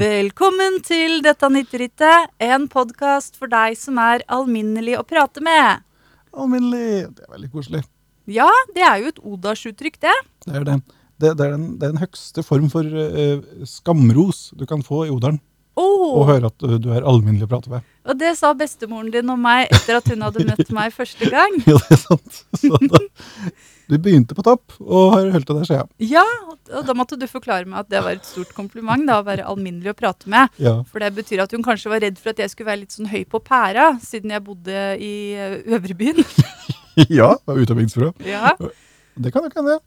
[0.00, 5.82] Velkommen til dette nytterittet, en podkast for deg som er alminnelig å prate med.
[6.32, 7.10] Alminnelig.
[7.18, 7.82] Det er veldig koselig.
[8.32, 10.14] Ja, det er jo et Odas-uttrykk, det.
[10.46, 10.78] Det er det.
[11.20, 15.02] Det, det, er den, det er den høgste form for uh, skamros du kan få
[15.04, 15.42] i odalen.
[15.76, 16.22] Oh.
[16.22, 17.84] Og høre at du, du er alminnelig å prate med.
[18.08, 21.60] Og det sa bestemoren din om meg etter at hun hadde møtt meg første gang.
[21.68, 22.40] Ja, det er sant.
[22.56, 23.04] Så da,
[23.90, 25.90] du begynte på topp og har holdt deg der siden.
[26.10, 26.24] Ja,
[26.70, 29.46] og da måtte du forklare meg at det var et stort kompliment, da, å være
[29.50, 30.48] alminnelig å prate med.
[30.62, 30.76] Ja.
[30.90, 33.10] For det betyr at hun kanskje var redd for at jeg skulle være litt sånn
[33.10, 36.22] høy på pæra, siden jeg bodde i eh, Øvrebyen.
[37.10, 38.12] ja, var utdanningsfrø.
[38.26, 38.54] Ja.
[39.20, 39.80] Det kan jo hende.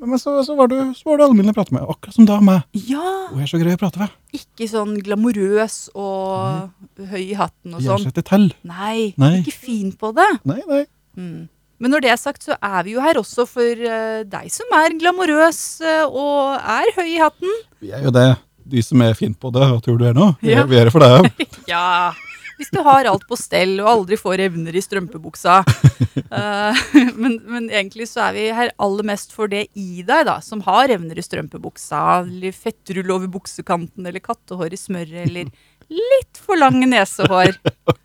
[0.00, 2.38] Men så, så, var du, så var du alminnelig å prate med, akkurat som da
[2.40, 2.62] meg.
[2.88, 3.02] ja.
[3.30, 4.14] Og jeg er så grei å prate med.
[4.32, 8.06] Ikke sånn glamorøs og høy i hatten og Gjør sånn.
[8.08, 8.46] seg til tell.
[8.64, 9.34] Nei, Nei.
[9.42, 10.30] ikke fin på det.
[10.48, 10.80] Nei, nei.
[11.20, 11.42] Mm.
[11.80, 14.68] Men når det er sagt, så er vi jo her også for eh, deg som
[14.76, 17.54] er glamorøs eh, og er høy i hatten.
[17.80, 18.28] Vi er jo det.
[18.70, 20.34] De som er fint på det, hva tror du er nå?
[20.44, 20.66] Vi Ja.
[20.68, 21.46] vi er det for deg.
[21.70, 22.12] Ja,
[22.60, 25.62] hvis du har alt på stell og aldri får evner i strømpebuksa.
[25.64, 26.80] uh,
[27.22, 30.60] men, men egentlig så er vi her aller mest for det i deg, da, som
[30.68, 35.48] har evner i strømpebuksa, eller fettrull over buksekanten, eller kattehår i smøret, eller
[35.90, 37.56] litt for lange nesehår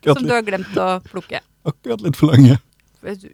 [0.08, 1.44] som du har glemt å plukke.
[1.68, 2.56] akkurat litt for lange.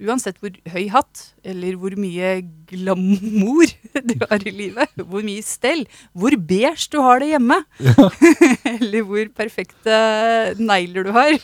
[0.05, 2.33] Uansett hvor høy hatt, eller hvor mye
[2.69, 3.73] glamour
[4.11, 7.59] du har i livet, hvor mye stell, hvor beige du har det hjemme,
[8.77, 9.97] eller hvor perfekte
[10.61, 11.37] negler du har,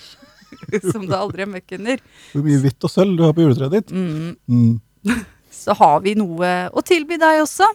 [0.93, 2.01] som det aldri er møkk under,
[2.35, 3.93] Hvor mye hvitt og sølv du har på juletreet ditt.
[3.93, 5.25] mm, Mm.
[5.53, 7.67] så har vi noe å tilby deg også.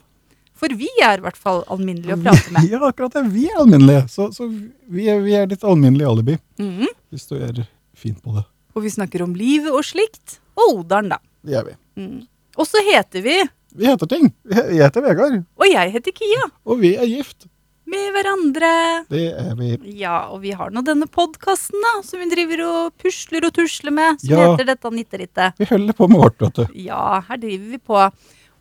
[0.64, 2.70] For vi er i hvert fall alminnelige å prate med.
[2.72, 3.24] Ja, akkurat det.
[3.34, 4.06] Vi er alminnelige.
[4.14, 6.88] Så, så vi, er, vi er ditt alminnelige alibi, Mhm.
[7.12, 7.64] hvis du er
[7.98, 8.46] fint på det.
[8.78, 11.18] Og vi snakker om livet og slikt, og oderen, da.
[11.44, 11.76] Det er vi.
[12.02, 12.22] Mm.
[12.58, 13.38] Og så heter vi,
[13.76, 14.28] Vi heter ting.
[14.54, 17.48] Jeg heter Vegard, og jeg heter Kia, og vi er gift.
[17.94, 18.70] med hverandre.
[19.10, 19.72] Det er vi.
[20.00, 23.92] Ja, og vi har nå denne podkasten da, som vi driver og pusler og tusler
[23.94, 24.46] med, som Ja.
[24.56, 25.54] heter dette Nitterittet.
[25.60, 26.66] Vi holder på med vårt, vet du.
[26.86, 28.00] Ja, her driver vi på.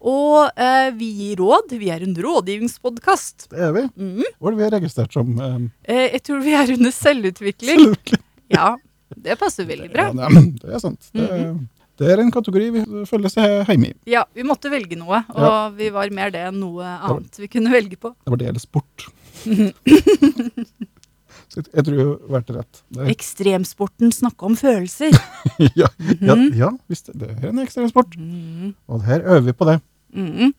[0.03, 1.71] Og eh, vi gir råd.
[1.79, 3.49] Vi er en rådgivningspodkast.
[3.53, 3.83] Det er vi.
[3.97, 4.25] Mm.
[4.41, 5.29] Hvor er det vi er registrert som?
[5.39, 7.79] Um, Eh, jeg tror vi er under selvutvikling.
[7.79, 8.23] Selvutvikling.
[8.53, 8.77] Ja,
[9.17, 10.09] det passer veldig bra.
[10.11, 11.01] Ja, nei, men det er sant.
[11.15, 11.69] Det, Mhm.
[12.01, 13.95] Det er en kategori vi følger seg hjemme i.
[14.11, 15.69] Ja, vi måtte velge noe, og Ja.
[15.77, 18.15] vi var mer det enn noe annet vi kunne velge på.
[18.25, 19.09] Det var det eller sport.
[21.53, 22.79] Jeg, tror jeg valgte rett.
[22.97, 25.13] Det, Ekstremsporten snakke om følelser.
[25.77, 26.47] ja, ja, Mhm.
[26.57, 27.11] ja, visst.
[27.13, 28.15] Det er en ekstremsport.
[28.17, 28.71] Mm.
[28.89, 29.75] Og her øver vi på det.
[30.17, 30.55] Mm.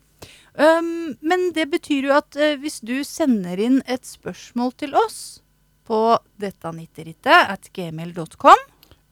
[0.53, 5.41] Um, men det betyr jo at uh, hvis du sender inn et spørsmål til oss
[5.89, 8.61] på dettanitterittet at gmail.com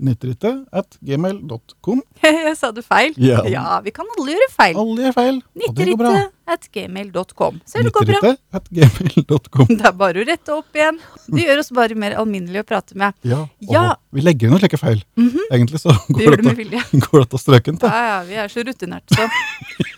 [0.01, 2.00] Nitterittet at gmail.com.
[2.25, 3.13] Jeg sa det feil.
[3.22, 3.79] Ja.
[3.85, 4.78] vi kan alle gjøre feil.
[4.81, 6.13] Alle gjør feil, og det går bra.
[6.51, 7.59] At gmail.com.
[7.69, 8.31] Ser det går bra.
[8.57, 9.69] At gmail.com.
[9.78, 10.97] Det er bare å rette opp igjen.
[11.31, 13.13] Det gjør oss bare mer alminnelige å prate med.
[13.23, 13.84] Ja, og Ja.
[14.12, 15.03] vi legger inn noen slike feil.
[15.22, 15.45] Mhm.
[15.53, 17.88] Egentlig så går det det, til- går det til strøken til.
[17.94, 19.29] Ja, ja, vi er så rutinerte, så.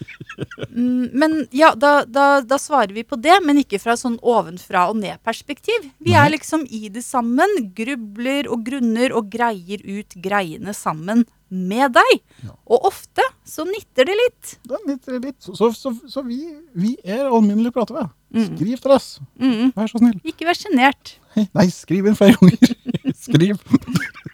[0.70, 4.88] Mm, Men ja, da, da, da svarer vi på det, men ikke fra sånn ovenfra
[4.92, 5.90] og ned-perspektiv.
[6.04, 11.94] Vi er liksom i det sammen, grubler og grunner og greier ut greiene sammen med
[11.94, 12.14] deg.
[12.42, 12.56] Ja.
[12.74, 14.56] Og ofte så nytter det litt.
[14.66, 15.40] Da nitter det litt.
[15.44, 16.40] Så, så, så, så vi,
[16.74, 18.14] vi er alminnelige å prate med.
[18.34, 18.48] Mm.
[18.50, 19.10] Skriv til oss.
[19.38, 19.70] Mm.
[19.76, 20.18] Vær så snill.
[20.26, 21.16] Ikke vær sjenert.
[21.58, 22.74] Nei, skriv inn flere ganger.
[23.28, 23.62] Skriv.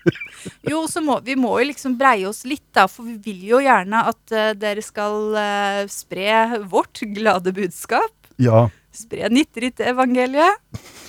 [0.71, 3.61] Jo, så må vi må jo liksom breie oss litt, da, for vi vil jo
[3.63, 8.13] gjerne at uh, dere skal uh, spre vårt glade budskap.
[8.39, 8.67] Ja.
[8.95, 10.61] Spre Nitterit-evangeliet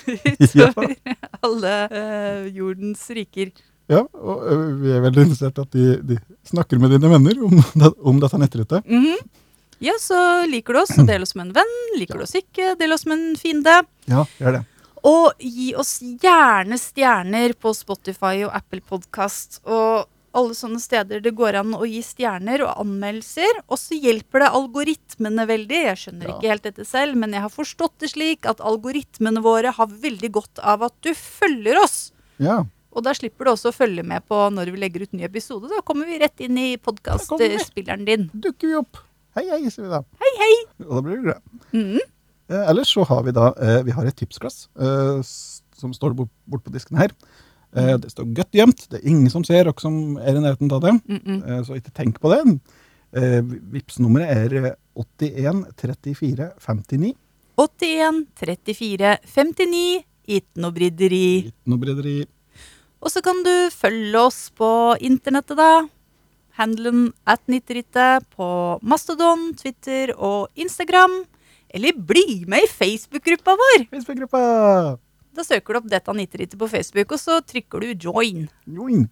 [0.43, 0.95] utover
[1.41, 3.51] alle uh, jordens riker.
[3.91, 7.63] ja og vi er veldig interessert i at de, de snakker med dine venner om,
[8.11, 8.85] om dette nettrittet.
[8.85, 9.21] -hmm.
[9.81, 11.71] Ja, så liker du oss, så del oss med en venn.
[11.97, 13.79] Liker du oss ikke, del oss med en fiende.
[14.05, 14.65] Ja, gjør det.
[15.07, 20.07] Og gi oss gjerne stjerner på Spotify og Apple Podcast og
[20.37, 23.63] alle sånne steder det går an å gi stjerner og anmeldelser.
[23.67, 25.79] Og så hjelper det algoritmene veldig.
[25.89, 26.35] Jeg skjønner Ja.
[26.37, 30.31] ikke helt dette selv, men jeg har forstått det slik at algoritmene våre har veldig
[30.31, 32.11] godt av at du følger oss.
[32.39, 32.61] Ja.
[32.93, 35.67] Og da slipper du også å følge med på når vi legger ut ny episode.
[35.67, 38.29] Da kommer vi rett inn i podkastspilleren din.
[38.33, 38.97] dukker vi opp.
[39.35, 40.01] Hei, hei, sier vi da.
[40.19, 40.55] Hei, hei!
[40.87, 41.41] Og da blir det glad.
[41.73, 41.99] Mhm.
[42.51, 45.21] Eh, ellers så har vi da eh, vi har et tipsglass eh,
[45.81, 47.13] som står bort, bort på disken her.
[47.75, 48.85] Eh, det står godt gjemt.
[48.91, 50.95] Det er ingen som ser dere som er i nærheten av det.
[51.07, 52.41] Mm Eh, så ikke tenk på det.
[53.15, 53.39] Eh,
[53.73, 57.15] Vipps-nummeret er eh, 81 34 59.
[57.57, 60.03] 81 34 59.
[60.27, 61.25] Ikke noe bryderi.
[61.49, 62.19] Ikke noe bryderi.
[63.01, 64.69] Og så kan du følge oss på
[65.01, 65.87] internettet, da.
[66.59, 71.23] Handelen at Nitterittet på Mastodon, Twitter og Instagram.
[71.73, 73.85] Eller bli med i Facebook-gruppa vår!
[73.91, 74.41] Facebook-gruppa!
[75.31, 78.49] Da søker du opp Detta nitterittet på Facebook, og så trykker du join.
[78.67, 79.05] Join.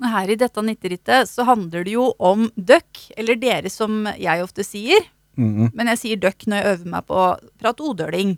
[0.00, 4.64] Her i Detta nitterittet så handler det jo om døkk, eller dere som jeg ofte
[4.64, 5.04] sier.
[5.38, 5.68] Mhm.
[5.76, 7.26] Men jeg sier døkk når jeg øver meg på å
[7.60, 8.32] prate odøling.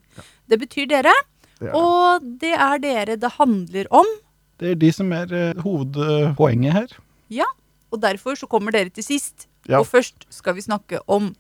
[0.51, 1.13] Det betyr dere,
[1.61, 1.75] Det det.
[1.79, 4.11] og det er dere det handler om.
[4.59, 6.91] Det er de som er uh, hovedpoenget her.
[7.33, 7.47] Ja,
[7.93, 9.47] og derfor så kommer dere til sist.
[9.69, 9.79] Ja.
[9.81, 11.31] Og først skal vi snakke om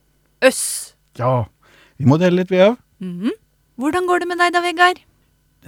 [0.44, 0.94] øss.
[1.18, 1.44] Ja.
[2.00, 2.78] Vi må dele litt, vi òg.
[3.04, 3.36] Mhm.
[3.80, 4.98] Hvordan går det med deg da, Vegard?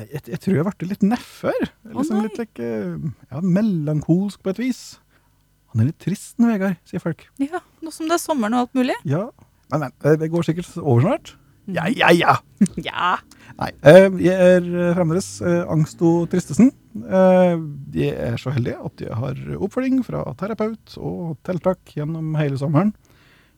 [0.00, 1.66] Jeg, jeg, tror jeg ble litt nedfor.
[1.92, 2.68] Liksom oh, litt like,
[3.28, 4.80] ja, melankolsk på et vis.
[5.72, 7.26] Han er litt trist, nå, Vegard, sier folk.
[7.40, 8.96] Ja, Nå som det er sommeren og alt mulig.
[9.08, 9.26] Ja.
[9.72, 11.34] Men, men det- går sikkert over snart.
[11.36, 11.76] Mhm.
[11.76, 12.38] Ja, ja, ja.
[12.88, 13.12] Ja.
[13.60, 16.72] Nei, eh, jeg er eh, fremdeles Angst Angsto Tristesen.
[16.96, 17.60] Eh,
[17.92, 22.94] jeg er så heldig at jeg har oppfølging fra terapeut og tiltak gjennom hele sommeren.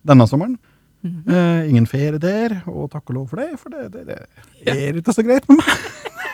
[0.05, 0.59] Denne sommeren.
[1.05, 4.05] Eh, ingen ferie der, og takk og lov for det, for det, det,
[4.65, 5.85] det er ikke så greit med meg.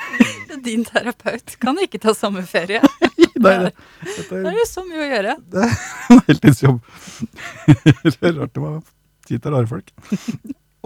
[0.66, 2.78] Din terapeut kan ikke ta samme ferie.
[3.40, 3.72] Nei, det,
[4.04, 5.34] dette Det er jo så mye å gjøre.
[5.54, 6.80] Det er en heltidsjobb.
[8.04, 8.80] det er rart det var
[9.30, 9.92] tid til rare folk.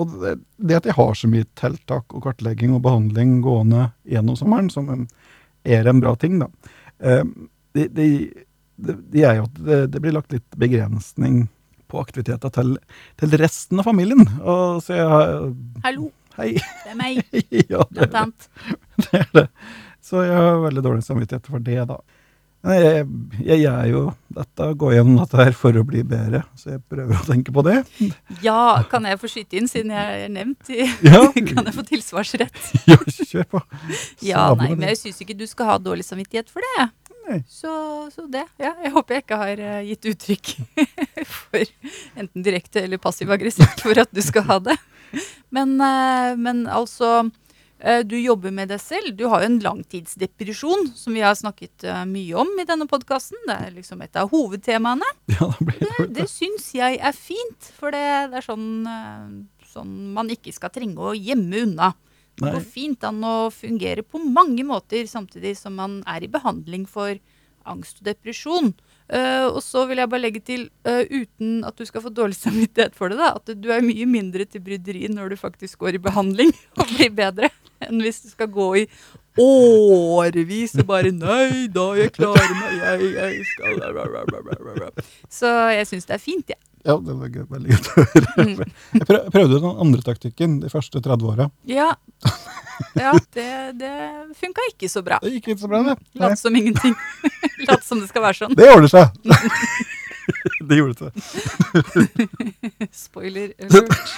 [0.00, 4.38] Og det, det at jeg har så mye tiltak og kartlegging og behandling gående gjennom
[4.38, 5.08] sommeren, som en-
[5.64, 6.48] er en bra ting, da,
[7.00, 7.22] eh,
[7.74, 8.08] det, det,
[8.76, 11.46] det, det er jo at det, det blir lagt litt begrensning
[11.90, 12.74] på aktiviteter til,
[13.20, 14.24] til resten av familien.
[14.42, 15.54] Og så jeg
[15.86, 16.52] Hallo, Hei.
[16.58, 17.22] det er meg.
[17.72, 18.50] ja, det, annet.
[19.06, 19.48] det er det.
[20.04, 22.00] Så jeg har veldig dårlig samvittighet for det, da.
[22.64, 23.06] Men Jeg,
[23.44, 24.02] jeg gjør jo
[24.32, 27.64] dette, går gjennom dette her for å bli bedre, så jeg prøver å tenke på
[27.66, 27.74] det.
[28.44, 30.70] Ja, kan jeg få skyte inn, siden jeg er nevnt?
[30.72, 32.62] I, Ja, kan jeg få tilsvarsrett?
[32.88, 33.60] ja kjør på.
[34.24, 36.88] Ja, nei, men jeg syns ikke du skal ha dårlig samvittighet for det.
[37.48, 37.70] Så,
[38.12, 38.44] så det.
[38.60, 40.50] Ja, jeg håper jeg ikke har eh, gitt uttrykk
[41.38, 41.62] for
[42.20, 44.76] enten direkte eller passiv-aggressivt for at du skal ha det.
[45.54, 47.30] Men, eh, men altså
[47.78, 49.14] eh, Du jobber med deg selv.
[49.16, 53.40] Du har jo en langtidsdepresjon, som vi har snakket mye om i denne podkasten.
[53.48, 55.08] Det er liksom et av hovedtemaene.
[55.38, 58.04] Ja, det Det, det syns jeg er fint, for det,
[58.34, 58.68] det er sånn,
[59.72, 61.94] sånn man ikke skal trenge å gjemme unna.
[62.34, 66.86] Det går fint an å fungere på mange måter samtidig som man er i behandling
[66.90, 67.14] for
[67.68, 68.72] angst og depresjon.
[69.04, 72.38] Uh, og så vil jeg bare legge til, uh, uten at du skal få dårlig
[72.38, 75.98] samvittighet for det, da, at du er mye mindre til bryderi når du faktisk går
[75.98, 77.52] i behandling og blir bedre,
[77.84, 78.84] enn hvis du skal gå i
[79.40, 84.92] årevis og bare Nei da, jeg klarer meg, jeg, jeg skal bla, bla, bla.
[85.32, 86.60] Så jeg syns det er fint, jeg.
[86.60, 88.32] Ja, det var gøy, veldig godt å høre.
[88.44, 88.72] Mm.
[88.98, 91.46] Jeg prøv- prøvde den andre taktikken de første 30 åra.
[91.70, 91.88] Ja,
[92.98, 93.48] ja det,
[93.80, 93.92] det
[94.40, 95.16] funka ikke så bra.
[95.22, 95.96] Det gikk ikke så bra, det.
[96.12, 96.94] Nei, Lat som ingenting.
[97.70, 98.56] Lat som det skal være sånn.
[98.58, 99.06] det ordner seg.
[100.68, 102.88] det gjorde det.
[102.92, 104.14] Spoiler alert.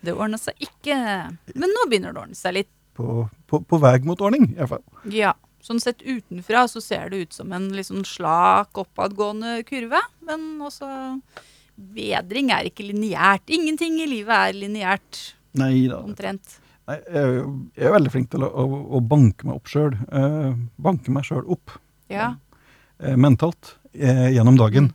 [0.00, 0.96] Det ordna seg ikke.
[1.56, 2.72] Men nå begynner det å ordne seg litt.
[2.96, 4.84] På, på, på vei mot ordning, i hvert fall.
[5.12, 5.34] Ja.
[5.66, 9.98] Sånn sett utenfra så ser det ut som en sånn slak, oppadgående kurve.
[10.24, 10.86] Men også
[11.76, 13.48] bedring er ikke lineært.
[13.52, 15.20] Ingenting i livet er lineært,
[15.56, 16.02] Nei da.
[16.04, 16.58] omtrent.
[16.86, 17.46] Nei, jeg,
[17.82, 18.66] er veldig flink til å, å,
[18.96, 19.96] å banke meg opp sjøl.
[20.06, 21.74] Eh, banke meg sjøl opp
[22.12, 22.34] Ja.
[23.02, 24.92] eh, mentalt eh, gjennom dagen.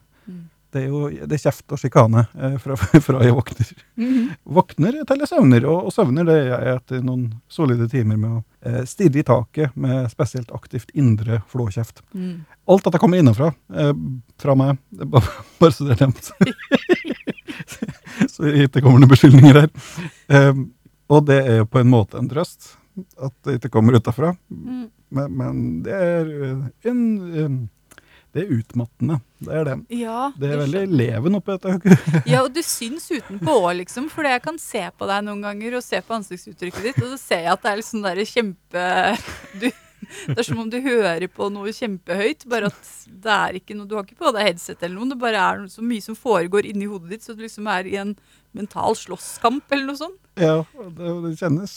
[0.71, 0.77] Mm.
[0.77, 2.75] Det er jo det er kjeft og sjikane eh, fra,
[3.05, 3.71] fra jeg våkner.
[3.95, 4.29] Mhm.
[4.43, 8.31] Våkner til jeg søvner, og, og søvner det gjør jeg etter noen solide timer med
[8.31, 12.01] å eh, stirre i taket med spesielt aktivt indre flåkjeft.
[12.13, 12.45] Mm.
[12.71, 13.93] Alt dette kommer innenfra, eh,
[14.41, 15.25] fra meg, bare,
[15.59, 16.31] bare så det er nevnt.
[18.31, 19.69] så ikke kommer noen beskyldninger her.
[20.31, 20.53] Eh,
[21.11, 22.77] og det er jo på en måte en trøst,
[23.19, 24.33] at det ikke kommer utafra.
[24.49, 24.89] Mm.
[25.11, 27.01] Men, men det er en, en
[27.35, 27.55] eh,
[28.31, 29.17] Det er utmattende.
[29.43, 29.73] Det er det.
[29.99, 31.97] Ja, Det er veldig leven oppi dette.
[32.29, 34.07] Ja, og du syns utenpå òg, liksom.
[34.13, 37.19] For jeg kan se på deg noen ganger og se på ansiktsuttrykket ditt, og så
[37.19, 38.85] ser jeg at det er litt sånn derre kjempe
[39.59, 39.67] du,
[40.27, 43.87] Det er som om du hører på noe kjempehøyt, bare at det er ikke noe
[43.89, 46.67] Du har ikke på deg headset eller noe, det bare er så mye som foregår
[46.69, 48.15] inni hodet ditt, så du liksom er i en
[48.51, 50.17] mental slåsskamp eller noe sånt.
[50.39, 50.57] Ja,
[50.97, 51.73] det, det kjennes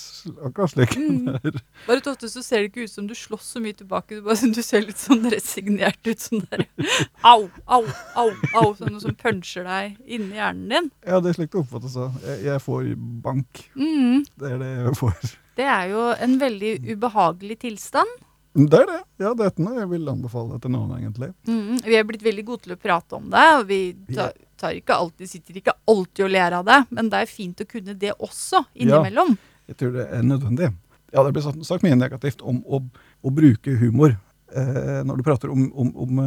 [0.46, 0.94] akkurat slik.
[0.98, 1.28] Mm.
[1.28, 3.76] Det er- Bare at ofte så ser det ikke ut som du slåss så mye
[3.78, 6.64] tilbake, du, bare, du ser litt sånn resignert ut, sånn der
[7.22, 7.84] Au, au,
[8.18, 10.90] au, au, sånn noe som puncher deg inni hjernen din.
[11.06, 11.94] Ja, det er slik det oppfattes.
[11.98, 12.08] da.
[12.26, 12.90] Jeg, jeg får
[13.26, 13.64] bank.
[13.78, 14.24] Mm.
[14.42, 15.32] Det er det jeg får.
[15.54, 18.22] Det er jo en veldig ubehagelig tilstand.
[18.54, 19.00] Det er det.
[19.18, 21.32] Ja, det er noe jeg vil anbefale til noen, egentlig.
[21.50, 23.78] Mm, vi er blitt veldig gode til å prate om det, og vi
[24.14, 24.30] tar,
[24.60, 27.66] tar ikke alltid, sitter ikke alltid og ler av det, men det er fint å
[27.66, 29.34] kunne det også innimellom.
[29.66, 30.70] Jeg tror det er nødvendig.
[31.14, 32.80] Ja, det blir sagt, sagt mye negativt om å,
[33.22, 34.14] å bruke humor
[34.54, 36.24] eh, når du prater om, om, om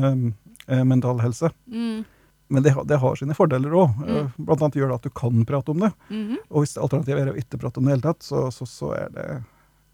[0.68, 1.50] eh, mental helse.
[1.72, 2.04] Mm,
[2.50, 3.98] Men det, det har sine fordeler òg.
[4.08, 4.30] Mm.
[4.48, 5.90] Blant annet gjør det at du kan prate om det.
[6.12, 8.46] mhm, Og hvis alternativet er å ikke prate om det i det hele tatt, så,
[8.56, 9.28] så, så er, det,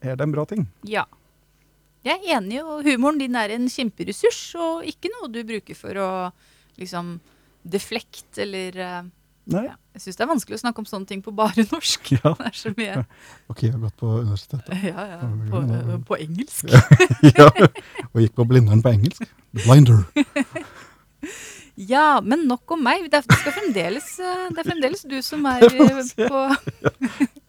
[0.05, 0.67] er det en bra ting.
[0.85, 1.05] Ja.
[2.03, 6.00] Jeg er enig, og humoren din er en kjemperessurs, og ikke noe du bruker for
[6.03, 6.10] å
[6.79, 7.15] liksom
[7.63, 9.03] deflekt eller eh,
[9.53, 9.65] Nei?
[9.67, 9.75] ja.
[9.93, 12.12] Jeg syns det er vanskelig å snakke om sånne ting på bare norsk.
[12.17, 12.33] Ja.
[12.39, 12.95] Det er så mye
[13.51, 14.74] Ok, jeg har gått på universitetet.
[14.91, 15.19] Ja, ja.
[15.51, 15.62] På,
[16.10, 16.72] på engelsk.
[17.29, 17.48] ja,
[18.10, 19.27] og gikk på Blindern på engelsk.
[19.63, 20.03] Blinder.
[21.75, 23.07] Ja, men nok om meg.
[23.12, 26.43] Det er, det fremdeles, eh, det er fremdeles du som er eh, på,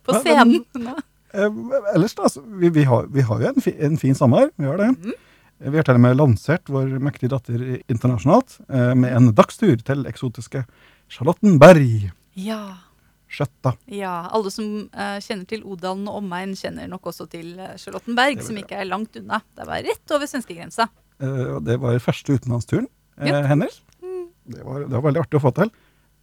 [0.07, 0.95] på scenen nå.
[1.35, 1.61] Eh,
[1.95, 2.29] ellers da,
[2.63, 4.91] vi, vi, har, vi har jo en, fi, en fin sommer, vi har det.
[5.15, 7.61] Eh, Vi har til og med lansert vår mektige datter
[7.91, 10.65] internasjonalt eh, med en dagstur til eksotiske
[11.15, 12.11] Charlottenberg.
[12.37, 12.59] Ja.
[13.35, 13.73] Skjøtta.
[13.91, 14.29] ja.
[14.35, 18.59] Alle som eh, kjenner til Odalen og omegn, kjenner nok også til eh, Charlottenberg, som
[18.61, 19.41] ikke er langt unna.
[19.57, 20.87] Det var rett over svenskegrensa.
[21.23, 22.87] Eh, det var første utenlandsturen
[23.19, 23.81] eh, hennes.
[24.05, 24.29] Mm.
[24.55, 25.73] Det var, det var veldig artig å få til.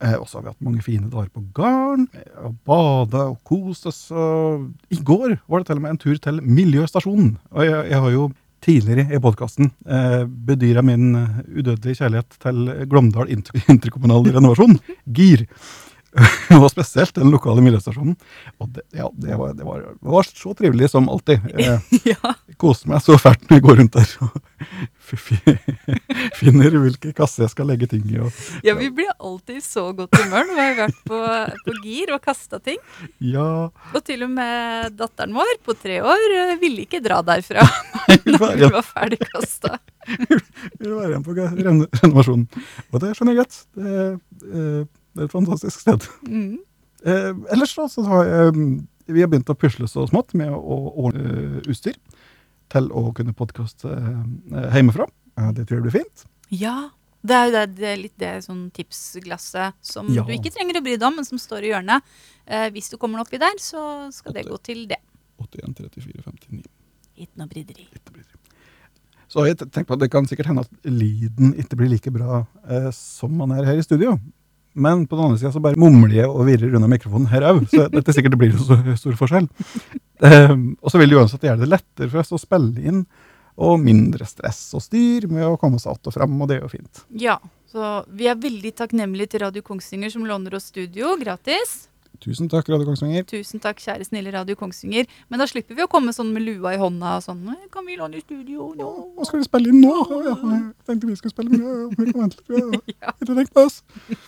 [0.02, 3.42] Eh, og så har vi hatt mange fine dager på garn, eh, og bada og
[3.48, 4.04] kost oss.
[4.12, 7.36] I går var det til og med en tur til Miljøstasjonen.
[7.52, 8.32] Og jeg, jeg har jo
[8.62, 14.78] tidligere i podkasten eh, bedyra min eh, udødelige kjærlighet til Glåmdal interkommunal renovasjon,
[15.10, 15.48] GIR.
[16.60, 18.18] Og spesielt den lokale miljøstasjonen.
[18.60, 21.40] Og det, ja, det, var, det, var, det var så trivelig som alltid.
[21.62, 22.32] Eh, ja.
[22.50, 24.38] jeg koser meg så fælt når jeg går rundt der og
[26.40, 28.18] finner hvilke kasser jeg skal legge ting i.
[28.24, 31.20] Og, ja, vi blir alltid i så godt humør når vi har vært på,
[31.68, 32.80] på gir og kasta ting.
[33.34, 33.48] ja,
[33.92, 37.68] Og til og med datteren vår på tre år eh, ville ikke dra derfra
[38.32, 39.78] når vi var ferdig kasta.
[40.08, 42.48] Vi vil være igjen på renovasjonen.
[42.90, 43.62] Og det skjønner jeg godt.
[43.78, 44.02] Det,
[44.50, 44.82] eh,
[45.16, 46.06] det er et fantastisk sted.
[46.28, 46.60] Mm.
[47.04, 48.74] Eh, ellers da, så har jeg, mm,
[49.12, 50.78] vi har begynt å pusle så smått med å
[51.08, 51.98] ordne eh, utstyr
[52.72, 55.08] til å kunne podkaste eh, hjemmefra.
[55.38, 56.26] Eh, det tror jeg blir fint.
[56.54, 56.90] Ja.
[57.22, 60.24] Det er det, det er litt det sånn tipsglasset som Ja.
[60.26, 62.02] du ikke trenger å bry deg om, men som står i hjørnet.
[62.50, 64.98] Eh, hvis du kommer oppi der, så skal det gå til det.
[65.38, 66.64] 81, 34, 59.
[67.22, 67.86] Ikke noe bryderi.
[67.94, 68.26] ikke det.
[69.32, 72.42] Så jeg tenker på at det kan sikkert hende at lyden ikke blir like bra
[72.68, 74.18] eh, som man er her i studio.
[74.74, 77.66] Men på den andre sida så bare mumler jeg og virrer unna mikrofonen her òg,
[77.72, 79.50] så dette sikkert blir så stor forskjell.
[80.24, 83.04] Eh, og så vil det uansett gjøre det lettere for oss å spille inn,
[83.62, 86.62] og mindre stress og styr med å komme oss att og fram, og det er
[86.64, 87.04] jo fint.
[87.10, 87.38] Ja,
[87.72, 91.88] så vi er veldig takknemlige til Radio Kongsvinger som låner oss studio gratis.
[92.22, 93.24] Tusen takk, Radio Kongsvinger.
[93.26, 95.08] Tusen takk, kjære snille Radio Kongsvinger.
[95.28, 97.48] Men da slipper vi å komme sånn med lua i hånda og sånn.
[97.74, 98.90] Kan vi låne i studio nå?
[99.18, 99.96] Hva skal vi spille inn nå?
[100.28, 102.60] Ja, jeg tenkte vi skulle spille, inn, ja, vi kan vente
[103.42, 103.90] litt.
[104.14, 104.22] Ja.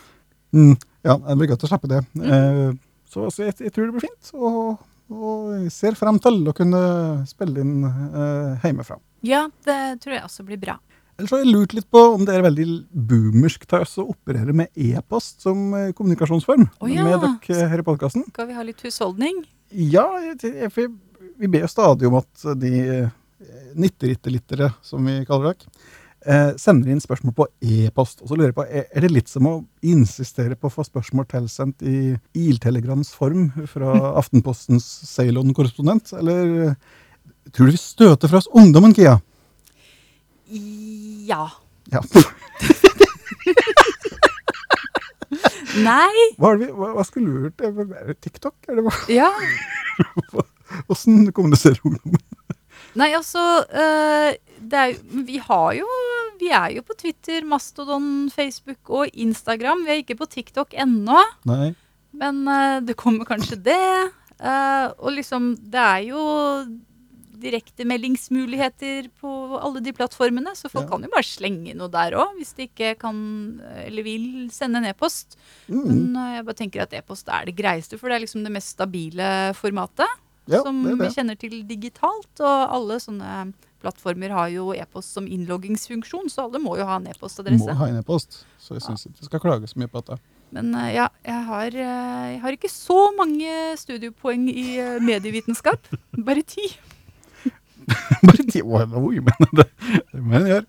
[0.54, 2.00] Mm, ja, det blir godt å slippe det.
[2.22, 2.72] Eh,
[3.10, 4.82] så så jeg, jeg tror det blir fint, og,
[5.12, 6.80] og jeg ser frem til å kunne
[7.28, 8.98] spille inn eh, hjemmefra.
[9.26, 10.78] Ja, det tror jeg også blir bra.
[11.14, 14.54] Ellers har jeg lurt litt på om det er veldig boomersk til oss å operere
[14.56, 17.04] med e-post som eh, kommunikasjonsform Oh, ja.
[17.06, 18.26] med dere her i podkasten.
[18.32, 19.44] Skal vi ha litt husholdning?
[19.74, 20.08] Ja,
[20.74, 20.90] for
[21.38, 23.12] vi ber jo stadig om at de nytterittelittere,
[23.74, 25.70] nitterittelittere, som vi kaller dere,
[26.26, 28.22] eh, sender inn spørsmål på e-post.
[28.22, 29.54] Og så lurer jeg på, er, er det litt som å
[29.84, 32.14] insistere på å få spørsmål tilsendt i
[32.46, 36.14] iltelegrams form fra Aftenpostens Ceylon-korrespondent?
[36.20, 36.74] Eller eh,
[37.52, 39.18] tror du vi støter fra oss ungdommen, Kia?
[41.28, 41.48] Ja.
[41.92, 42.00] Ja.
[45.74, 46.24] Nei.
[46.38, 47.60] Hva, vi, hva, hva skulle du gjort?
[47.66, 48.56] Er det TikTok?
[48.68, 48.94] Er det hva?
[49.10, 49.30] Ja.
[50.86, 52.22] Hvordan kommuniserer ungdommen?
[52.94, 53.40] Nei, altså
[53.74, 54.36] eh,
[54.70, 54.94] er,
[55.26, 55.86] Vi har jo
[56.40, 59.84] Vi er jo på Twitter, Mastodon, Facebook og Instagram.
[59.86, 61.20] Vi er ikke på TikTok ennå,
[61.50, 61.72] Nei.
[62.14, 63.80] men eh, det kommer kanskje det.
[64.40, 66.24] Eh, og liksom Det er jo
[67.44, 70.90] direktemeldingsmuligheter på alle de plattformene, så folk Ja.
[70.94, 74.86] kan jo bare slenge noe der òg, hvis de ikke kan eller vil sende en
[74.86, 75.36] e-post.
[75.68, 75.84] Mm.
[76.12, 78.72] Men jeg bare tenker at e-post er det greieste, for det er liksom det mest
[78.78, 80.08] stabile formatet.
[80.50, 81.06] Ja, som det det.
[81.06, 82.32] vi kjenner til digitalt.
[82.40, 83.52] Og alle sånne
[83.84, 87.76] plattformer har jo e-post som innloggingsfunksjon, så alle må jo ha en e-postadresse.
[87.76, 90.20] ha en e-post, så jeg syns ikke vi skal klage så mye på dette.
[90.54, 95.90] Men eh, ja, jeg har, eh, jeg har ikke så mange studiepoeng i eh, medievitenskap.
[96.28, 96.68] Bare ti.
[98.28, 99.68] Bare ti oi, men det,
[100.12, 100.64] det må en gjøre.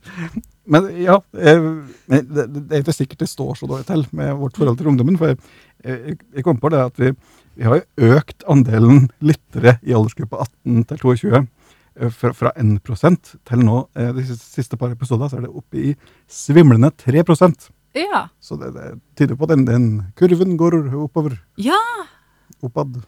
[0.65, 4.57] Men ja, det, det det er ikke sikkert det står så dårlig til med vårt
[4.57, 5.19] forhold til ungdommen.
[5.21, 5.37] For jeg,
[5.85, 7.11] jeg, jeg kom på det at vi,
[7.55, 12.79] vi har jo økt andelen lyttere i aldersgruppa 18 til 22 eh, fra, fra 1
[13.47, 15.95] til nå, eh, de siste- siste par episodene, så er det oppe i
[16.27, 18.25] svimlende 3% Ja.
[18.43, 19.85] Så det, det tyder på at den, den
[20.19, 21.37] kurven går oppover.
[21.57, 21.79] ja.
[22.63, 23.01] Oppad.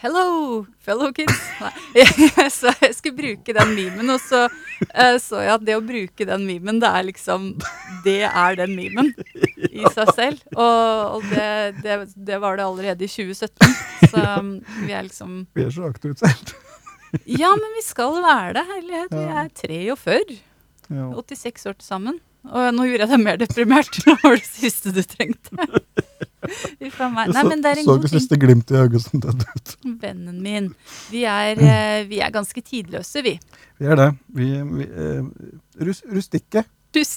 [0.00, 1.36] Hello, fellow kids.
[2.54, 4.46] Så jeg skulle bruke den memen, og så
[4.94, 7.50] eh, så jeg at det å bruke den memen, det er liksom
[8.06, 9.10] Det er den memen
[9.68, 10.40] i seg selv.
[10.56, 13.76] Og, og det, det, det var det allerede i 2017.
[14.08, 14.54] Så um,
[14.86, 16.54] vi er liksom Vi er så akterutseilt.
[17.28, 19.12] Ja, men vi skal være det, herlighet.
[19.12, 19.52] Vi er
[20.00, 20.40] 43.
[20.96, 21.12] Ja.
[21.12, 22.20] 86 år til sammen.
[22.48, 23.98] Og nå gjorde jeg deg mer deprimert.
[24.06, 25.68] Nå var det siste du trengte.
[26.80, 27.32] Uff a meg.
[27.34, 28.22] Nei, så, men det er en så god det ting.
[28.22, 29.74] siste glimt i øyet som døde ut.
[30.00, 30.70] Vennen min.
[31.12, 33.34] Vi er, eh, vi er ganske tidløse, vi.
[33.80, 34.08] Vi er det.
[34.38, 35.26] Vi, vi eh,
[35.84, 36.64] rus, rustikke.
[36.94, 37.02] Du.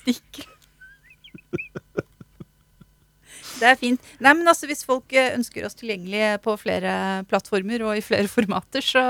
[3.54, 4.02] Det er fint.
[4.20, 8.28] Nei, men altså, Hvis folk eh, ønsker oss tilgjengelig på flere plattformer og i flere
[8.28, 9.04] formater, så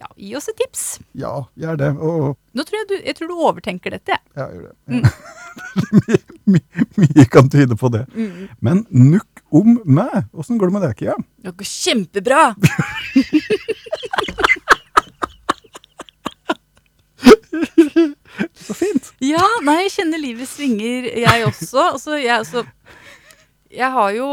[0.00, 0.84] ja, gi oss et tips.
[1.18, 1.90] Ja, gjør det.
[2.00, 4.16] Og Nå tror jeg du, jeg tror du overtenker dette.
[4.16, 4.22] jeg.
[4.40, 4.76] ja, gjør det.
[4.88, 5.04] Mm.
[6.00, 6.20] mye,
[6.54, 8.06] mye, mye kan tyde på det.
[8.64, 10.24] Men nukk om meg.
[10.32, 11.16] Åssen går det med deg, Kia?
[11.44, 12.42] Det går kjempebra!
[18.54, 19.12] Så fint.
[19.24, 21.90] Ja, nei, jeg kjenner livet svinger, jeg også.
[21.92, 22.64] Altså, jeg, altså,
[23.74, 24.28] jeg har jo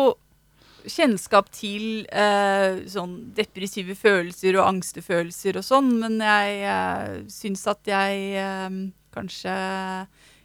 [0.92, 7.92] kjennskap til eh, sånn depressive følelser og angstefølelser og sånn, men jeg eh, syns at
[7.92, 8.78] jeg eh,
[9.18, 9.54] kanskje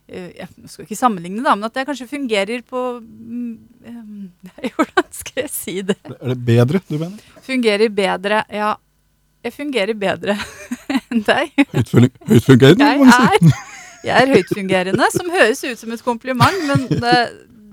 [0.09, 3.53] eh, Jeg skal ikke sammenligne, da, men at jeg kanskje fungerer på mm,
[4.63, 5.99] eh, hvordan skal jeg si det?
[6.19, 7.21] Er det bedre, du mener?
[7.47, 8.75] Fungerer bedre, ja.
[9.43, 10.37] Jeg fungerer bedre
[11.11, 11.55] enn deg.
[11.75, 13.55] Høytfungerende, må man si.
[14.07, 17.17] jeg er høytfungerende, som høres ut som et kompliment, men det,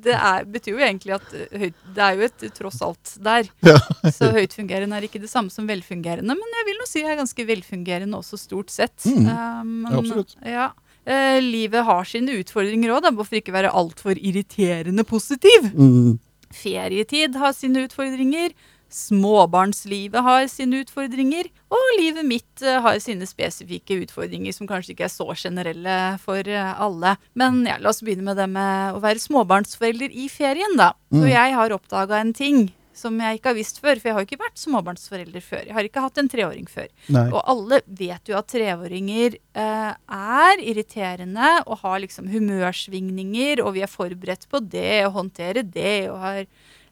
[0.04, 3.50] det er, betyr jo egentlig at eh, høyt, det er jo et tross alt der.
[3.70, 3.78] Ja.
[4.16, 7.20] Så høytfungerende er ikke det samme som velfungerende, men jeg vil nå si jeg er
[7.20, 8.98] ganske velfungerende også, stort sett.
[9.06, 9.28] Mm.
[9.28, 10.36] Um, Ja, absolutt.
[10.46, 10.70] Ja.
[11.10, 15.70] Uh, livet har sine utfordringer òg, hvorfor ikke være altfor irriterende positiv?
[15.74, 16.18] Mm.
[16.56, 18.56] Ferietid har sine utfordringer.
[18.90, 21.50] Småbarnslivet har sine utfordringer.
[21.70, 26.42] Og livet mitt eh, har sine spesifikke utfordringer som kanskje ikke er så generelle for
[26.50, 27.16] eh, alle.
[27.38, 30.96] Men ja, la oss begynne med det med å være småbarnsforelder i ferien, da.
[31.14, 31.22] Mm.
[31.22, 32.68] For jeg har oppdaga en ting
[33.00, 34.00] som jeg ikke har visst før.
[34.00, 35.62] For jeg har ikke vært småbarnsforelder før.
[35.68, 36.90] Jeg har ikke hatt en treåring før.
[37.14, 37.28] Nei.
[37.30, 43.86] Og alle vet jo at treåringer eh, er irriterende og har liksom humørsvingninger, og vi
[43.86, 46.44] er forberedt på det og håndterer det, og har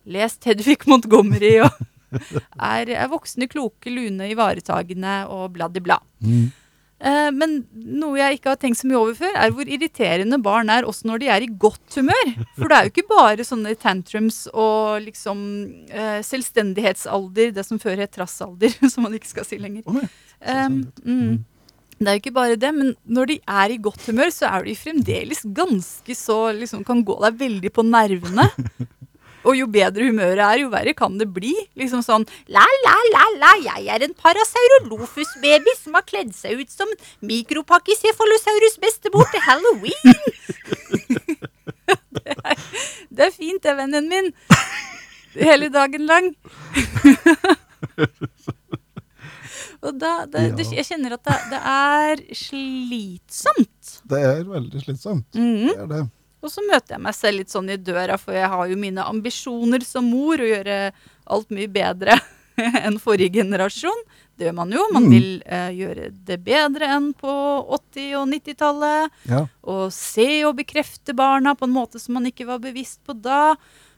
[0.07, 1.83] lest Hedvig Montgomery og
[2.15, 5.99] er, er voksne, kloke, lune, ivaretagende og bladdi-bla.
[6.23, 6.47] Mm.
[6.97, 10.71] Eh, men noe jeg ikke har tenkt så mye over før, er hvor irriterende barn
[10.73, 12.31] er også når de er i godt humør.
[12.55, 15.43] For det er jo ikke bare sånne tantrums og liksom
[15.91, 19.85] eh, selvstendighetsalder, det som før het trassalder, som man ikke skal si lenger.
[19.85, 20.01] Oh,
[20.41, 21.37] mm.
[21.97, 24.65] Det er jo ikke bare det, men når de er i godt humør, så er
[24.65, 28.49] de fremdeles ganske så liksom Kan gå deg veldig på nervene.
[29.47, 31.53] Og jo bedre humøret er, jo verre kan det bli.
[31.79, 36.71] Liksom sånn La, la, la, la, jeg er en parasaurolophus-baby som har kledd seg ut
[36.73, 36.91] som
[37.29, 40.17] mikropakkisefalosaurus bestemor til halloween.
[42.17, 42.65] det, er,
[43.09, 44.33] det er fint, det, vennen min.
[45.37, 46.31] Hele dagen lang.
[49.85, 50.63] Og da, det, Ja.
[50.79, 53.91] jeg kjenner at det, det er slitsomt.
[54.09, 55.27] Det er veldig slitsomt.
[55.37, 55.67] Mhm.
[55.69, 56.03] Det er det.
[56.43, 59.03] Og så møter jeg meg selv litt sånn i døra, for jeg har jo mine
[59.09, 60.91] ambisjoner som mor å gjøre
[61.33, 62.13] alt mye bedre
[62.85, 64.03] enn forrige generasjon.
[64.37, 64.83] Det gjør man jo.
[64.93, 65.09] Man Mm.
[65.15, 67.33] vil eh, gjøre det bedre enn på
[67.73, 69.09] 80- og 90-tallet.
[69.31, 69.41] Ja.
[69.65, 73.55] Og se og bekrefte barna på en måte som man ikke var bevisst på da.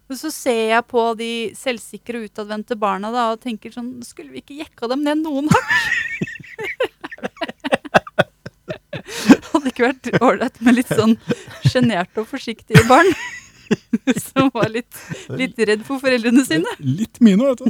[0.09, 4.31] Og så ser jeg på de selvsikre og utadvendte barna da, og tenker sånn Skulle
[4.33, 5.75] vi ikke jekka dem ned noen hakk?
[9.53, 11.15] Hadde ikke vært ålreit med litt sånn
[11.65, 13.09] sjenerte og forsiktige barn?
[14.29, 14.95] Som var litt,
[15.37, 16.71] litt redd for foreldrene sine?
[16.81, 17.69] Litt mine, vet du.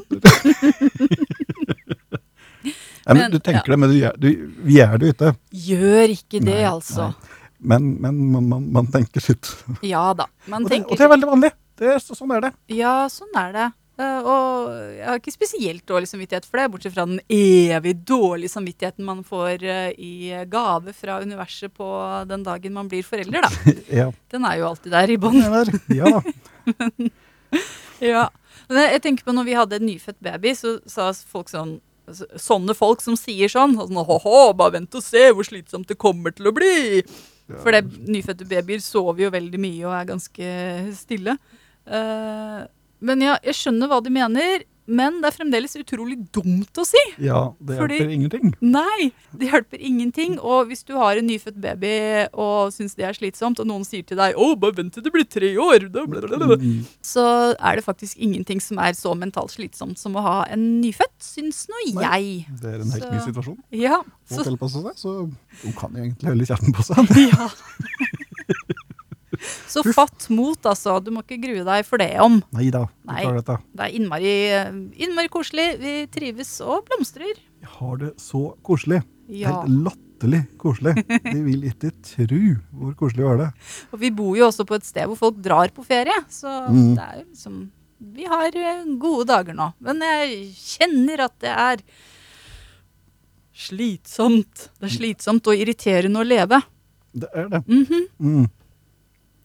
[3.09, 3.73] Nei, men, Men, du tenker ja.
[3.73, 4.29] det, men du, du,
[4.67, 5.29] vi gjør det jo ikke.
[5.65, 7.09] Gjør ikke det, Nei, altså.
[7.59, 9.49] Men, men man, man, man tenker sitt.
[9.83, 10.27] Ja da.
[10.51, 11.51] Man Og det, og det er veldig vanlig.
[11.79, 12.51] Det er, så- sånn er det.
[12.75, 13.67] Ja, sånn er det.
[13.99, 18.53] Eh, og jeg har ikke spesielt dårlig samvittighet for det, bortsett fra den evig dårlige
[18.53, 20.13] samvittigheten man får eh, i
[20.47, 21.89] gave fra universet på
[22.29, 23.75] den dagen man blir forelder, da.
[23.99, 25.41] Ja, Den er jo alltid der i bånn.
[25.91, 26.23] ja da.
[27.99, 28.29] Ja.
[28.69, 31.79] Men jeg, tenker på når vi hadde en nyfødt baby, så sa folk sånn
[32.41, 36.33] Sånne folk som sier sånn, sånn Hå-hå, bare vent og se hvor slitsomt det kommer
[36.33, 37.03] til å bli.
[37.51, 40.47] For det, nyfødte babyer sover jo veldig mye og er ganske
[40.97, 41.35] stille.
[41.85, 42.63] Eh,
[43.01, 46.97] men ja, jeg skjønner hva de mener, men det er fremdeles utrolig dumt å si.
[47.21, 48.53] Ja, det Fordi- hjelper ingenting.
[48.59, 50.39] Nei, det hjelper ingenting.
[50.41, 54.01] Og hvis du har en nyfødt baby og syns det er slitsomt, og noen sier
[54.03, 56.85] til deg 'Å, bare vent til det blir tre år', da, bla, bla, bla, Mm.
[57.03, 61.19] så er det faktisk ingenting som er så mentalt slitsomt som å ha en nyfødt,
[61.21, 62.47] syns nå jeg.
[62.59, 63.57] Det er en helt Så- ny situasjon.
[63.71, 65.31] Ja, så, tilpasse seg, så
[65.61, 66.97] hun kan jo egentlig holde kjeften på seg.
[67.29, 67.49] ja.
[69.69, 70.97] Så fatt mot, altså.
[71.03, 72.39] Du må ikke grue deg for det om.
[72.57, 73.23] Nei da, vi Nei.
[73.37, 73.57] dette.
[73.77, 74.33] Det er innmari,
[75.05, 75.67] innmari koselig.
[75.81, 77.37] Vi trives og blomstrer.
[77.59, 79.03] Vi har det så koselig.
[79.29, 79.59] Ja.
[79.61, 80.95] Helt latterlig koselig.
[81.33, 82.39] De vil ikke tru
[82.73, 83.49] hvor koselig vi har det.
[83.93, 86.95] Og vi bor jo også på et sted hvor folk drar på ferie, så Mm.
[86.97, 87.59] det er liksom
[88.01, 89.73] Vi har eh, gode dager nå.
[89.83, 91.81] Men jeg kjenner at det er
[93.53, 94.69] slitsomt.
[94.79, 96.61] Det er slitsomt og irriterende å leve.
[97.13, 97.63] Det er det.
[97.67, 98.49] Mhm, Mm,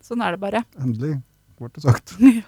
[0.05, 0.65] Sånn er det bare.
[0.81, 1.17] endelig
[1.59, 2.17] ble det sagt.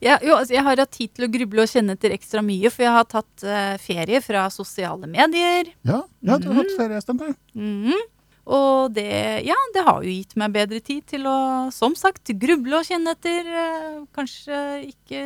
[0.00, 2.70] Ja, jo, altså, jeg har hatt tid til å gruble og kjenne etter ekstra mye,
[2.72, 5.68] for jeg har tatt uh, ferie fra sosiale medier.
[5.84, 7.42] Ja, ja du har hatt ferie stemmer du.
[7.60, 8.06] Mhm.
[8.50, 9.04] Og det,
[9.44, 13.12] ja, det har jo gitt meg bedre tid til å, som sagt, gruble og kjenne
[13.12, 13.52] etter.
[13.52, 14.56] Uh, Kanskje
[14.88, 15.22] ikke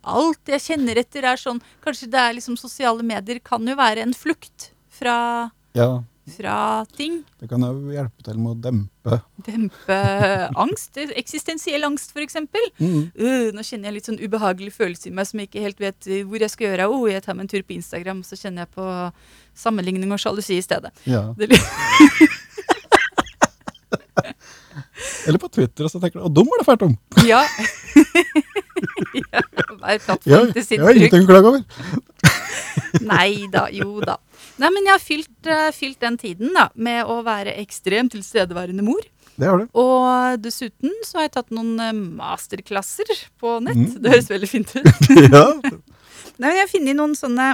[0.00, 4.00] alt jeg kjenner etter er sånn Kanskje det er liksom sosiale medier kan jo være
[4.06, 7.24] en flukt fra, Ja, fra ting.
[7.40, 9.16] det kan jo hjelpe til med å dempe.
[9.46, 9.96] Dempe
[10.60, 10.98] angst.
[11.18, 12.36] Eksistensiell angst, f.eks.
[12.78, 13.10] Mm.
[13.18, 16.10] Uh, nå kjenner jeg litt sånn ubehagelig følelse i meg som jeg ikke helt vet
[16.28, 16.90] hvor jeg skal gjøre.
[16.92, 18.86] Oh, jeg tar meg en tur på Instagram, så kjenner jeg på
[19.58, 20.92] sammenligning og sjalusi i stedet.
[21.08, 21.24] Ja.
[24.20, 24.34] Er
[25.28, 26.96] Eller på Twitter, og så tenker du 'Å, dum var det fælt om'.
[27.30, 27.40] ja.
[29.16, 29.40] ja.
[29.80, 30.96] Hver plattform Ja, til jeg sitt har bruk.
[30.96, 31.62] ingenting å klage over.
[33.06, 34.16] Nei da, jo da.
[34.60, 38.84] Nei, men jeg har fylt, uh, fylt den tiden da, med å være ekstremt tilstedeværende
[38.84, 39.00] mor.
[39.40, 39.70] Det har du.
[39.80, 43.08] Og dessuten så har jeg tatt noen eh, masterklasser
[43.40, 43.78] på nett.
[43.78, 44.02] Mm.
[44.04, 44.90] Det høres veldig fint ut.
[45.32, 45.46] ja.
[45.64, 47.46] Nei, men jeg har funnet noen sånne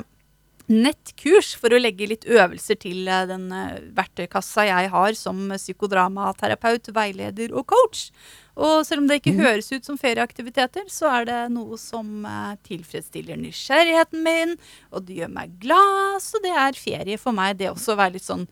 [0.72, 6.90] nettkurs for å legge litt øvelser til eh, den eh, verktøykassa jeg har som psykodramaterapeut,
[6.96, 8.08] veileder og coach.
[8.56, 9.42] Og selv om det ikke mm.
[9.44, 14.56] høres ut som ferieaktiviteter, så er det noe som eh, tilfredsstiller nysgjerrigheten min,
[14.90, 17.58] og det gjør meg glad, så det er ferie for meg.
[17.60, 18.46] Det også å være litt sånn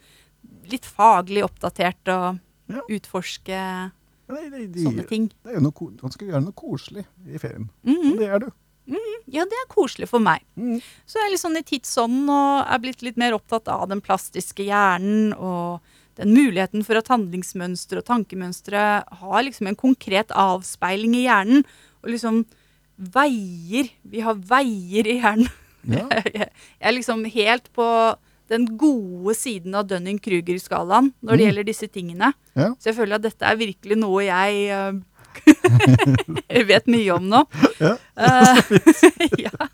[0.71, 2.81] litt faglig oppdatert og Ja.
[2.89, 5.27] utforske ja, det, det, det, sånne ting.
[5.45, 7.67] det er jo noe, man skal gjøre noe koselig i ferien.
[7.85, 8.13] Mhm.
[8.13, 8.47] Og det er du.
[8.87, 10.43] Ja, det er koselig for meg.
[10.61, 10.77] Mm.
[11.09, 14.03] Så jeg er litt sånn i tidsånden og er blitt litt mer opptatt av den
[14.05, 15.81] plastiske hjernen og
[16.21, 18.83] den muligheten for at handlingsmønstre og tankemønstre
[19.23, 21.65] har liksom en konkret avspeiling i hjernen.
[22.05, 22.45] Og liksom
[22.99, 25.49] veier Vi har veier i hjernen.
[25.91, 26.05] Ja.
[26.35, 27.87] Jeg er liksom helt på
[28.53, 31.49] den gode siden av Dunning-Kruger-skalaen når det Mm.
[31.49, 32.29] gjelder disse tingene.
[32.55, 32.69] Ja.
[32.79, 34.69] Så jeg føler at dette er virkelig noe jeg
[36.49, 37.43] eh, vet mye om nå.
[37.81, 38.61] Ja, Eh,
[39.47, 39.69] ja.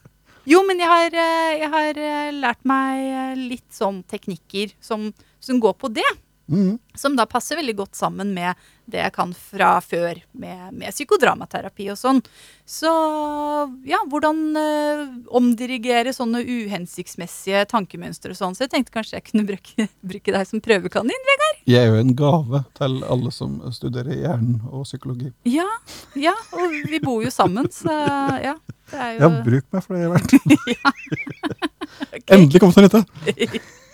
[0.49, 5.61] Jo, men jeg har, eh, jeg har eh, lært meg litt sånn teknikker som, som
[5.63, 6.09] går på det.
[6.51, 6.79] Mm.
[6.99, 8.59] Som da passer veldig godt sammen med
[8.93, 12.21] det jeg kan fra før, med, med psykodramaterapi og sånn.
[12.71, 12.91] Så
[13.89, 15.03] ja, hvordan eh,
[15.37, 18.57] omdirigere sånne uhensiktsmessige tankemønstre og sånn.
[18.57, 21.27] Så jeg tenkte kanskje jeg kunne bruke, bruke deg som prøvekanin.
[21.31, 21.63] Vegard?
[21.71, 25.33] Jeg er jo en gave til alle som studerer hjernen og psykologi.
[25.49, 25.69] Ja,
[26.19, 27.95] ja, og vi bor jo sammen, så
[28.43, 28.57] ja.
[28.91, 30.33] Det er jo Ja, bruk meg for det jeg er verdt.
[32.11, 32.39] okay.
[32.39, 33.05] Endelig kom det nytte.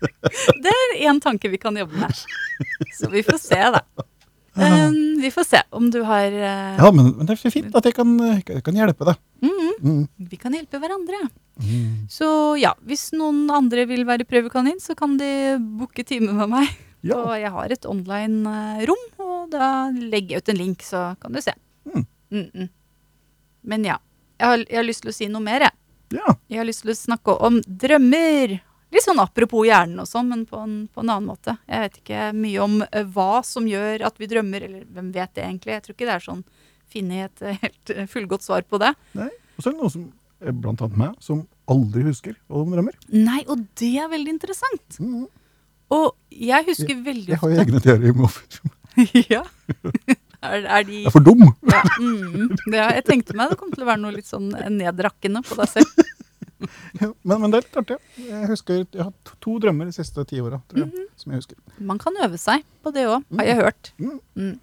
[0.64, 2.26] Det er én tanke vi kan jobbe med.
[2.96, 3.82] Så vi får se, da.
[4.56, 7.84] Um, vi får se om du har uh, Ja, men, men det er fint at
[7.84, 9.18] jeg kan, jeg kan hjelpe deg.
[9.44, 9.74] Mm -hmm.
[9.82, 10.08] mm.
[10.30, 11.28] Vi kan hjelpe hverandre.
[11.60, 12.08] Mm.
[12.08, 16.68] Så ja, hvis noen andre vil være prøvekanin, så kan de booke time med meg.
[17.02, 17.16] Ja.
[17.16, 18.48] Og jeg har et online
[18.80, 21.52] eh, og da legger jeg ut en link, så kan du se.
[21.84, 22.06] Mm.
[22.30, 22.68] Mhm.
[23.62, 23.98] Men ja,
[24.38, 25.72] jeg har, jeg har lyst til å si noe mer, jeg.
[26.18, 26.34] ja.
[26.48, 28.60] Jeg har lyst til å snakke om drømmer.
[28.94, 31.56] Litt sånn apropos hjernen og sånn, men på en, på en annen måte.
[31.66, 35.32] Jeg vet ikke mye om eh, hva som gjør at vi drømmer, eller hvem vet
[35.34, 35.74] det egentlig.
[35.74, 36.44] Jeg tror ikke det er sånn
[36.92, 38.92] funnet et eh, helt eh, fullgodt svar på det.
[39.18, 39.30] Nei.
[39.56, 40.06] Og så er det noe som
[40.62, 43.00] blant annet meg, som aldri husker hva de drømmer.
[43.10, 45.00] Nei, og det er veldig interessant.
[45.02, 45.26] Mhm.
[45.94, 48.70] Og jeg husker veldig Jeg har jo egne teorier om hvorfor.
[49.34, 49.42] ja.
[50.42, 51.44] Er, er de Jeg er for dum.
[51.70, 55.42] ja, mm, det, jeg tenkte meg det kom til å være noe litt sånn nedrakkende
[55.46, 56.02] på deg selv.
[57.26, 57.96] Men, men det er litt artig.
[58.16, 61.06] Jeg husker, jeg har to, to drømmer de siste ti åra, Mm jeg.
[61.20, 61.58] Som jeg husker.
[61.90, 63.90] Man kan øve seg på det òg, har jeg hørt.
[64.00, 64.20] Mm.
[64.38, 64.54] Mm.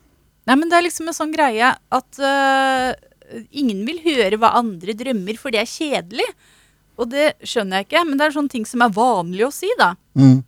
[0.50, 2.90] Nei, men det er liksom en sånn greie at uh,
[3.52, 6.26] ingen vil høre hva andre drømmer, for det er kjedelig.
[7.00, 9.70] Og det skjønner jeg ikke, men det er sånne ting som er vanlig å si,
[9.80, 9.94] da.
[10.18, 10.42] Mm.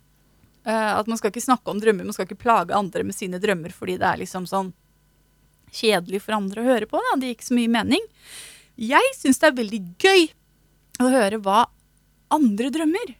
[0.66, 3.38] Eh, at man skal ikke snakke om drømmer, man skal ikke plage andre med sine
[3.42, 4.72] drømmer fordi det er liksom sånn
[5.74, 6.98] kjedelig for andre å høre på.
[7.02, 7.16] Da.
[7.18, 8.06] Det gir ikke så mye mening.
[8.76, 10.26] Jeg syns det er veldig gøy
[11.02, 11.64] å høre hva
[12.32, 13.14] andre drømmer.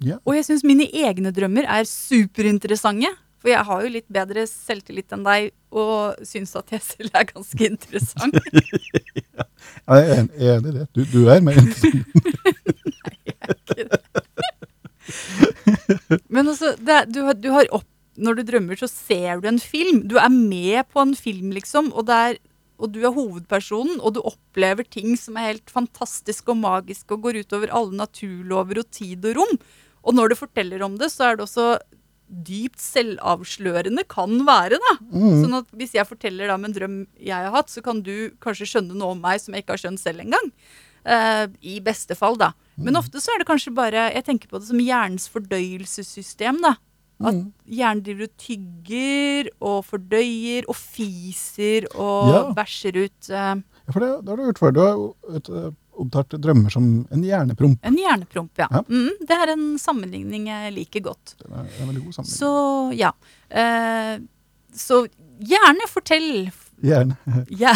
[0.00, 0.16] Ja.
[0.24, 3.10] Og jeg syns mine egne drømmer er superinteressante.
[3.40, 7.28] For jeg har jo litt bedre selvtillit enn deg, og syns at jeg selv er
[7.32, 8.36] ganske interessant.
[9.86, 10.84] Ja, Jeg er en- er enig i det.
[10.96, 12.06] Du, du er mer interessant.
[16.30, 17.86] Men altså, det, er- du, du har opp,
[18.20, 20.02] når du drømmer, så ser du en film.
[20.10, 21.92] Du er med på en film, liksom.
[21.94, 22.38] Og, det er,
[22.80, 27.28] og du er hovedpersonen, og du opplever ting som er helt fantastiske og magiske og
[27.28, 29.56] går utover alle naturlover og tid og rom.
[30.00, 31.70] Og når du forteller om det, så er det også
[32.30, 34.78] dypt selvavslørende kan være.
[34.78, 34.92] da.
[35.10, 35.40] Mm.
[35.42, 38.30] Sånn at Hvis jeg forteller da om en drøm jeg har hatt, så kan du
[38.42, 40.52] kanskje skjønne noe om meg som jeg ikke har skjønt selv engang.
[41.00, 42.52] Uh, I beste fall, da.
[42.80, 46.60] Men ofte så er det kanskje bare Jeg tenker på det som hjernens fordøyelsessystem.
[46.62, 46.76] da.
[47.20, 47.52] At Mm.
[47.68, 52.42] hjernen driver og tygger og fordøyer og fiser og Ja.
[52.56, 54.72] bæsjer ut Uh, Ja, for det, det har du gjort før.
[54.72, 57.78] Du har opptatt omtalt drømmer som en hjernepromp.
[57.84, 58.50] en hjernepromp.
[58.56, 58.68] Ja.
[58.70, 58.80] Ja.
[58.88, 61.34] Mm, det er en sammenligning jeg liker godt.
[61.36, 62.38] Det er en veldig god sammenligning.
[62.38, 63.10] Så ja.
[63.50, 64.24] Uh,
[64.72, 65.06] så
[65.42, 67.16] gjerne fortell Gjerne.
[67.50, 67.74] Ja.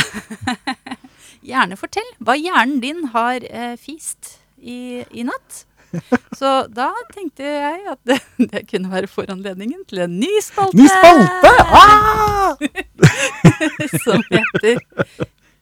[1.44, 5.64] Gjerne fortell hva hjernen din har uh, fist i, i natt.
[6.40, 8.18] Så da tenkte jeg at det,
[8.52, 10.76] det kunne være foranledningen til en ny spalte.
[10.78, 11.52] Ny spalte!
[11.74, 12.54] Ah!
[14.04, 14.80] Som heter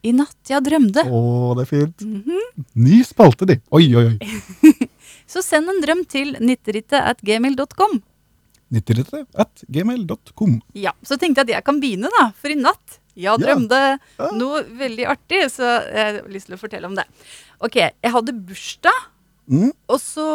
[0.02, 1.04] I natt jeg drømte.
[1.06, 1.20] Å,
[1.58, 2.06] det er fint.
[2.06, 2.64] Mhm.
[2.86, 3.58] Ny spalte, de.
[3.74, 4.78] Oi, oi, oi.
[5.32, 8.00] Så send en drøm til nitterittet at gmail.com.
[8.72, 10.56] 90 at gmail.com.
[10.80, 12.30] Ja, så tenkte jeg at jeg kan begynne, da.
[12.40, 14.28] For i natt jeg drømte Ja.
[14.32, 17.04] noe veldig artig, så jeg har lyst til å fortelle om det.
[17.60, 18.96] Ok, jeg hadde bursdag.
[19.52, 19.70] Mm.
[19.92, 20.26] Og så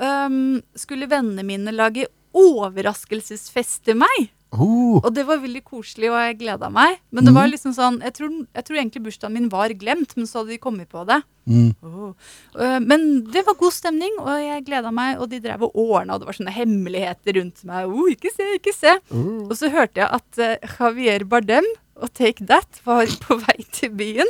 [0.00, 4.30] um, skulle vennene mine lage overraskelsesfest til meg.
[4.52, 6.98] Oh, Og det var veldig koselig, og jeg gleda meg.
[7.10, 7.52] Men det var Mhm.
[7.54, 10.58] liksom sånn Jeg tror, jeg tror egentlig bursdagen min var glemt, men så hadde de
[10.58, 11.22] kommet på det.
[11.48, 11.74] mm.
[11.82, 12.12] Oh.
[12.54, 16.14] Uh, men det var god stemning, og jeg gleda meg, og de drev og ordna,
[16.14, 17.86] og det var sånne hemmeligheter rundt meg.
[17.88, 18.98] Oh, ikke se, ikke se.
[19.10, 19.48] Oh.
[19.48, 21.64] Og så hørte jeg at uh, Javier Bardem
[21.96, 24.28] og Take That var på vei til byen.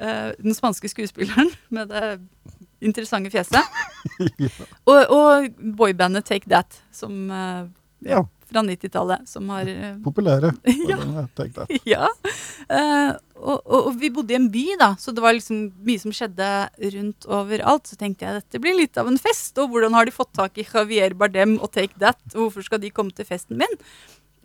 [0.00, 2.20] Uh, den spanske skuespilleren med det
[2.84, 3.58] interessante fjeset.
[4.88, 7.66] Og, og boybandet Take That, som uh,
[8.06, 10.54] Ja, fra 90-tallet, som har eh, populære.
[10.88, 10.96] Ja.
[10.96, 12.06] Take har jeg tenkt at- Ja.
[12.70, 16.00] Uh, og, og, og vi bodde i en by, da, så det var liksom mye
[16.02, 16.48] som skjedde
[16.96, 17.86] rundt overalt.
[17.90, 20.56] Så tenkte jeg dette blir litt av en fest, og hvordan har de fått tak
[20.58, 22.18] i Javier Bardem og Take That?
[22.34, 23.76] Og hvorfor skal de komme til festen min?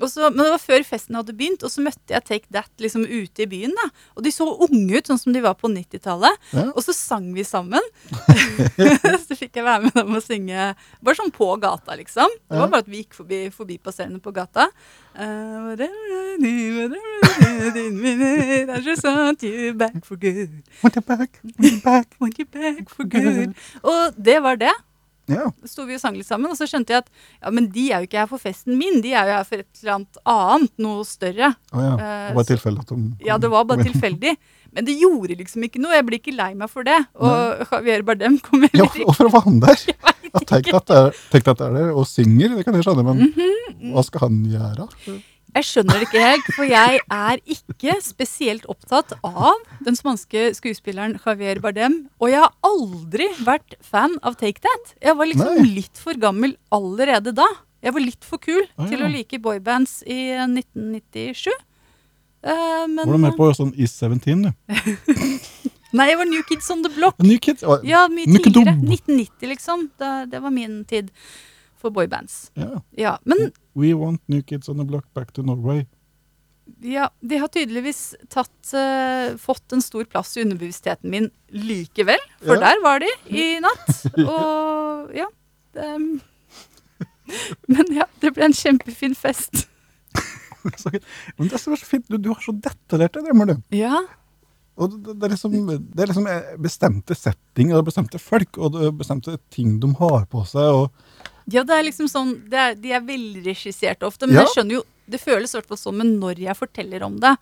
[0.02, 3.06] Så, men det var før festen hadde begynt, og så møtte jeg Take That liksom
[3.06, 3.76] ute i byen.
[3.78, 3.90] da.
[4.18, 6.40] Og de så unge ut, sånn som de var på 90-tallet.
[6.54, 6.66] Ja.
[6.74, 7.84] Og så sang vi sammen.
[9.28, 10.72] så fikk jeg være med dem og synge
[11.04, 12.30] bare sånn på gata, liksom.
[12.50, 14.70] Det var bare at vi gikk forbi forbipasserende på gata.
[15.14, 15.78] Uh,
[18.74, 20.64] I just want you back for good.
[20.82, 22.16] Want you back, want you back.
[22.20, 23.54] Want you back for good.
[23.84, 24.74] Og det var det.
[25.32, 25.46] Ja.
[25.66, 27.10] Sto vi og sang litt sammen, og så skjønte jeg at
[27.42, 29.62] ja, men de er jo ikke her for festen min, de er jo her for
[29.64, 31.54] et eller annet annet, noe større.
[31.72, 31.94] Oh, ja.
[31.96, 34.36] Eh, Det var tilfeldig at de Ja, det var bare tilfeldig.
[34.74, 35.94] Men det gjorde liksom ikke noe.
[35.94, 36.98] Jeg blir ikke lei meg for det.
[37.22, 39.78] Og Javier Bardem kom Ja, hvorfor var han der?
[40.34, 40.98] Jeg tenkte tenk at det
[41.54, 43.92] er, er der og synger, det kan jeg skjønne, men Mhm.
[43.94, 44.88] hva skal han gjøre?
[45.54, 51.20] Jeg skjønner det ikke helt, for jeg er ikke spesielt opptatt av den spanske skuespilleren
[51.22, 52.00] Javier Bardem.
[52.18, 54.96] Og jeg har aldri vært fan av Take That.
[55.04, 55.68] Jeg var liksom Nei.
[55.82, 57.46] litt for gammel allerede da.
[57.84, 61.52] Jeg var litt for kul Ah, til å like boybands i 1997.
[62.44, 64.42] Uh, men Var du med på sånn Is 17?
[64.44, 64.52] du?
[65.94, 67.20] Nei, jeg var New Kids on the Block.
[67.22, 67.62] New Kids?
[67.86, 68.74] Ja, mye tidligere.
[68.82, 69.84] 1990, liksom.
[70.02, 71.12] Det, det var min tid
[71.84, 72.48] for boybands.
[72.60, 72.80] Ja.
[72.98, 75.84] Ja, men We want New Kids on the Block back to Norway.
[76.84, 82.22] Ja, de har tydeligvis tatt, uh, fått en stor plass i underbevisstheten min likevel.
[82.40, 82.62] For Ja.
[82.70, 83.10] der var de
[83.44, 83.92] i natt.
[84.24, 85.28] Og ja.
[85.76, 85.90] Det,
[87.74, 89.66] men ja, det ble en kjempefin fest.
[91.36, 93.58] Men det er så fint, du, du har så detaljerte drømmer, du.
[93.76, 93.98] Ja.
[94.80, 98.78] Og det, det, er liksom, det er liksom eh, bestemte settinger og bestemte folk, og
[98.96, 100.70] bestemte ting de har på seg.
[100.86, 104.44] og ja, det er liksom sånn det er, De er velregisserte ofte, men Ja.
[104.46, 107.34] jeg skjønner jo Det føles i hvert fall sånn, men når jeg forteller om det,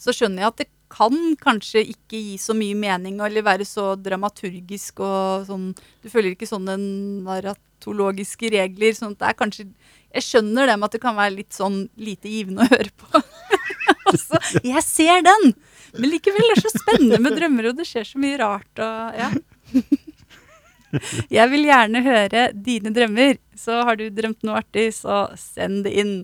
[0.00, 3.92] så skjønner jeg at det kan kanskje ikke gi så mye mening eller være så
[4.00, 6.74] dramaturgisk og sånn Du føler ikke sånne
[7.28, 8.92] narratologiske regler.
[8.96, 9.66] sånn at det er kanskje
[10.14, 13.22] Jeg skjønner det med at det kan være litt sånn lite givende å høre på.
[14.10, 15.52] altså, jeg ser den!
[15.94, 19.20] Men likevel er det så spennende med drømmer, og det skjer så mye rart og
[19.20, 19.30] ja.
[21.36, 25.92] Jeg vil gjerne høre dine drømmer, så har du drømt noe artig, så send det
[26.02, 26.14] inn.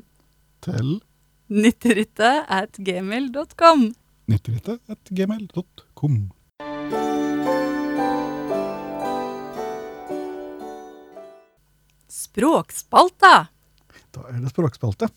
[0.65, 1.01] til
[1.47, 3.95] Nytteryttet at gmail.com.
[4.27, 6.17] nytterittet.gmail.com.
[12.11, 13.35] Språkspalta!
[14.17, 15.09] Da er det språkspalte.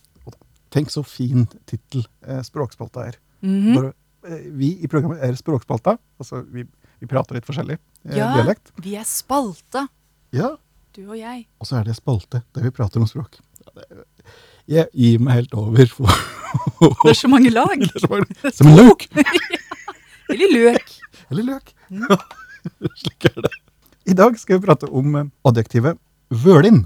[0.70, 3.18] Tenk så fin tittel eh, språkspalta er.
[3.42, 3.74] Mm -hmm.
[3.74, 3.94] Når,
[4.28, 5.98] eh, vi i programmet er språkspalta.
[6.20, 6.66] Altså, vi,
[7.00, 8.32] vi prater litt forskjellig eh, Ja.
[8.36, 8.72] dialekt.
[8.84, 9.86] Vi er spalte.
[10.36, 10.56] Ja,
[10.96, 11.46] du og jeg.
[11.60, 13.40] og så er det spalte der vi prater om språk.
[13.66, 14.06] Ja, det,
[14.70, 16.12] Jeg gir meg helt over for
[17.04, 17.74] Det er så mange lag.
[17.80, 19.08] Det er så mange- Som en løk!
[20.30, 20.92] Eller løk.
[21.32, 21.74] Eller løk.
[21.90, 22.18] Ja,
[23.02, 23.52] slik er det.
[24.10, 25.98] I dag skal vi prate om eh, adjektivet
[26.30, 26.84] vølin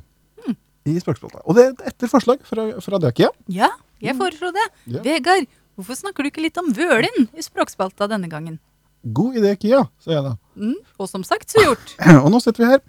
[0.88, 1.40] i språkspalta.
[1.48, 3.30] Og det er etter forslag fra, fra Døkia.
[3.52, 3.70] Ja,
[4.04, 4.66] jeg foreslo det.
[4.92, 5.00] Ja.
[5.06, 5.48] Vegard,
[5.80, 8.58] hvorfor snakker du ikke litt om vølin i språkspalta denne gangen?
[9.04, 10.36] God idé, Kia, sier jeg da.
[10.56, 11.96] Mm, og som sagt, så gjort.
[12.24, 12.82] Og nå sitter vi her.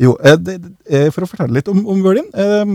[0.00, 2.28] Jo, eh, det, det, eh, for å fortelle litt om, om Berlin.
[2.32, 2.74] eh,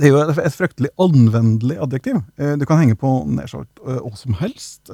[0.00, 2.22] Det er jo et fryktelig anvendelig adjektiv.
[2.40, 4.90] Eh, Du kan henge på nær sagt hva som helst.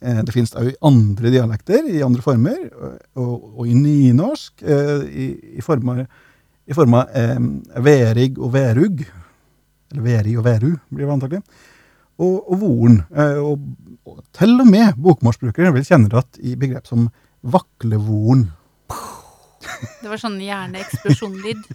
[0.00, 2.60] Det finnes òg i andre dialekter, i andre former,
[3.20, 5.26] og, og i nynorsk, eh, i,
[5.58, 6.06] i former
[6.70, 7.40] i form av eh,
[7.82, 9.02] verig og verug.
[9.90, 11.42] Eller veri og veru, blir det antagelig.
[12.20, 13.00] Og, og voren.
[13.10, 13.64] Eh, og,
[14.08, 17.08] og til og med bokmålsbrukere vil kjenne igjen i begrep som
[17.40, 18.48] vaklevoren.
[20.00, 21.64] Det var sånn hjerneeksplosjonlyd.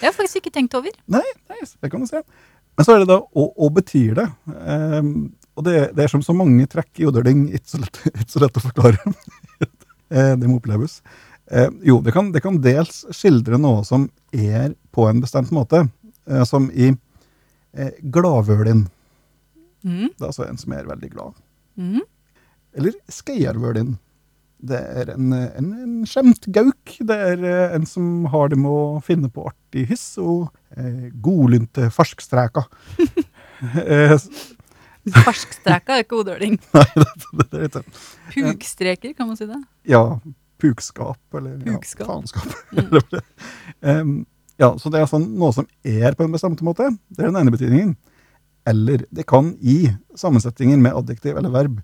[0.00, 0.94] Det har jeg faktisk ikke tenkt over.
[1.12, 2.22] Nei, nei, det kan du se.
[2.72, 4.24] Men så er det da hva betyr det?
[4.48, 5.10] Um,
[5.60, 7.82] og det, det er som så mange trekk i odøling, ikke
[8.14, 9.12] ikke så lett å forklare.
[10.10, 10.96] Eh, det må oppleves.
[11.54, 15.84] Eh, jo, det kan, det kan dels skildre noe som er på en bestemt måte,
[16.26, 18.88] eh, som i eh, gladvølin.
[19.84, 21.42] Mm, Det er altså en som er veldig glad.
[21.80, 22.00] mm.
[22.78, 23.96] Eller skeiarvølin.
[24.62, 26.92] Det er en, en, en skjemt gauk.
[27.08, 31.08] Det er eh, en som har det med å finne på artig hyss og eh,
[31.24, 32.68] godlynte farskstreker.
[33.64, 34.56] farskstreker
[35.24, 36.58] Farskstreka er ikke odøling.
[36.76, 39.58] nei, det, det, det er ikke Pukstreker, kan man si det?
[39.88, 40.02] Ja,
[40.60, 42.04] pukskap, eller Pukskap.
[42.04, 43.24] Ja, faenskap.
[43.80, 44.12] um,
[44.60, 46.90] ja, så det er sånn, noe som er på en bestemt måte.
[47.08, 47.96] Det er den ene betydningen.
[48.68, 51.80] Eller det kan i sammensetninger med adjektiv eller verb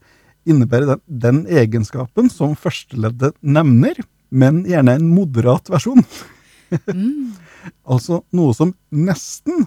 [0.46, 3.98] innebære den, den egenskapen som førsteleddet nevner,
[4.30, 6.04] men gjerne en moderat versjon.
[6.92, 7.34] Mm.
[7.86, 9.64] Altså noe som nesten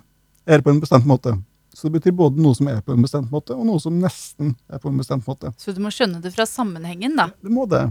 [0.48, 1.34] er på en bestemt måte.
[1.76, 4.54] Så det betyr både noe som er på en bestemt måte, og noe som nesten
[4.72, 5.52] er på en bestemt måte.
[5.60, 7.30] Så du må skjønne det fra sammenhengen, da.
[7.44, 7.82] Du må det.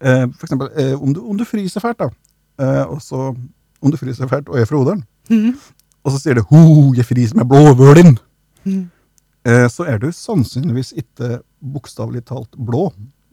[0.00, 2.08] Eh, for eksempel, eh, om, du, om du fryser fælt, da.
[2.60, 3.30] Eh, og så,
[3.80, 5.52] om du fryser fælt og er fra Odalen, Mm.
[6.04, 8.16] og så sier du 'ho, jeg fryser med blåvølin',
[8.64, 8.86] Mm.
[9.48, 12.90] eh, så er du sannsynligvis ikke bokstavelig talt blå,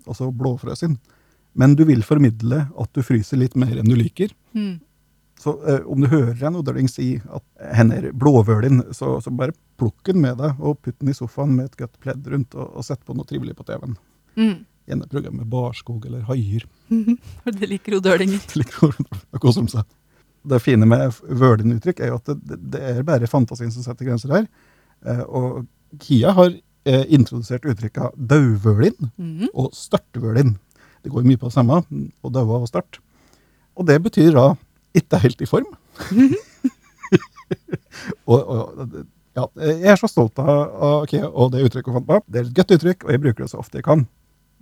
[0.08, 0.98] altså blåfrøsen,
[1.58, 4.30] Men du vil formidle at du fryser litt mer enn du liker.
[4.54, 4.80] Mm.
[5.40, 7.44] Så eh, om du hører en odøling si at
[7.78, 11.56] hen er blåvølin, så, så bare plukk den med deg og putt den i sofaen
[11.58, 13.98] med et godt pledd rundt, og, og sett på noe trivelig på TV-en.
[14.38, 14.58] Mm.
[14.88, 16.66] Gjerne programmet Barskog eller Haier.
[17.60, 18.44] det liker odølinger.
[20.48, 24.32] Det fine med Vølin-uttrykk er jo at det, det er bare fantasien som setter grenser
[24.32, 24.46] her.
[25.06, 25.66] Eh, og
[26.00, 26.54] Kia har
[26.88, 29.50] eh, introdusert uttrykka dauvølin Mm.
[29.54, 30.56] og størtvølin.
[31.04, 31.82] Det går mye på det samme,
[32.24, 33.00] og daua og start.
[33.78, 34.48] Og det betyr da
[34.98, 35.70] ikke helt i form.
[38.28, 38.96] og, og
[39.38, 40.50] ja, jeg er så stolt av,
[40.82, 42.20] av Kia og det uttrykket hun fant på.
[42.28, 44.08] Det er et godt uttrykk, og jeg bruker det så ofte jeg kan.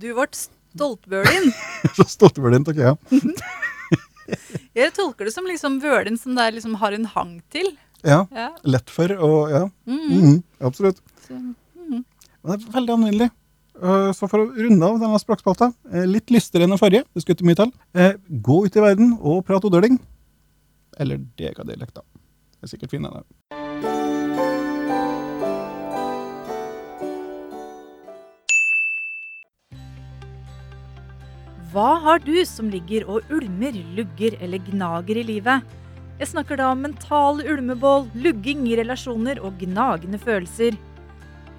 [0.01, 1.51] Du ble stoltbølin.
[1.87, 2.95] Er så «stoltvølin» til Kia.
[4.75, 7.67] Jeg tolker det som liksom vølin som det liksom har en hang til.
[8.03, 8.49] Ja, Ja.
[8.63, 10.09] lett for, og ja, Mm.
[10.09, 10.99] mhm, absolutt.
[11.27, 11.55] Så, mm.
[12.43, 13.31] Men det er veldig anvendelig.
[13.81, 17.23] Eh, Så for å runde av denne språkspalta, eh, litt lystigere enn den forrige, det
[17.23, 19.99] skulle ikke mye til, eh, gå ut i verden og prat odøling.
[20.97, 22.01] Eller degadialekt, da.
[22.61, 23.23] Det er sikkert fin, den.
[31.73, 35.65] Hva har du som ligger og ulmer, lugger eller gnager i livet?
[36.15, 40.77] Jeg snakker da om mentale ulmebål, lugging i relasjoner og gnagende følelser.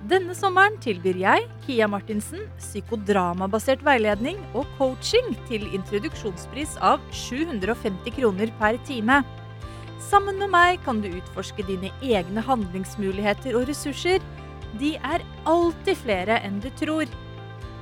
[0.08, 8.54] Denne sommeren tilbyr jeg, Kia Martinsen, psykodramabasert veiledning og coaching til introduksjonspris av 750 kroner
[8.60, 9.20] per time.
[10.08, 14.24] Sammen med meg kan du utforske dine egne handlingsmuligheter og ressurser.
[14.80, 17.04] De er alltid flere enn du tror.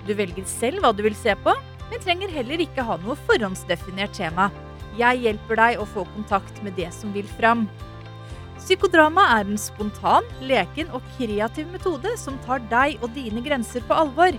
[0.08, 1.54] Du velger selv hva du vil se på,
[1.90, 4.50] men trenger heller ikke ha noe forhåndsdefinert tema.
[4.98, 7.66] Jeg hjelper deg å få kontakt med det som vil fram.
[8.64, 13.96] Psykodrama er en spontan, leken og kreativ metode som tar deg og dine grenser på
[14.04, 14.36] alvor.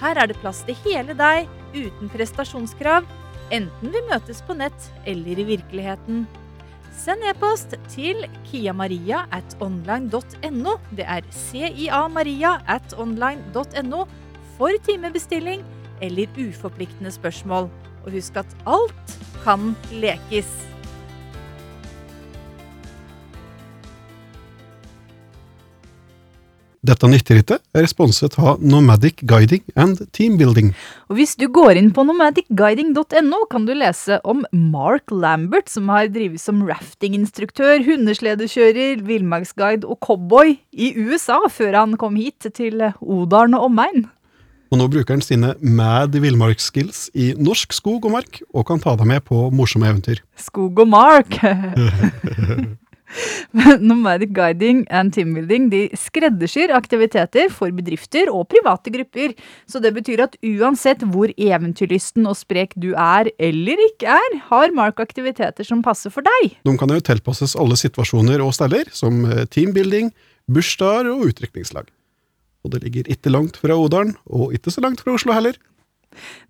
[0.00, 3.04] Her er det plass til hele deg, uten prestasjonskrav,
[3.52, 6.24] enten vi møtes på nett eller i virkeligheten.
[6.98, 10.78] Send e-post til kiamaria at online.no.
[10.98, 14.06] Det er cia-maria at online.no
[14.56, 15.62] for timebestilling
[16.02, 17.68] eller uforpliktende spørsmål.
[18.04, 19.14] Og husk at alt
[19.44, 20.68] kan lekes.
[26.88, 30.70] Dette nytterittet er responset av Nomadic Guiding and Teambuilding.
[31.10, 36.08] Og hvis du går inn på nomadicguiding.no, kan du lese om Mark Lambert, som har
[36.14, 43.58] drevet som raftinginstruktør, hundesledekjører, villmarksguide og cowboy i USA før han kom hit til Odalen
[43.58, 44.06] og omegn.
[44.68, 48.96] Og nå bruker han sine mad villmarksskills i norsk skog og mark, og kan ta
[48.98, 50.20] deg med på morsomme eventyr.
[50.36, 51.38] Skog og Mark.
[53.80, 59.32] Nomadic Guiding and Teambuilding de skreddersyr aktiviteter for bedrifter og private grupper.
[59.64, 64.74] Så det betyr at uansett hvor eventyrlysten og sprek du er eller ikke er, har
[64.76, 66.58] Mark aktiviteter som passer for deg.
[66.68, 70.12] De kan jo tilpasses alle situasjoner og steller, som teambuilding,
[70.48, 71.88] bursdager og utdrikningslag.
[72.68, 75.56] Og det ligger ikke langt fra Odalen, og ikke så langt fra Oslo heller.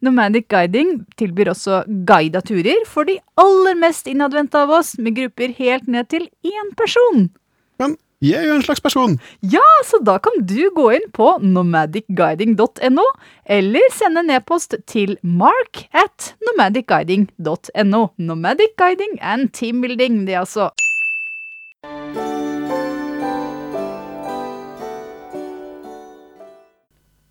[0.02, 5.54] Nomadic Guiding tilbyr også guida turer for de aller mest innadvendte av oss, med grupper
[5.54, 7.28] helt ned til én person.
[7.78, 9.14] Men jeg er jo en slags person.
[9.46, 13.06] Ja, så da kan du gå inn på nomadicguiding.no,
[13.46, 18.02] eller sende en e-post til mark at nomadicguiding.no.
[18.18, 20.72] Nomadic Guiding and Teambuilding, det altså.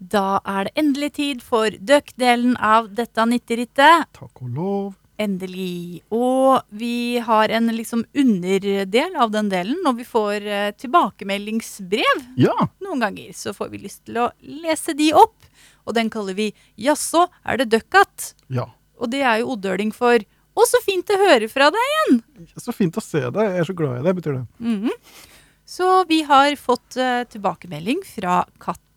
[0.08, 4.08] Da er det endelig tid for døkk-delen av dette nytterittet.
[4.16, 4.96] Takk og lov.
[5.18, 6.04] Endelig.
[6.14, 12.22] Og vi har en liksom underdel av den delen når vi får eh, tilbakemeldingsbrev.
[12.38, 12.54] Ja,
[12.86, 15.50] Noen ganger så får vi lyst til å lese de opp,
[15.88, 18.68] og den kaller vi 'Jaså, er det døkkat?' ja.
[18.98, 21.90] Og det er jo odøling for 'Å, så fint å høre fra deg'.
[21.90, 22.22] igjen'.
[22.58, 23.42] Så fint å se deg.
[23.42, 24.46] Jeg er så glad i deg, betyr det.
[24.60, 24.92] Mhm.
[25.68, 28.46] Så vi har fått eh, tilbakemelding fra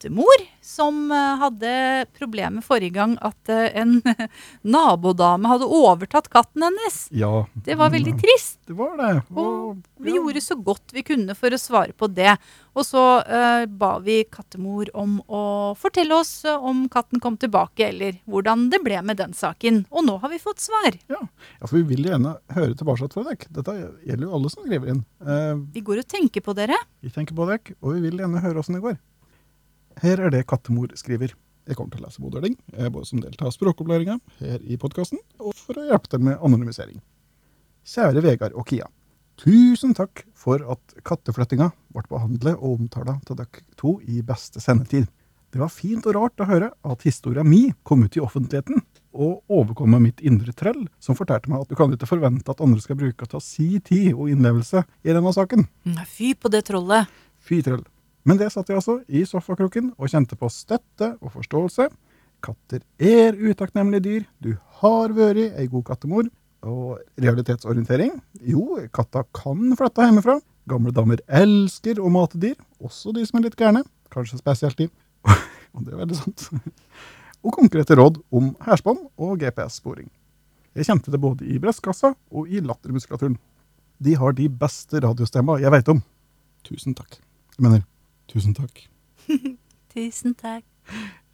[0.01, 4.01] kattemor, som eh, hadde problemet forrige gang at eh, en
[4.63, 7.09] nabodame hadde overtatt katten hennes.
[7.11, 7.47] Ja.
[7.55, 8.59] Det var veldig trist.
[8.67, 9.23] Det var det.
[9.37, 10.17] Og vi ja.
[10.17, 12.37] gjorde så godt vi kunne for å svare på det.
[12.73, 18.21] Og så uh, ba vi kattemor om å fortelle oss om katten kom tilbake, eller
[18.31, 19.83] hvordan det ble med den saken.
[19.91, 20.95] Og nå har vi fått svar.
[21.11, 21.19] Ja.
[21.19, 23.51] ja, for vi vil gjerne høre tilbake fra dere.
[23.59, 23.77] Dette
[24.07, 25.03] gjelder jo alle som skriver inn.
[25.19, 26.79] Uh, Vi går og tenker på dere.
[27.03, 29.01] vi tenker på dere, og vi vil gjerne høre åssen det går.
[30.01, 31.35] Her er det kattemor skriver.
[31.69, 35.21] Jeg kommer til å lese modeling, eh, både som del av språkopplæringa her i podkasten,
[35.39, 37.03] og for å hjelpe dem med anonymisering.
[37.85, 38.89] Kjære Vegard og Kia.
[39.37, 45.07] Tusen takk for at katteflyttinga ble behandlet og omtala til dere to i beste sendetid.
[45.53, 48.81] Det var fint og rart å høre at historia mi kom ut i offentligheten,
[49.13, 52.61] og overkom med mitt indre trell, som fortalte meg at du kan ikke forvente at
[52.65, 55.67] andre skal bruke ta si tid og innlevelse i denne saken.
[56.09, 57.11] Fy på det trollet.
[57.45, 57.85] Fy trøll.
[58.29, 61.89] Men det satt jeg altså i sofakroken og kjente på støtte og forståelse.
[62.45, 64.29] Katter er utakknemlige dyr.
[64.41, 66.29] Du har vært ei god kattemor.
[66.61, 68.19] Og realitetsorientering.
[68.45, 70.37] Jo, katta kan flytte hjemmefra.
[70.69, 73.81] Gamle damer elsker å mate dyr, også de som er litt gærne.
[74.13, 74.91] Kanskje spesielt de.
[75.75, 76.51] og det er veldig sant.
[77.45, 80.11] og konkrete råd om hærspann og GPS-sporing.
[80.77, 83.39] Jeg kjente det både i brystkassa og i lattermuskulaturen.
[84.01, 86.05] De har de beste radiostemma jeg veit om.
[86.69, 87.19] Tusen takk.
[87.57, 87.83] Jeg mener,
[88.31, 88.85] tusen takk.
[89.95, 90.65] Tusen takk.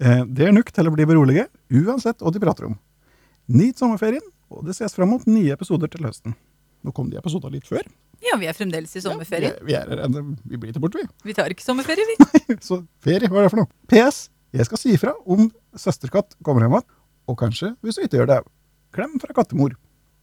[0.00, 2.76] Eh, det er nok til å bli berolige, uansett hva de prater om.
[3.52, 6.34] Nyt sommerferien, og det ses fram mot nye episoder til høsten.
[6.86, 7.84] Nå kom de episoder litt før.
[8.24, 9.52] Ja, vi er fremdeles i sommerferie.
[9.68, 11.08] Ja, vi, vi, er vi blir ikke borte, vi.
[11.28, 12.16] Vi tar ikke sommerferie, vi.
[12.68, 13.70] Så ferie, hva er det for noe?
[13.92, 14.26] PS.
[14.56, 16.86] Jeg skal si ifra om søsterkatt kommer hjem igjen,
[17.28, 18.52] og kanskje hvis du ikke gjør det òg.
[18.96, 19.74] Klem fra kattemor.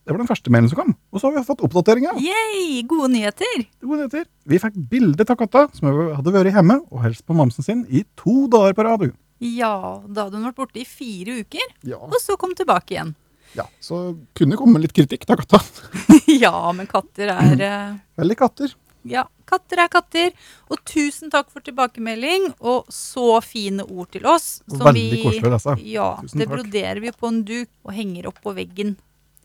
[0.04, 0.94] Det var den første mailen som kom.
[1.14, 2.12] Og så har vi fått oppdateringa.
[2.20, 3.64] Yay, gode nyheter.
[3.80, 4.26] Gode nyheter.
[4.52, 5.88] Vi fikk bilde av katta, som
[6.18, 9.06] hadde vært hjemme og helst på mamsen sin i to dager på rad.
[9.44, 11.98] Ja, da hadde hun vært borte i fire uker, Ja.
[12.04, 13.16] og så kom tilbake igjen.
[13.56, 15.60] ja, så kunne komme litt kritikk av katta.
[16.28, 18.74] ja, men katter er eh, Veldig katter.
[19.04, 20.32] Ja, katter er katter.
[20.72, 24.62] Og tusen takk for tilbakemelding, og så fine ord til oss.
[24.68, 25.76] Veldig koselig å lese.
[25.92, 26.56] Ja, Tusen det takk.
[26.60, 28.96] broderer vi på en duk og henger opp på veggen.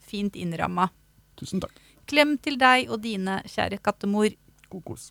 [0.08, 0.88] Fint innramma.
[1.38, 1.76] Tusen takk.
[2.08, 4.32] Klem til deg og dine, kjære kattemor.
[4.72, 5.10] God kos.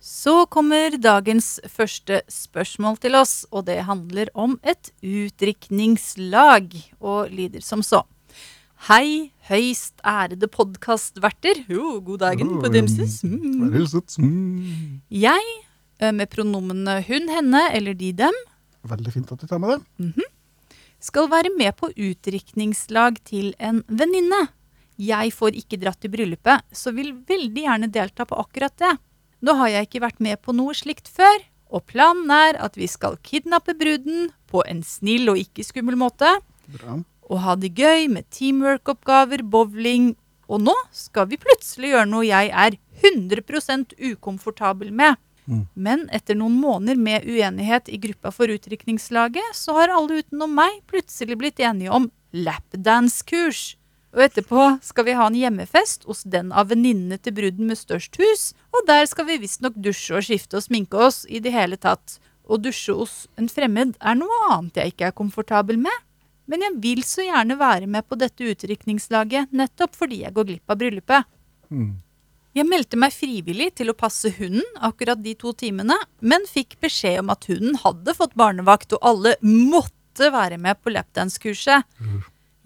[0.00, 7.60] Så kommer dagens første spørsmål til oss, og det handler om et utdrikningslag, og lyder
[7.60, 8.02] som så.
[8.88, 11.66] Hei, høyst ærede podkastverter.
[11.68, 13.20] Jo, god dagen på dimsis.
[13.28, 13.68] Mm.
[14.24, 15.02] Mm.
[15.12, 15.44] Jeg,
[16.00, 18.44] med pronomenene hun, henne eller de, dem,
[18.88, 19.80] Veldig fint at du tar med det.
[21.00, 24.48] Skal være med på utdrikningslag til en venninne.
[25.00, 28.92] Jeg får ikke dratt i bryllupet, så vil veldig gjerne delta på akkurat det.
[29.40, 31.40] Nå har jeg ikke vært med på noe slikt før,
[31.72, 36.28] og planen er at vi skal kidnappe bruden på en snill og ikke skummel måte,
[36.68, 36.98] Bra.
[37.30, 40.12] og ha det gøy med teamwork-oppgaver, bowling,
[40.50, 45.16] og nå skal vi plutselig gjøre noe jeg er 100% ukomfortabel med.
[45.74, 50.80] Men etter noen måneder med uenighet i gruppa for utrykningslaget, så har alle utenom meg
[50.90, 53.76] plutselig blitt enige om lapdance-kurs.
[54.10, 58.18] Og etterpå skal vi ha en hjemmefest hos den av venninnene til bruden med størst
[58.18, 61.78] hus, og der skal vi visstnok dusje og skifte og sminke oss i det hele
[61.78, 62.18] tatt.
[62.50, 66.06] Å dusje hos en fremmed er noe annet jeg ikke er komfortabel med.
[66.50, 70.72] Men jeg vil så gjerne være med på dette utrykningslaget, nettopp fordi jeg går glipp
[70.72, 71.28] av bryllupet.
[71.70, 71.92] Mm.
[72.50, 77.20] Jeg meldte meg frivillig til å passe hunden akkurat de to timene, men fikk beskjed
[77.22, 81.86] om at hunden hadde fått barnevakt, og alle måtte være med på lapdance-kurset.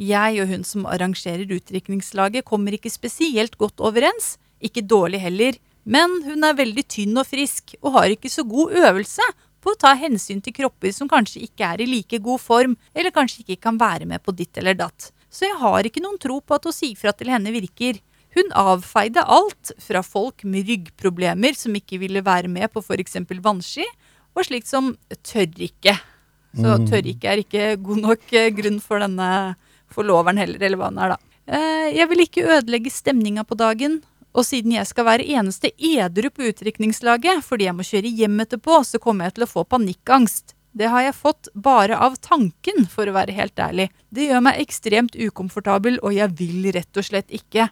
[0.00, 6.22] Jeg og hun som arrangerer utdrikningslaget kommer ikke spesielt godt overens, ikke dårlig heller, men
[6.24, 9.28] hun er veldig tynn og frisk, og har ikke så god øvelse
[9.60, 13.12] på å ta hensyn til kropper som kanskje ikke er i like god form, eller
[13.12, 15.12] kanskje ikke kan være med på ditt eller datt.
[15.28, 18.00] Så jeg har ikke noen tro på at å si fra til henne virker.
[18.34, 23.14] Hun avfeide alt, fra folk med ryggproblemer som ikke ville være med på f.eks.
[23.42, 23.84] vannski,
[24.34, 25.94] og slikt som tør ikke.
[26.54, 26.86] Så Mm.
[26.90, 29.56] tør ikke er ikke god nok eh, grunn for denne
[29.90, 31.18] forloveren heller, eller hva den er, da.
[31.46, 34.02] Eh, Jeg vil ikke ødelegge stemninga på dagen.
[34.34, 38.80] Og siden jeg skal være eneste edru på utdrikningslaget, fordi jeg må kjøre hjem etterpå,
[38.84, 40.54] så kommer jeg til å få panikkangst.
[40.74, 43.90] Det har jeg fått bare av tanken, for å være helt ærlig.
[44.12, 47.68] Det gjør meg ekstremt ukomfortabel, og jeg vil rett og slett ikke.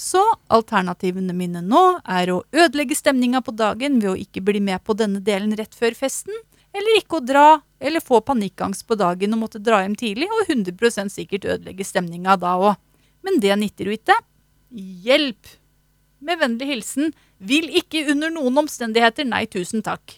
[0.00, 4.80] Så alternativene mine nå er å ødelegge stemninga på dagen ved å ikke bli med
[4.86, 6.32] på denne delen rett før festen,
[6.72, 7.46] eller ikke å dra,
[7.82, 12.38] eller få panikkangst på dagen og måtte dra hjem tidlig, og 100 sikkert ødelegge stemninga
[12.40, 12.78] da òg.
[13.26, 14.16] Men det nytter jo ikke.
[15.04, 15.50] Hjelp!
[16.20, 20.16] Med vennlig hilsen vil ikke under noen omstendigheter, nei, tusen takk.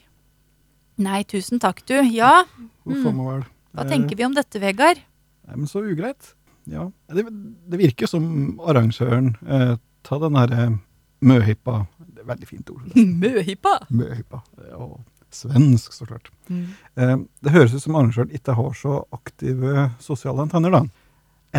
[1.02, 1.96] Nei, tusen takk, du.
[2.12, 5.00] Ja, a hva tenker vi om dette, Vegard?
[5.48, 6.34] Nei, men så ugreit.
[6.70, 6.90] Ja.
[7.12, 7.24] Det,
[7.72, 9.74] det virker som arrangøren eh,
[10.06, 10.66] ta den herre
[11.22, 12.84] møhippa Det er veldig fint ord.
[13.24, 13.76] Møhippa!
[13.90, 14.42] Møhippa.
[14.68, 14.88] Ja,
[15.32, 16.30] svensk, så klart.
[16.50, 20.82] Eh, det høres ut som arrangøren ikke har så aktive sosiale antenner, da.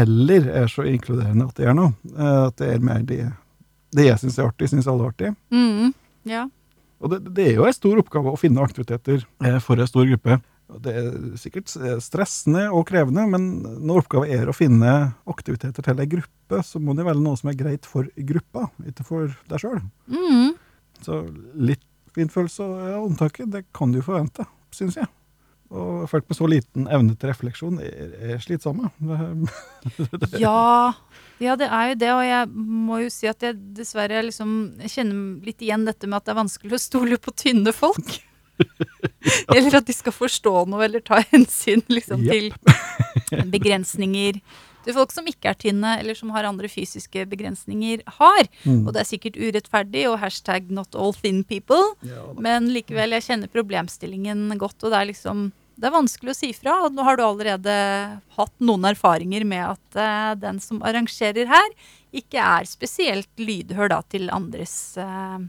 [0.04, 1.93] Eller er så inkluderende at det er noe.
[2.16, 3.22] Eh, at det er mer det,
[3.95, 5.34] det jeg syns er artig, syns alle er artig.
[5.54, 5.91] Mm,
[6.30, 6.47] ja.
[7.04, 10.08] Og det, det er jo en stor oppgave å finne aktiviteter eh, for en stor
[10.08, 10.39] gruppe.
[10.82, 11.09] Det er
[11.39, 11.71] sikkert
[12.03, 13.47] stressende og krevende, men
[13.86, 14.93] når oppgaven er å finne
[15.30, 19.07] aktiviteter til en gruppe, så må det velge noe som er greit for gruppa, ikke
[19.07, 19.82] for deg sjøl.
[20.09, 20.53] Mm.
[21.03, 21.24] Så
[21.59, 25.09] litt finfølelse og unntaket, det kan du forvente, syns jeg.
[25.74, 28.91] Og folk med så liten evne til refleksjon er, er slitsomme.
[30.43, 30.93] Ja,
[31.41, 34.53] ja, det er jo det, og jeg må jo si at jeg dessverre liksom
[34.84, 38.13] jeg kjenner litt igjen dette med at det er vanskelig å stole på tynne folk.
[39.56, 42.60] Eller at de skal forstå noe eller ta hensyn liksom, yep.
[42.60, 44.39] til begrensninger.
[44.84, 48.49] Til folk som ikke er tynne, eller som har andre fysiske begrensninger, har.
[48.68, 48.82] Mm.
[48.84, 51.93] Og det er sikkert urettferdig, og hashtag not all thin people.
[52.04, 52.26] Ja.
[52.36, 56.51] Men likevel, jeg kjenner problemstillingen godt, og det er liksom det er vanskelig å si
[56.54, 56.76] fra.
[56.86, 57.74] Og nå har du allerede
[58.38, 61.74] hatt noen erfaringer med at uh, den som arrangerer her,
[62.14, 65.39] ikke er spesielt lydhør da, til andres eh,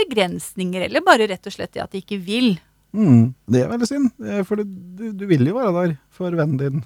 [0.00, 2.54] begrensninger, eller bare rett og slett det at de ikke vil.
[2.96, 6.58] Mm, det er veldig synd, eh, for du, du, vil jo være der for vennen
[6.60, 6.82] din.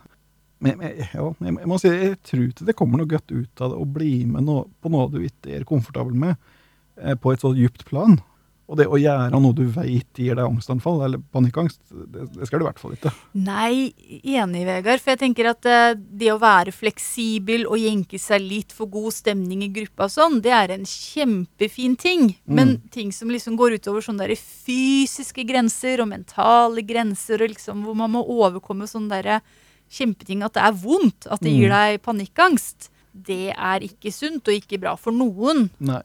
[0.65, 3.73] Men, men, ja, jeg, må si, jeg tror ikke det kommer noe godt ut av
[3.73, 6.39] det å bli med noe, på noe du ikke er komfortabel med,
[7.01, 8.19] eh, på et så djupt plan.
[8.65, 12.62] Og det å gjøre noe du vet gir deg angstanfall, eller panikkangst, det, det skal
[12.62, 13.11] du i hvert fall ikke.
[13.37, 13.91] Nei,
[14.25, 15.03] enig, Vegard.
[15.05, 19.12] For jeg tenker at eh, det å være fleksibel og jenke seg litt for god
[19.12, 22.31] stemning i gruppa og sånn, det er en kjempefin ting.
[22.49, 27.85] Men ting som liksom går utover sånne der fysiske grenser og mentale grenser, og liksom
[27.85, 29.45] hvor man må overkomme sånne der
[29.93, 34.57] kjempeting at det er vondt, at det gir deg panikkangst, det er ikke sunt og
[34.57, 35.69] ikke bra for noen.
[35.85, 36.01] Nei,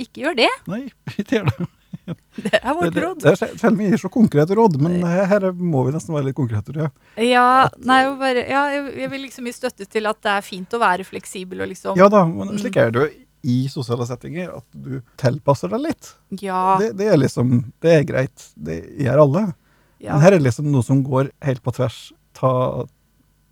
[0.00, 0.52] Ikke gjør det.
[0.70, 0.84] nei,
[1.18, 1.66] ikke gjør det.
[2.06, 3.20] Det er vårt råd.
[3.22, 6.26] det er sel- selv vi gir så konkrete råd, men her, må vi nesten være
[6.30, 6.88] litt konkrete, Ja.
[7.16, 7.44] Ja,
[7.80, 10.80] nei, bare, ja, jeg jeg vil liksom gi støtte til at det er fint å
[10.82, 13.10] være fleksibel og liksom Ja da, men slik er det jo
[13.44, 16.14] i sosiale settinger, at du tilpasser deg litt.
[16.40, 18.46] Ja, Det, det er liksom, det er greit.
[18.56, 19.42] Det gjør alle.
[20.00, 20.12] ja.
[20.14, 22.88] Men her er det liksom noe som går helt på tvers av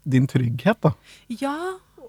[0.09, 0.95] din trygghet, da.
[1.29, 1.57] ja.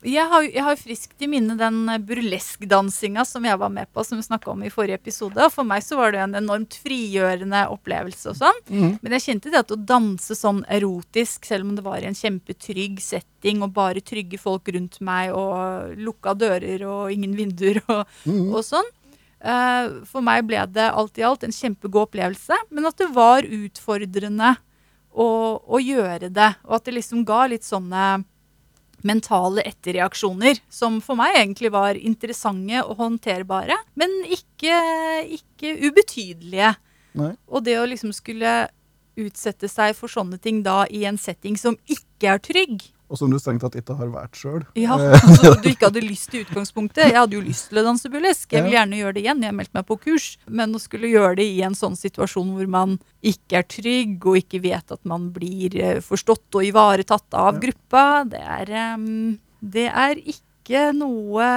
[0.04, 4.04] Jeg har, jeg har friskt i minne den eh, burleskdansinga som jeg var med på,
[4.04, 5.40] som vi snakka om i forrige episode.
[5.40, 8.60] Og for meg så var det en enormt frigjørende opplevelse og sånn.
[9.04, 12.18] Men jeg kjente det at å danse sånn erotisk, selv om det var i en
[12.18, 18.04] kjempetrygg setting og bare trygge folk rundt meg og lukka dører og ingen vinduer og,
[18.28, 18.92] og sånn.
[19.44, 23.44] Uh, for meg ble det alt i alt en kjempegod opplevelse, men at det var
[23.44, 24.54] utfordrende
[25.12, 25.28] å,
[25.60, 26.54] å gjøre det.
[26.68, 28.24] Og at det liksom ga litt sånne
[29.08, 34.78] mentale etterreaksjoner, som for meg egentlig var interessante og håndterbare, men ikke,
[35.40, 36.74] ikke ubetydelige.
[37.20, 37.34] Nei.
[37.48, 38.54] Og det å liksom skulle
[39.20, 43.30] utsette seg for sånne ting da i en setting som ikke er trygg, Og som
[43.30, 44.64] du strengt tatt ikke har vært sjøl.
[44.80, 47.12] ja, altså, du ikke hadde lyst i utgangspunktet.
[47.12, 48.56] Jeg hadde jo lyst til å danse burlesk.
[48.56, 49.44] Jeg vil gjerne gjøre det igjen.
[49.46, 50.30] Jeg meldte meg på kurs.
[50.50, 54.40] Men å skulle gjøre det i en sånn situasjon hvor man ikke er trygg, og
[54.42, 58.74] ikke vet at man blir eh, forstått og ivaretatt av gruppa, det er,
[59.62, 61.48] det er ikke noe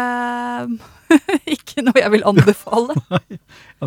[1.56, 2.96] Ikke noe jeg vil anbefale.
[3.08, 3.38] Nei,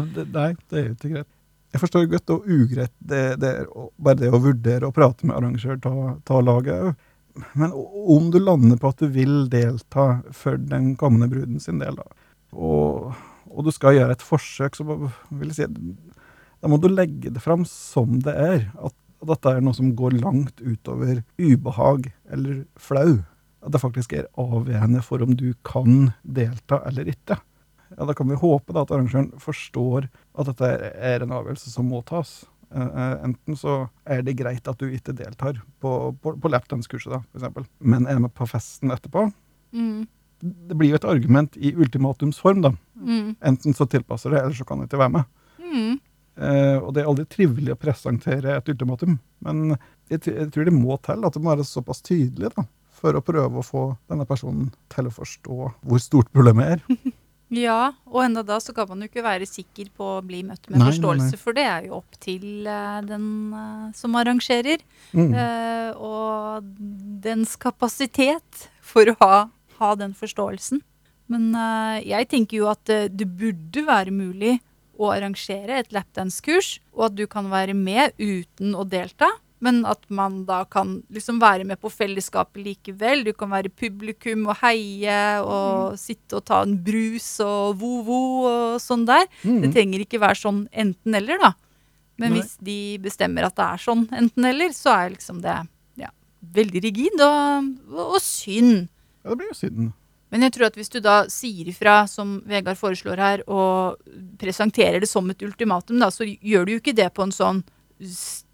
[0.09, 1.29] det er jo ikke greit.
[1.69, 3.67] Jeg forstår godt og ugreit det, det er
[4.01, 5.91] bare det å vurdere å prate med arrangør, ta,
[6.25, 7.03] ta laget òg.
[7.53, 11.97] Men om du lander på at du vil delta for den kommende bruden sin del,
[11.99, 12.05] da,
[12.53, 13.11] og,
[13.49, 15.69] og du skal gjøre et forsøk, så vil jeg si
[16.59, 18.63] da må du legge det fram som det er.
[18.83, 23.21] At, at dette er noe som går langt utover ubehag eller flau.
[23.63, 27.39] At det faktisk er avgjørende for om du kan delta eller ikke.
[27.95, 31.89] Ja, Da kan vi håpe da at arrangøren forstår at dette er en avgjørelse som
[31.89, 32.43] må tas.
[32.69, 37.11] Eh, eh, enten så er det greit at du ikke deltar på, på, på lapdance-kurset,
[37.15, 39.27] da, eksempel, men er med på festen etterpå.
[39.73, 40.05] Mm,
[40.39, 42.71] Det blir jo et argument i ultimatumsform, da.
[42.95, 45.33] mm, Enten så tilpasser det, eller så kan du ikke være med.
[45.63, 45.99] mm.
[46.39, 49.73] Eh, og det er aldri trivelig å presentere et ultimatum, men
[50.07, 52.63] jeg, jeg tror det må til at det må være såpass tydelig da,
[52.95, 56.85] for å prøve å få denne personen til å forstå hvor stort problemet er.
[57.49, 60.67] Ja, og enda da så kan man jo ikke være sikker på å bli møtt
[60.69, 61.41] med Nei, nei, forståelse, nei.
[61.41, 63.25] for det er jo opp til uh, den
[63.55, 64.83] uh, som arrangerer.
[65.17, 65.33] Mm.
[65.33, 66.69] Uh, og
[67.25, 69.39] dens kapasitet for å ha,
[69.81, 70.83] ha den forståelsen.
[71.29, 71.51] Men
[72.01, 74.55] jeg tenker jo at det burde være mulig
[74.97, 79.29] å arrangere et lapdance-kurs, og at du kan være med uten å delta.
[79.61, 83.25] Men at man da kan liksom være med på fellesskapet likevel.
[83.27, 88.79] Du kan være publikum og heie og sitte og ta en brus og vo-vo og
[88.79, 89.25] sånn der.
[89.43, 89.73] Det Mm.
[89.73, 91.53] trenger ikke være sånn enten-eller, da.
[92.17, 92.39] Men Nei.
[92.41, 95.57] hvis de bestemmer at det er sånn enten-eller, så er liksom det
[95.97, 96.09] ja,
[96.55, 98.87] veldig rigid og, og synd.
[99.23, 99.91] Ja, det blir jo synd.
[100.31, 103.97] Men jeg tror at hvis du da sier ifra, som Vegard foreslår her, og
[104.37, 107.63] presenterer det som et ultimatum, da, så gjør du jo ikke det på en sånn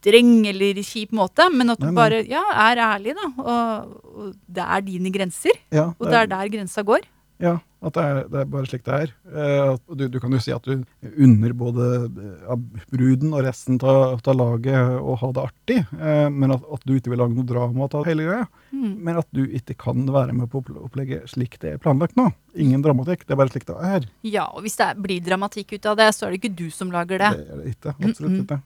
[0.06, 3.32] streng eller kjip måte, men at du bare ja, er ærlig, da.
[3.42, 7.10] Og, og det er dine grenser, Ja, og det er der grensa går.
[7.44, 9.10] Ja, at det er, det er bare slik det er.
[9.28, 10.86] Eh, du, du kan jo si at du
[11.22, 12.62] unner både eh,
[12.94, 17.12] bruden og resten av laget å ha det artig, eh, men at, at du ikke
[17.12, 18.46] vil lage noe drama av hele greia.
[18.72, 18.94] Mm.
[19.06, 22.30] Men at du ikke kan være med på opplegget slik det er planlagt nå.
[22.56, 24.08] Ingen dramatikk, det er bare slik det er.
[24.32, 26.96] Ja, og hvis det blir dramatikk ut av det, så er det ikke du som
[26.96, 27.34] lager det.
[27.36, 27.98] Det er det ikke.
[28.00, 28.48] Absolutt Mm, mm.
[28.48, 28.62] ikke.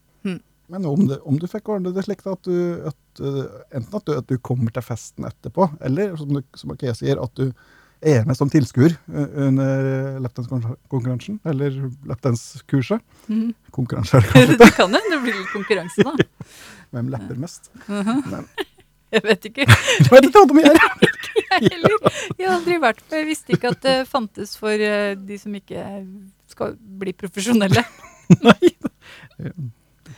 [0.69, 2.55] Men om, det, om du fikk ordne det slik at du,
[2.91, 6.73] at, eh, enten at du, at du kommer til festen etterpå, eller som, du, som
[6.75, 7.49] Akea sier, at du
[8.05, 13.01] er med som tilskuer eh, under lapdance-konkurransen, eller lapdance-kurset.
[13.27, 13.53] Mm.
[13.75, 14.57] Konkurranse det kanskje.
[14.61, 16.13] det kan hende det blir litt konkurranse, da.
[16.93, 17.71] Hvem lapper mest?
[17.87, 18.21] Mhm.
[18.29, 18.51] Men
[19.09, 19.65] Jeg vet ikke.
[19.65, 20.79] jeg vet ikke hva de gjør!
[21.39, 21.93] Jeg heller.
[22.37, 25.55] Jeg har aldri vært på Jeg visste ikke at det fantes for eh, de som
[25.57, 25.85] ikke
[26.53, 27.81] skal bli profesjonelle.
[28.45, 28.73] Nei.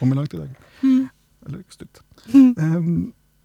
[0.02, 0.52] Kommer langt i dag.
[0.82, 1.02] Mm.
[1.48, 2.02] Eller stutt.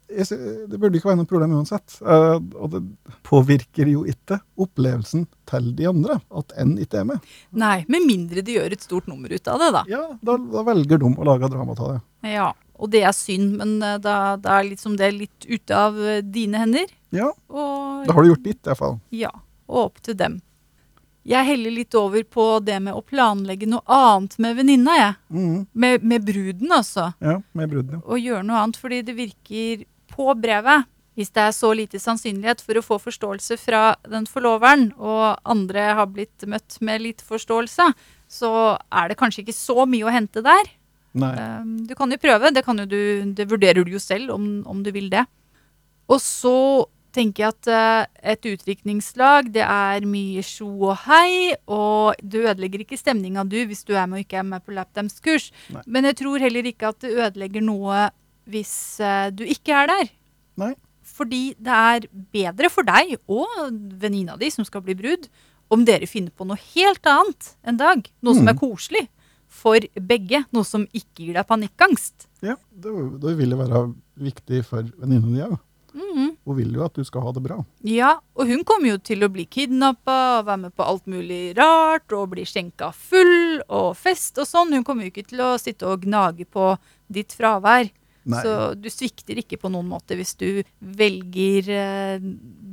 [0.07, 1.97] Jeg ser- det burde ikke være noe problem uansett.
[2.01, 2.81] Uh, og det
[3.27, 7.25] påvirker jo ikke opplevelsen til de andre at en ikke er med.
[7.51, 9.83] Nei, med mindre de gjør et stort nummer ut av det, da.
[9.91, 12.01] Ja, da, da velger de å lage drama av det.
[12.37, 15.97] Ja, Og det er synd, men eh, da, da er liksom det litt ute av
[15.99, 16.87] eh, dine hender.
[17.11, 18.99] Ja, Og da har du gjort ditt i hvert fall.
[19.17, 19.31] Ja,
[19.67, 20.39] og opp til dem.
[21.27, 25.15] Jeg heller litt over på det med å planlegge noe annet med venninna, jeg.
[25.35, 25.57] Mm.
[25.73, 27.09] Med, med bruden, altså.
[27.19, 27.97] Ja, med bruden.
[27.99, 28.03] ja.
[28.05, 32.61] Og gjøre noe annet, fordi det virker på brevet hvis det er så lite sannsynlighet
[32.61, 37.87] for å få forståelse fra den forloveren, og andre har blitt møtt med lite forståelse,
[38.29, 38.51] så
[38.93, 40.69] er det kanskje ikke så mye å hente der.
[41.17, 41.33] Nei.
[41.41, 43.01] Um, du kan jo prøve, det, kan jo du,
[43.33, 45.25] det vurderer du jo selv om, om du vil det.
[46.13, 46.59] Og så
[47.17, 52.85] tenker jeg at eh, et utdrikningslag, det er mye sjo og hei, og du ødelegger
[52.85, 55.49] ikke stemninga du hvis du er med og ikke er med på lapdance-kurs.
[55.87, 58.07] Men jeg tror heller ikke at det ødelegger noe
[58.47, 60.13] hvis eh, du ikke er der.
[60.61, 60.75] Nei.
[61.17, 63.49] Fordi det er bedre for deg og
[64.03, 65.29] venninna di som skal bli brud,
[65.73, 68.05] om dere finner på noe helt annet en dag.
[68.23, 68.53] Noe som Mm.
[68.53, 69.05] er koselig
[69.51, 70.45] for begge.
[70.55, 72.27] Noe som ikke gir deg panikkangst.
[72.45, 72.93] Ja, det,
[73.23, 73.81] det vil det være
[74.29, 75.57] viktig for venninna di òg.
[75.97, 76.33] Mhm.
[76.45, 77.59] Hun vil jo at du skal ha det bra.
[77.89, 81.57] Ja, og hun kommer jo til å bli kidnappa og være med på alt mulig
[81.57, 84.75] rart og bli skjenka full og fest og sånn.
[84.77, 86.75] Hun kommer jo ikke til å sitte og gnage på
[87.13, 87.89] ditt fravær.
[88.27, 88.43] Nei.
[88.43, 90.49] Så du svikter ikke på noen måte hvis du
[90.99, 92.25] velger eh,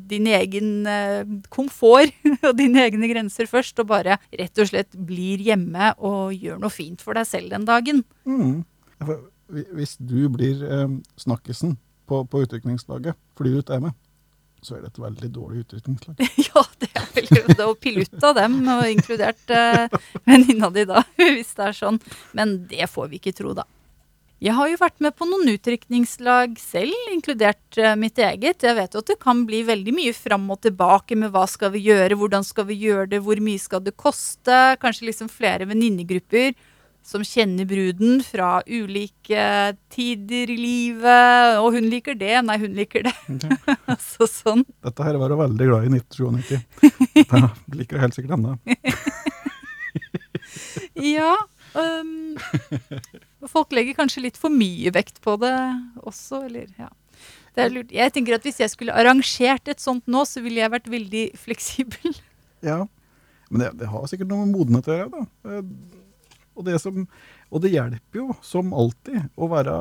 [0.09, 1.21] din egen eh,
[1.53, 2.09] komfort
[2.47, 6.73] og dine egne grenser først, og bare rett og slett blir hjemme og gjør noe
[6.73, 8.01] fint for deg selv den dagen.
[8.25, 8.63] Mm.
[9.77, 11.77] Hvis du blir eh, snakkisen
[12.07, 13.99] på, på utdrikningslaget fordi du ikke er med,
[14.63, 16.25] så er det et veldig dårlig utrykningslag.
[16.47, 19.85] Ja, det er vel det å pille ut av dem, og inkludert eh,
[20.27, 22.01] venninna di da, hvis det er sånn.
[22.37, 23.67] Men det får vi ikke tro, da.
[24.43, 28.65] Jeg har jo vært med på noen utrykningslag selv, inkludert eh, mitt eget.
[28.65, 31.71] Jeg vet jo at det kan bli veldig mye fram og tilbake med hva skal
[31.75, 34.59] vi gjøre, hvordan skal vi gjøre det, hvor mye skal det koste.
[34.83, 36.51] Kanskje liksom flere venninnegrupper
[37.03, 39.45] som kjenner bruden fra ulike
[39.91, 41.59] tider i livet.
[41.59, 43.13] Og hun liker det, nei, hun liker det.
[44.13, 44.63] Så sånn.
[44.85, 46.57] Dette her var hun veldig glad i 1997.
[47.19, 47.43] Dette
[47.75, 48.57] liker hun helt sikkert ennå.
[50.93, 51.33] Ja.
[51.73, 52.37] Um,
[53.49, 55.53] folk legger kanskje litt for mye vekt på det
[56.05, 56.91] også, eller ja.
[57.53, 61.23] Jeg tenker at Hvis jeg skulle arrangert et sånt nå, så ville jeg vært veldig
[61.37, 62.15] fleksibel.
[62.65, 62.83] Ja,
[63.49, 65.19] men det, det har sikkert noe med modenhet å gjøre.
[65.19, 65.59] da.
[66.55, 67.05] Og det, som,
[67.49, 69.73] og det hjelper jo, som alltid, å, være,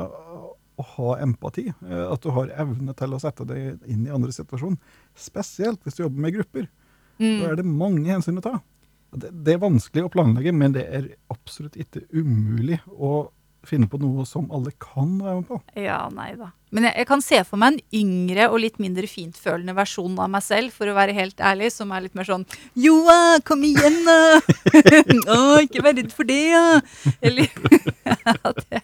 [0.81, 1.67] å ha empati.
[1.85, 4.79] Eh, At du har evne til å sette deg inn i andre situasjon.
[5.15, 6.69] Spesielt hvis du jobber med grupper.
[7.23, 8.57] Da er det mange hensyn å ta.
[9.13, 13.29] Det, det er vanskelig å planlegge, men det er absolutt ikke umulig å
[13.67, 15.59] finne på noe som alle kan være med på.
[15.79, 16.51] Ja, nei da.
[16.73, 20.31] Men jeg, jeg kan se for meg en yngre og litt mindre fintfølende versjon av
[20.33, 22.47] meg selv, for å være helt ærlig, som er litt mer sånn
[22.81, 24.41] Joa, kom igjen, da!
[25.37, 26.81] Å, ikke vær redd for det, ja!
[27.21, 27.53] Eller
[28.49, 28.83] at jeg,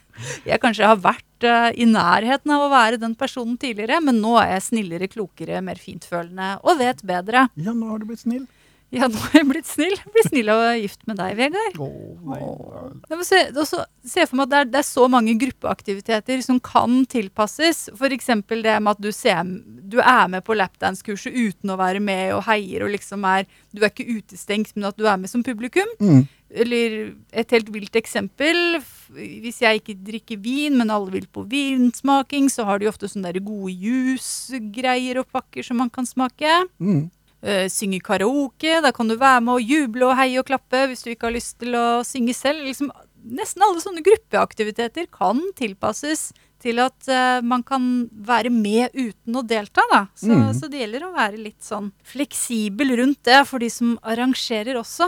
[0.53, 4.37] jeg kanskje har vært uh, i nærheten av å være den personen tidligere, men nå
[4.43, 7.49] er jeg snillere, klokere, mer fintfølende og vet bedre.
[7.57, 8.45] Ja, nå har du blitt snill.
[8.89, 9.95] Ja, nå har jeg blitt snill.
[9.99, 11.75] Jeg blir snill og gift med deg, Vegard.
[11.85, 13.19] Oh, nei.
[13.27, 17.03] Se, også, se for meg at det er, det er så mange gruppeaktiviteter som kan
[17.11, 17.83] tilpasses.
[17.93, 18.31] F.eks.
[18.49, 19.45] det med at du, ser,
[19.93, 23.83] du er med på lapdance-kurset uten å være med og heier og liksom er Du
[23.83, 25.93] er ikke utestengt, men at du er med som publikum.
[26.01, 26.25] Mm.
[26.49, 26.97] Eller
[27.37, 28.79] et helt vilt eksempel.
[29.13, 33.35] Hvis jeg ikke drikker vin, men alle vil på vinsmaking, så har de ofte sånne
[33.35, 36.57] der gode juicegreier og pakker som man kan smake.
[36.81, 37.11] Mm.
[37.39, 41.05] Uh, synge karaoke, da kan du være med og juble og heie og klappe hvis
[41.05, 42.65] du ikke har lyst til å synge selv.
[42.67, 42.91] Liksom,
[43.39, 49.45] nesten alle sånne gruppeaktiviteter kan tilpasses til at uh, man kan være med uten å
[49.47, 49.85] delta.
[49.93, 50.01] Da.
[50.19, 50.51] Så, Mm.
[50.59, 55.07] så det gjelder å være litt sånn fleksibel rundt det for de som arrangerer også.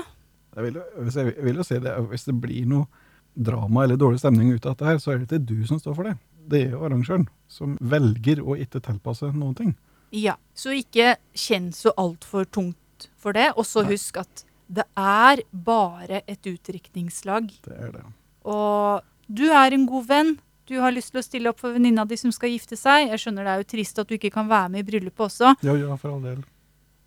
[0.55, 2.87] Jeg vil, hvis jeg vil jo si det, hvis det blir noe
[3.35, 5.95] drama eller dårlig stemning ut av dette her, så er det ikke du som står
[5.99, 6.15] for det.
[6.51, 9.75] Det er jo arrangøren som velger å ikke tilpasse noen ting.
[10.13, 13.53] Ja, Så ikke kjenn så altfor tungt for det.
[13.57, 17.49] Og så husk at det er bare et utdrikningslag.
[17.65, 18.03] Det er det.
[18.45, 20.33] Og du er en god venn.
[20.67, 23.09] Du har lyst til å stille opp for venninna di som skal gifte seg.
[23.11, 25.55] Jeg skjønner det er jo trist at du ikke kan være med i bryllupet også,
[25.67, 26.45] Ja, ja, for all del.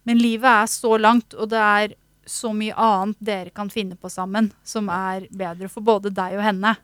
[0.05, 1.93] men livet er så langt, og det er
[2.25, 6.43] så mye annet dere kan finne på sammen som er bedre for både deg og
[6.43, 6.75] henne.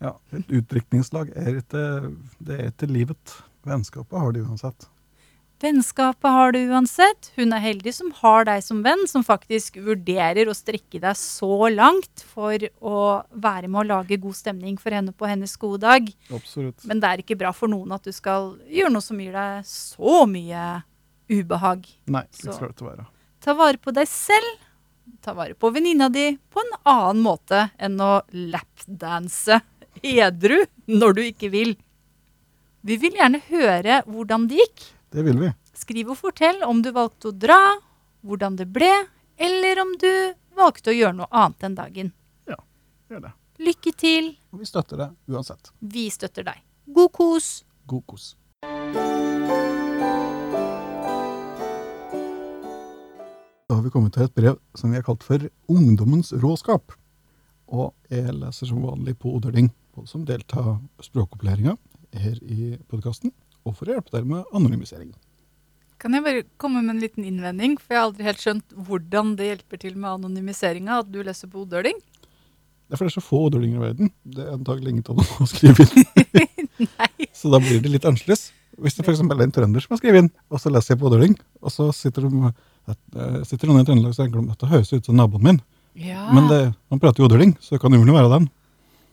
[0.00, 1.82] Ja, et utdrikningslag er ikke,
[2.38, 3.34] det er ikke livet.
[3.66, 4.86] Vennskapet har de uansett.
[5.60, 7.32] Vennskapet har du uansett.
[7.36, 11.68] Hun er heldig som har deg som venn, som faktisk vurderer å strekke deg så
[11.68, 16.06] langt for å være med å lage god stemning for henne på hennes gode dag.
[16.32, 16.80] Absolutt.
[16.88, 19.66] Men det er ikke bra for noen at du skal gjøre noe som gir deg
[19.68, 20.62] så mye
[21.28, 21.84] ubehag.
[22.08, 23.04] Nei, det skal det være.
[23.44, 24.54] Ta vare på deg selv.
[25.20, 29.60] Ta vare på venninna di på en annen måte enn å lapdanse
[30.00, 31.74] edru når du ikke vil.
[32.80, 34.86] Vi vil gjerne høre hvordan det gikk.
[35.10, 35.48] Det vil vi.
[35.74, 37.58] Skriv og fortell om du valgte å dra,
[38.22, 38.90] hvordan det ble,
[39.42, 40.10] eller om du
[40.54, 42.12] valgte å gjøre noe annet den dagen.
[42.46, 42.58] Ja,
[43.10, 43.32] Gjør det.
[43.60, 44.28] Lykke til.
[44.54, 45.72] Og vi støtter deg uansett.
[45.82, 46.62] Vi støtter deg.
[46.94, 47.48] God kos.
[47.90, 48.30] God kos.
[53.66, 56.94] Da har vi kommet til et brev som vi har kalt for Ungdommens råskap.
[57.70, 59.72] Og jeg leser som vanlig på Odøling,
[60.06, 61.74] som deltar språkopplæringa
[62.16, 63.34] her i podkasten,
[63.66, 65.10] og for å hjelpe dere med anonymisering.
[66.00, 67.74] Kan jeg bare komme med en liten innvending?
[67.80, 71.50] For jeg har aldri helt skjønt hvordan det hjelper til med anonymiseringa at du leser
[71.52, 71.98] på Odøling.
[72.90, 74.08] Det er for det er så få odølinger i verden.
[74.26, 76.88] Det er antakelig ingen av dem å skrive inn.
[77.38, 78.48] Så da blir det litt annerledes.
[78.82, 79.20] Hvis det f.eks.
[79.22, 81.86] er en trønder som har skrevet inn, og så leser jeg på odøling, og så
[81.94, 82.50] sitter, de,
[82.90, 85.60] eh, sitter noen i Trøndelag og tenker at det høres ut som naboen min.
[86.00, 86.24] Ja.
[86.34, 88.50] Men det, han prater jo odøling, så det kan umulig være den.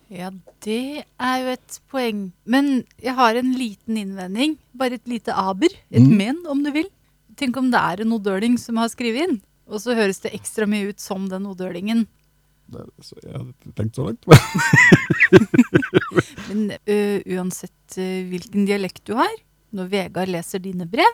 [0.10, 0.30] Ja,
[0.64, 2.32] det er jo et poeng.
[2.46, 4.58] Men jeg har en liten innvending.
[4.78, 5.70] Bare et lite aber.
[5.92, 6.18] Et Mm.
[6.18, 6.88] men, om du vil.
[7.36, 9.42] Tenk om det er en odøling som har skrevet inn.
[9.68, 12.08] Og så høres det ekstra mye ut som den odølingen.
[12.72, 12.84] Jeg
[13.32, 14.26] hadde ikke tenkt så langt.
[16.50, 16.98] Men ø,
[17.38, 19.32] uansett uansett eh, hvilken dialekt du har.
[19.76, 21.14] Når Vegard leser dine brev,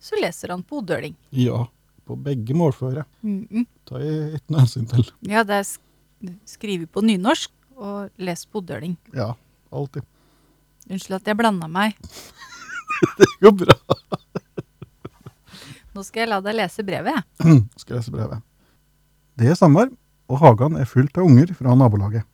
[0.00, 1.14] så leser han på odøling.
[1.32, 1.64] Ja,
[2.04, 3.04] på begge målføre.
[3.22, 3.66] Mm -mm.
[3.88, 5.04] Ta jeg et hensyn til.
[5.22, 8.96] Ja, det er sk- skrive på nynorsk og lese Bodøling.
[9.16, 9.32] Ja,
[9.74, 10.06] alltid.
[10.90, 11.96] Unnskyld at jeg blanda meg.
[13.18, 13.76] Det går bra.
[15.94, 17.58] Nå skal jeg la deg lese brevet, jeg.
[17.82, 18.42] Skal lese brevet.
[19.38, 19.90] Det er sommer,
[20.30, 22.26] og hagen er fullt av unger fra nabolaget.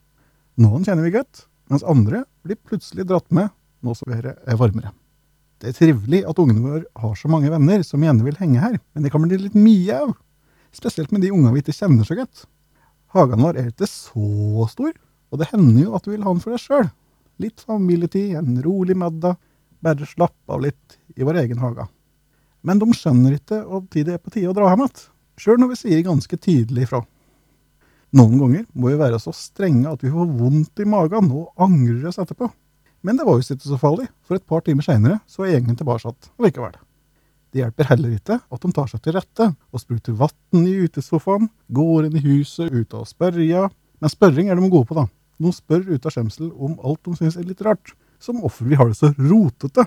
[0.61, 3.51] Noen kjenner vi godt, mens andre blir plutselig dratt med
[3.85, 4.93] nå som været er varmere.
[5.61, 8.79] Det er trivelig at ungene våre har så mange venner som gjerne vil henge her,
[8.95, 10.15] men det kan bli litt mye av.
[10.73, 12.47] Spesielt med de ungene vi ikke kjenner så godt.
[13.13, 14.93] Hagen vår er ikke så stor,
[15.31, 16.91] og det hender jo at du vil ha den for deg sjøl.
[17.41, 19.39] Litt familietid, en rolig middag,
[19.81, 21.87] bare slappe av litt i vår egen hage.
[22.67, 25.07] Men de skjønner ikke når det er på tide å dra hjem igjen,
[25.41, 27.01] sjøl når vi sier ganske tydelig ifra.
[28.19, 32.11] Noen ganger må vi være så strenge at vi får vondt i magen og angrer
[32.11, 32.51] oss etterpå.
[33.07, 36.13] Men det var visst ikke så farlig, for et par timer seinere er gjengen tilbake
[36.43, 36.75] likevel.
[37.51, 41.49] Det hjelper heller ikke at de tar seg til rette og spruter vann i utesofaen,
[41.73, 43.71] går inn i huset ute og spørrer,
[44.01, 45.07] Men spørring er de gode på, da.
[45.41, 48.77] De spør ut av skjemsel om alt de syns er litt rart, som hvorfor vi
[48.77, 49.87] har det så rotete.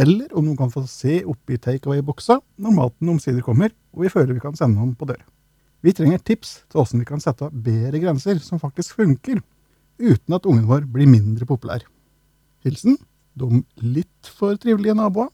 [0.00, 4.34] Eller om de kan få se oppi takeaway-boksa når maten omsider kommer, og vi føler
[4.34, 5.20] vi kan sende dem på dør.
[5.84, 9.42] Vi trenger tips til hvordan vi kan sette bedre grenser som faktisk funker,
[10.00, 11.84] uten at ungen vår blir mindre populær.
[12.64, 12.96] Hilsen
[13.36, 15.30] de litt for trivelige naboene.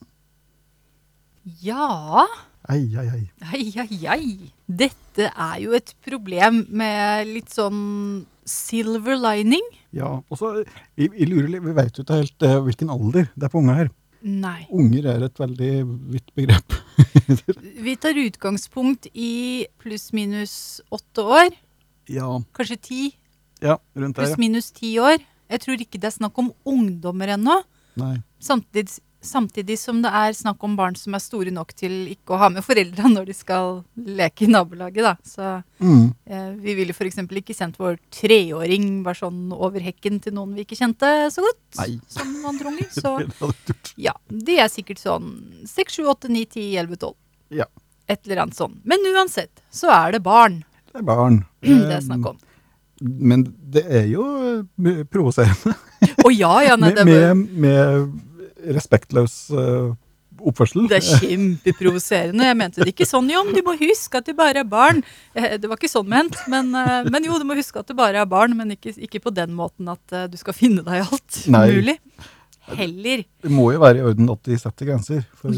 [1.63, 2.27] Ja
[2.69, 3.25] Ei, ei, ei.
[3.55, 4.51] Ei, ei, ei.
[4.69, 9.65] Dette er jo et problem med litt sånn silver lining.
[9.97, 10.53] Ja, og så,
[10.99, 13.63] vi, vi lurer litt, vi vet jo ikke helt uh, hvilken alder det er på
[13.63, 13.91] unger her.
[14.21, 14.67] Nei.
[14.77, 15.73] Unger er et veldig
[16.13, 16.77] vidt begrep.
[17.87, 21.55] Vi tar utgangspunkt i pluss-minus åtte år.
[22.13, 23.01] ja, Kanskje ti.
[23.65, 24.27] ja, rundt der.
[24.27, 25.17] Pluss-minus ti år.
[25.51, 27.57] Jeg tror ikke det er snakk om ungdommer ennå.
[28.45, 32.39] Samtidig, samtidig som det er snakk om barn som er store nok til ikke å
[32.41, 35.03] ha med foreldra når de skal leke i nabolaget.
[35.05, 35.15] Da.
[35.25, 35.51] Så
[35.81, 36.13] Mm.
[36.29, 37.17] eh, vi ville f.eks.
[37.25, 41.61] ikke sendt vår treåring bare sånn over hekken til noen vi ikke kjente så godt.
[41.81, 42.01] Nei.
[42.09, 42.91] Som andre unger.
[43.01, 43.15] Så
[43.97, 45.31] ja, de er sikkert sånn
[45.67, 47.15] 6, 7, 8, 9, 10, 11, 12.
[47.63, 47.67] Ja.
[48.11, 48.77] Et eller annet sånn.
[48.85, 50.63] Men uansett, så er det barn
[50.93, 51.43] Det er barn.
[51.63, 52.39] det er snakk om.
[53.01, 54.25] Men det er jo
[55.09, 55.73] provoserende.
[56.25, 58.21] Å ja, ja, nei, Med, det, er- med, med
[58.77, 59.91] respektløs eh,
[60.41, 60.87] oppførsel.
[60.89, 62.47] det er kjempeprovoserende.
[62.49, 63.53] Jeg mente det ikke sånn, Jon.
[63.53, 65.03] Du må huske at du bare er barn.
[65.35, 66.37] Eh, Det var ikke sånn ment.
[66.49, 69.21] Men, eh, men jo, du må huske at du bare er barn, men ikke, ikke
[69.27, 71.67] på den måten at du skal finne deg i alt Nei.
[71.75, 71.99] mulig.
[72.71, 73.25] Heller.
[73.43, 75.51] Det må jo være i orden at de setter grenser for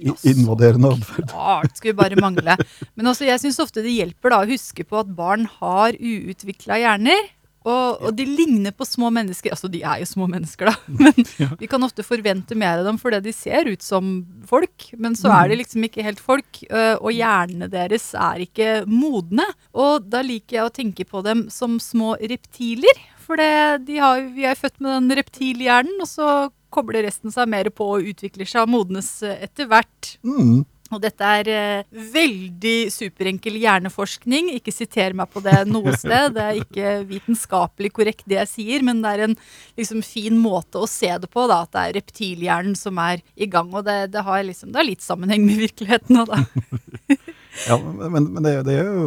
[0.00, 1.28] invaderende atferd.
[1.30, 2.56] Klart skulle bare mangle.
[2.96, 6.78] Men også, jeg syns ofte det hjelper da å huske på at barn har uutvikla
[6.80, 7.28] hjerner.
[7.68, 9.52] Og, og de ligner på små mennesker.
[9.52, 10.74] Altså, de er jo små mennesker, da.
[11.04, 14.12] Men vi kan ofte forvente mer av dem fordi de ser ut som
[14.48, 14.88] folk.
[14.96, 19.46] Men så er de liksom ikke helt folk, øh, og hjernene deres er ikke modne.
[19.76, 23.04] Og da liker jeg å tenke på dem som små reptiler.
[23.20, 26.30] For de har, vi er født med den reptilhjernen, og så
[26.74, 30.14] kobler resten seg mer på og utvikler seg og modnes øh, etter hvert.
[30.26, 30.64] Mm.
[30.90, 34.50] Og dette er eh, veldig superenkel hjerneforskning.
[34.56, 36.34] Ikke siter meg på det noe sted.
[36.36, 39.36] Det er ikke vitenskapelig korrekt det jeg sier, men det er en
[39.78, 41.46] liksom, fin måte å se det på.
[41.50, 43.70] Da, at det er reptilhjernen som er i gang.
[43.74, 46.22] Og det, det, har, liksom, det har litt sammenheng med virkeligheten.
[46.22, 47.18] òg, da.
[47.66, 49.06] Ja, men, men det, det, er jo,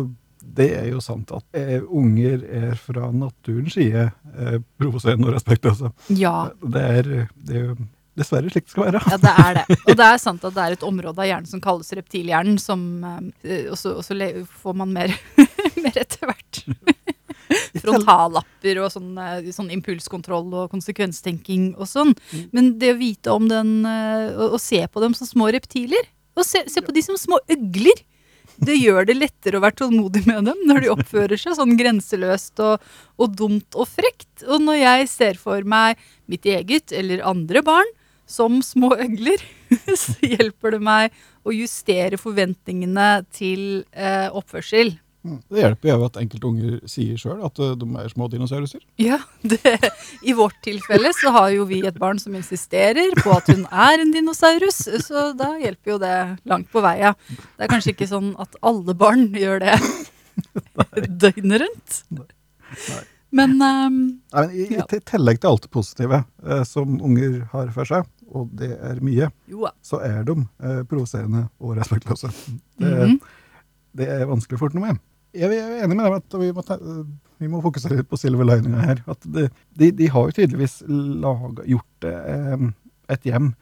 [0.57, 5.93] det er jo sant at eh, unger er fra naturens side eh, provoserende og respektløse.
[6.19, 7.77] Ja, Det er, det er jo
[8.19, 9.01] dessverre slik det skal være.
[9.09, 9.77] ja, det er det.
[9.87, 12.83] Og det er sant at det er et område av hjernen som kalles reptilhjernen, som
[13.43, 13.95] eh, Og så
[14.63, 15.15] får man mer,
[15.83, 16.63] mer etter hvert.
[17.83, 22.13] Frontallapper og sånn, eh, sånn impulskontroll og konsekvenstenking og sånn.
[22.55, 26.09] Men det å vite om den eh, og, og se på dem som små reptiler,
[26.33, 28.05] og se, se på de som små øgler
[28.61, 32.61] det gjør det lettere å være tålmodig med dem når de oppfører seg sånn grenseløst
[32.63, 32.83] og,
[33.17, 34.45] og dumt og frekt.
[34.45, 37.89] Og når jeg ser for meg mitt eget eller andre barn
[38.29, 39.41] som små øgler,
[40.03, 44.95] så hjelper det meg å justere forventningene til eh, oppførsel.
[45.23, 45.37] Mm.
[45.47, 48.81] Det hjelper jo at enkelte unger sier sjøl at eh, de er små dinosauruser.
[48.99, 49.21] Ja,
[49.53, 49.77] det,
[50.23, 54.03] I vårt tilfelle så har jo vi et barn som insisterer på at hun er
[54.03, 56.17] en dinosaurus, så da hjelper jo det
[56.49, 56.97] langt på vei.
[57.05, 57.13] Ja.
[57.55, 59.79] Det er kanskje ikke sånn at alle barn gjør det
[61.23, 62.03] døgnet rundt.
[63.33, 63.95] Men um,
[64.33, 64.83] Nei, men I Ja.
[64.85, 68.99] i, tillegg til alt det positive eh, som unger har for seg, og det er
[69.05, 72.29] mye, jo så er de eh, provoserende og respektløse.
[72.79, 73.19] Det, er- -hmm.
[73.97, 74.99] det er vanskelig å få noe med.
[75.33, 76.77] Jeg er enig med deg at vi må, ta,
[77.39, 79.03] vi må fokusere litt på silver lininga her.
[79.07, 82.67] At det, de, de har jo tydeligvis laget, gjort det eh,
[83.09, 83.53] et hjem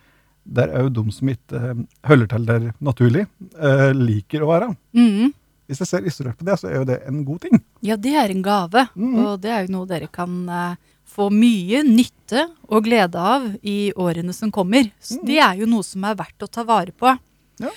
[0.44, 3.28] der òg de som ikke eh, holder til der naturlig,
[3.60, 4.76] eh, liker å være.
[4.94, 5.34] Mhm.
[5.68, 7.62] Hvis jeg ser isolert på det, så er jo det en god ting.
[7.82, 9.14] Ja, det er en gave, mm.
[9.26, 10.76] og det er jo noe dere kan eh,
[11.12, 14.92] få mye nytte og glede av i årene som kommer.
[15.02, 15.26] Så Mhm.
[15.28, 17.18] Det er jo noe som er verdt å ta vare på.
[17.60, 17.72] Ja.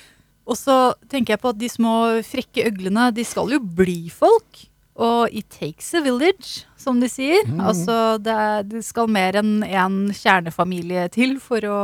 [0.47, 4.67] Og så tenker jeg på at de små frekke øglene, de skal jo bli folk.
[4.95, 7.43] Og it takes a village, som de sier.
[7.49, 7.59] Mm.
[7.65, 11.81] Altså, det, det skal mer enn én kjernefamilie til for å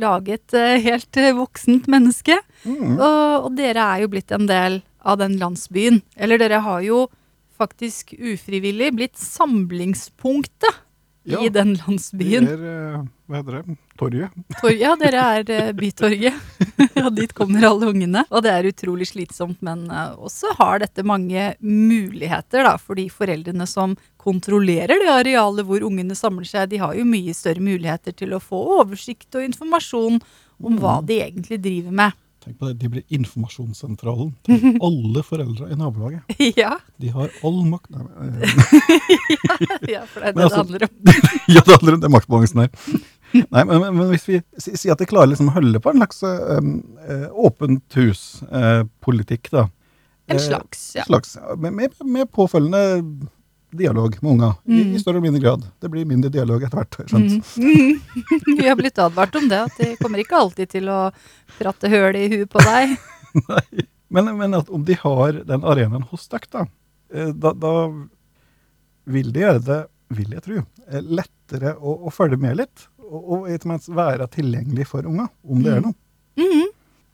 [0.00, 2.38] lage et eh, helt eh, voksent menneske.
[2.64, 2.94] Mm.
[2.96, 6.00] Og, og dere er jo blitt en del av den landsbyen.
[6.16, 7.08] Eller dere har jo
[7.60, 10.86] faktisk ufrivillig blitt samlingspunktet
[11.28, 11.36] Ja.
[11.44, 12.46] i den Vi landsbyen.
[12.48, 12.62] er,
[12.96, 14.30] eh, hva heter det, torget.
[14.58, 16.32] Tor ja, dere er eh, Bytorget.
[17.04, 18.22] og dit kommer alle ungene.
[18.32, 23.04] Og det er utrolig slitsomt, men eh, også har dette mange muligheter da, for de
[23.12, 26.70] foreldrene som kontrollerer det arealet hvor ungene samler seg.
[26.72, 30.18] De har jo mye større muligheter til å få oversikt og informasjon
[30.60, 32.16] om hva de egentlig driver med.
[32.40, 36.36] Tenk på det, De blir informasjonssentralen til alle foreldre i nabolaget.
[36.56, 40.86] ja, De har all makt Nei, eh, ja, for det er det altså- det handler
[40.88, 40.92] om.
[41.52, 42.70] Ja, det handler om det maktbalansen her.
[43.30, 46.00] Nei, men, men, hvis vi si- sier at de klarer liksom å holde på en
[46.02, 46.70] slags eh,
[47.12, 49.66] eh, åpent hus-politikk, da.
[50.30, 51.04] En slags, ja.
[51.06, 53.04] slags med, med, med påfølgende
[53.70, 54.94] dialog med unga, i, Mm.
[54.94, 55.66] i større eller mindre grad.
[55.80, 56.98] Det blir mindre dialog etter hvert.
[57.10, 57.50] skjønt.
[57.56, 58.00] Mm.
[58.58, 61.00] Vi har blitt advart om det, at de kommer ikke alltid til å
[61.58, 62.96] prate høl i huet på deg.
[63.48, 63.86] Nei.
[64.10, 66.64] Men, men at om de har den arenaen hos deg, da,
[67.14, 67.74] eh, da, da
[69.10, 69.80] vil de gjøre det,
[70.18, 72.88] vil jeg tro, eh, lettere å, å følge med litt.
[73.10, 75.96] Og, og være tilgjengelig for unga, om det er noe.
[76.38, 76.68] Mhm.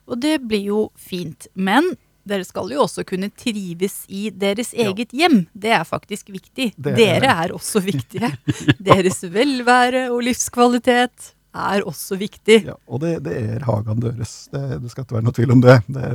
[0.06, 1.48] Og det blir jo fint.
[1.54, 1.96] Men
[2.26, 4.88] dere skal jo også kunne trives i deres Ja.
[4.90, 5.46] eget hjem.
[5.54, 6.72] Det er faktisk viktig.
[6.76, 7.30] Det er Dere det.
[7.30, 8.30] er også viktige.
[8.90, 12.58] Deres velvære og livskvalitet er også viktig.
[12.66, 14.34] Ja, og det, det er hagen deres.
[14.52, 15.78] Det, det skal ikke være noe tvil om det.
[15.88, 16.10] Det,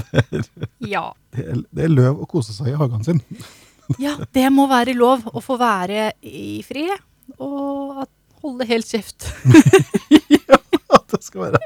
[0.00, 0.48] det, er,
[0.96, 1.04] Ja.
[1.36, 3.20] det, er, er løv å kose seg i hagen sin.
[4.02, 6.96] ja, det må være lov å få være i fred.
[7.38, 8.02] Og
[8.42, 9.28] holde helt kjeft.
[10.18, 10.58] ja,
[11.12, 11.62] det skal være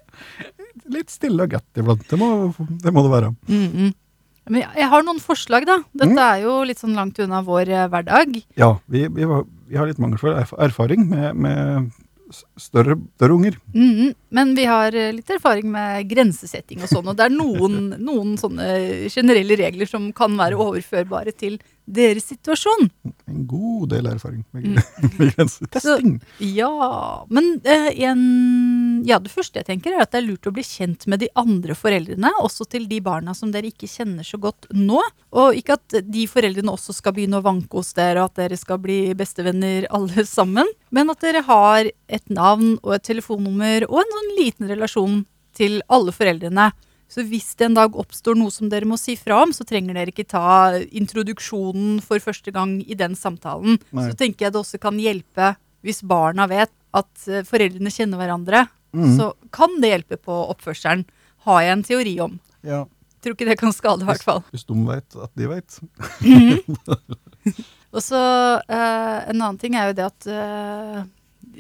[0.95, 2.05] litt stille og godt iblant.
[2.09, 2.29] Det må
[2.83, 3.35] det, må det være.
[3.49, 3.95] Mhm.
[4.51, 5.79] Men jeg- har noen forslag, da.
[5.95, 6.19] Dette Mm.
[6.19, 8.43] er jo litt sånn langt unna vår eh, hverdag.
[8.57, 11.93] Ja, vi, vi, har- vi har litt mangelfull erf erfaring med, med
[12.33, 13.57] s- større, større unger.
[13.75, 17.91] Mhm, Men vi har eh, litt erfaring med grensesetting og sånn, og det er noen,
[18.09, 21.59] noen sånne generelle regler som kan være overførbare til
[21.95, 22.89] deres situasjon.
[23.29, 24.79] En god del erfaring med, Mm.
[25.19, 26.15] med grensetesting.
[26.59, 28.23] Ja, men eh, en,
[29.07, 31.29] ja, det første jeg tenker er at det er lurt å bli kjent med de
[31.39, 35.01] andre foreldrene, også til de barna som dere ikke kjenner så godt nå.
[35.33, 38.59] Og ikke at de foreldrene også skal begynne å vanke hos dere, og at dere
[38.61, 44.03] skal bli bestevenner alle sammen, men at dere har et navn og et telefonnummer og
[44.03, 45.23] en sånn liten relasjon
[45.59, 46.69] til alle foreldrene.
[47.09, 49.97] Så hvis det en dag oppstår noe som dere må si fra om, så trenger
[49.97, 53.79] dere ikke ta introduksjonen for første gang i den samtalen.
[53.97, 54.11] Nei.
[54.11, 55.55] Så tenker jeg det også kan hjelpe
[55.87, 58.67] hvis barna vet at eh, foreldrene kjenner hverandre.
[58.93, 59.17] Mm.
[59.17, 61.07] Så kan det hjelpe på oppførselen.
[61.49, 62.39] Har jeg en teori om.
[62.67, 62.85] Ja,
[63.19, 64.45] Tror ikke det kan skade, i hvert fall.
[64.55, 65.79] hvis de vet at de vet.
[67.95, 68.21] Og så
[68.69, 71.01] eh, En annen ting er jo det at eh,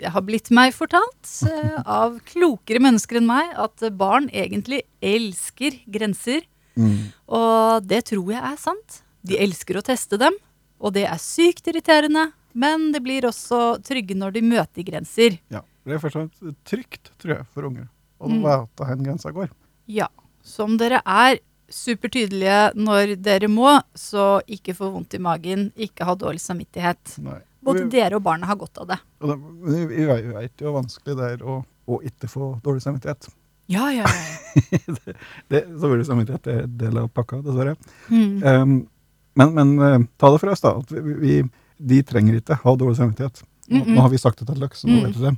[0.06, 6.44] har blitt meg fortalt uh, av klokere mennesker enn meg at barn egentlig elsker grenser.
[6.78, 7.10] Mm.
[7.34, 9.00] Og det tror jeg er sant.
[9.26, 10.36] De elsker å teste dem,
[10.78, 12.28] og det er sykt irriterende.
[12.58, 15.36] Men det blir også trygge når de møter grenser.
[15.52, 17.88] Ja, det er først og fremst trygt, tror jeg, for unger.
[18.18, 18.42] Og Mm.
[18.42, 19.50] vet hvor grensa går.
[19.86, 20.08] Ja.
[20.42, 21.38] Så om dere er
[21.70, 27.18] supertydelige når dere må, så ikke få vondt i magen, ikke ha dårlig samvittighet.
[27.22, 27.40] Nei.
[27.68, 28.98] Både Vi- dere og barna har godt av det.
[29.20, 29.36] Det,
[29.68, 31.58] vi vi vet jo hvor vanskelig det er å,
[31.88, 33.28] å ikke få dårlig samvittighet.
[33.68, 34.78] Ja, ja, ja.
[35.52, 37.74] Det, dårlig samvittighet er en del av pakka, dessverre.
[38.08, 38.38] Mm.
[38.42, 38.78] Um,
[39.38, 40.72] men men eh, ta det fra oss, da.
[40.80, 41.34] At vi, vi,
[41.78, 43.42] de trenger ikke ha dårlig samvittighet.
[43.68, 43.94] Nå, Mm-mm.
[43.98, 45.02] nå har vi sagt det til Lux, så nå Mm.
[45.04, 45.34] vet du det.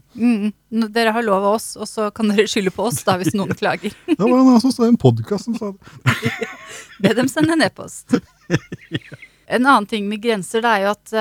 [0.79, 0.93] Mm.
[0.95, 3.51] Dere har lov av oss, og så kan dere skylde på oss da hvis noen
[3.61, 3.91] klager.
[4.07, 6.31] Det var en som sa en podkast som sa det.
[7.03, 8.15] Be dem sende en e-post.
[9.51, 11.15] En annen ting med grenser, det er jo at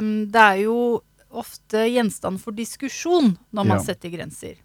[0.00, 0.76] um, det er jo
[1.32, 3.84] ofte gjenstand for diskusjon når man Ja.
[3.92, 4.56] setter grenser.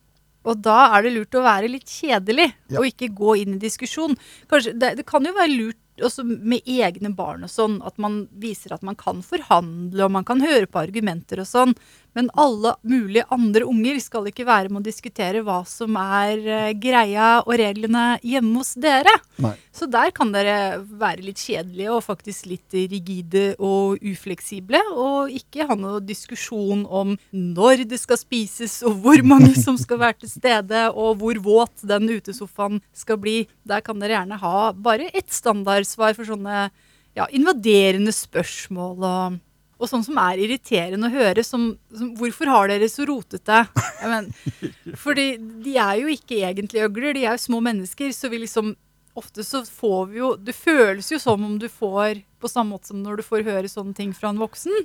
[0.47, 2.79] Og da er det lurt å være litt kjedelig, Ja.
[2.79, 4.15] og ikke gå inn i diskusjon.
[4.47, 8.27] Kanskje, det, det kan jo være lurt også med egne barn og sånn, at man
[8.37, 11.73] viser at man kan forhandle og man kan høre på argumenter og sånn.
[12.17, 16.71] Men alle mulige andre unger skal ikke være med å diskutere hva som er eh,
[16.73, 19.13] greia og reglene hjemme hos dere.
[19.43, 19.53] Nei.
[19.69, 24.81] Så der kan dere være litt kjedelige og faktisk litt rigide og ufleksible.
[24.97, 30.01] Og ikke ha noe diskusjon om når det skal spises, og hvor mange som skal
[30.01, 33.43] være til stede, og hvor våt den utesofaen skal bli.
[33.67, 36.69] Der kan dere gjerne ha bare ett standardsvar for sånne
[37.17, 39.43] ja, invaderende spørsmål og
[39.77, 43.61] og sånn som er irriterende å høre, som, som Hvorfor har dere så rotete?
[44.01, 44.31] Men,
[45.03, 48.75] fordi de er jo ikke egentlig øgler, de er jo små mennesker, så vi liksom
[49.17, 52.91] Ofte så får vi jo Det føles jo som om du får På samme måte
[52.91, 54.83] som når du får høre sånne ting fra en voksen.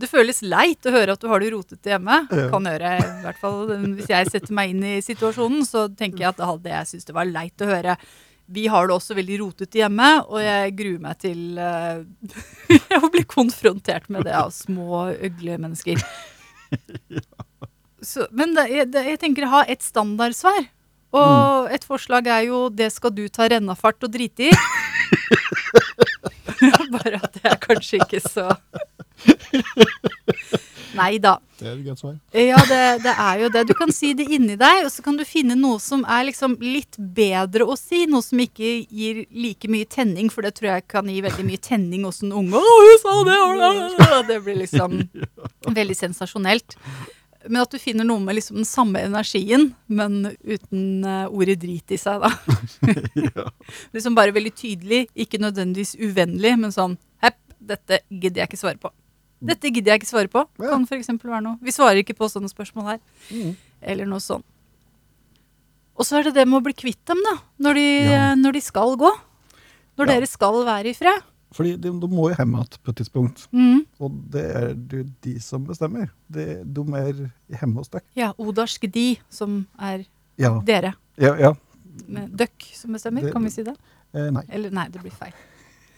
[0.00, 2.16] Det føles leit å høre at du har det rotete hjemme.
[2.30, 2.48] Ja.
[2.50, 6.32] Kan høre, i hvert fall Hvis jeg setter meg inn i situasjonen, så tenker jeg
[6.32, 7.94] at det hadde jeg syntes det var leit å høre.
[8.50, 12.02] Vi har det også veldig rotete hjemme, og jeg gruer meg til uh,
[13.04, 16.02] å bli konfrontert med det av små, øgle mennesker.
[18.02, 20.64] Så, men det, det, jeg tenker å ha et standardsvar.
[21.10, 24.54] Og et forslag er jo 'det skal du ta rennafart og drite i'.
[26.94, 28.46] Bare at det er kanskje ikke så
[31.00, 31.38] Nei da.
[31.60, 32.16] Det er et godt svar.
[32.36, 33.62] Ja, det, det er jo det.
[33.68, 36.56] Du kan si det inni deg, og så kan du finne noe som er liksom
[36.60, 38.04] litt bedre å si.
[38.10, 41.62] Noe som ikke gir like mye tenning, for det tror jeg kan gi veldig mye
[41.64, 42.60] tenning hos en unge.
[42.60, 43.38] Å, hun sa det,
[44.10, 45.00] og det blir liksom
[45.80, 46.76] veldig sensasjonelt.
[47.48, 51.94] Men at du finner noe med liksom den samme energien, men uten eh, ordet drit
[51.94, 52.32] i seg, da.
[53.96, 58.80] liksom bare veldig tydelig, ikke nødvendigvis uvennlig, men sånn Hepp, dette gidder jeg ikke svare
[58.80, 58.92] på.
[59.40, 60.42] Dette gidder jeg ikke svare på.
[60.60, 60.70] Ja.
[60.74, 61.58] Kan for være noe.
[61.64, 63.00] Vi svarer ikke på sånne spørsmål her.
[63.32, 63.56] Mm.
[63.82, 64.44] Eller noe sånt.
[65.96, 67.38] Og så er det det med å bli kvitt dem, da.
[67.60, 68.34] Når de, Ja.
[68.34, 69.10] når de skal gå.
[69.98, 70.12] Når Ja.
[70.14, 71.22] dere skal være i fred.
[71.52, 73.48] Fordi de, de må jo hjem igjen på et tidspunkt.
[73.52, 73.84] Mm.
[73.98, 76.10] Og det er det jo de som bestemmer.
[76.30, 78.02] De, de er hjemme hos deg.
[78.14, 80.04] Ja, odarsk de, som er
[80.38, 80.60] Ja.
[80.60, 80.94] dere.
[81.18, 81.52] ja, ja.
[82.08, 83.76] Døkk som bestemmer, Det- kan vi si det?
[84.14, 85.32] Eh, nei, Eller nei, det blir feil.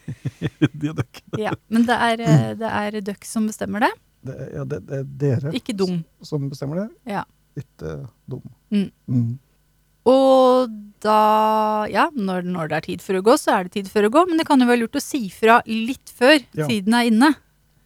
[1.37, 1.39] er.
[1.39, 3.91] Ja, Men det er, eh, det er døkk som bestemmer det,
[4.23, 6.03] Det, ja, det, det er dere ikke dum.
[6.23, 7.23] som bestemmer det, Ja.
[7.59, 7.95] ikke
[8.29, 8.43] dum.
[8.71, 8.89] Mm.
[9.07, 9.31] Mm.
[10.09, 10.71] Og
[11.03, 14.03] da Ja, når, når det er tid for å gå, så er det tid for
[14.07, 14.25] å gå.
[14.27, 16.67] Men det kan jo være lurt å si fra litt før Ja.
[16.67, 17.33] tiden er inne.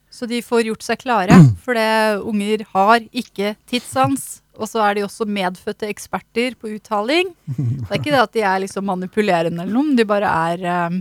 [0.09, 1.35] Så de får gjort seg klare.
[1.61, 4.41] For det, unger har ikke tidssans.
[4.57, 7.33] Og så er de også medfødte eksperter på uttaling.
[7.85, 10.63] Det er ikke det at de er liksom manipulerende eller noe, men de bare er
[10.65, 10.95] eh,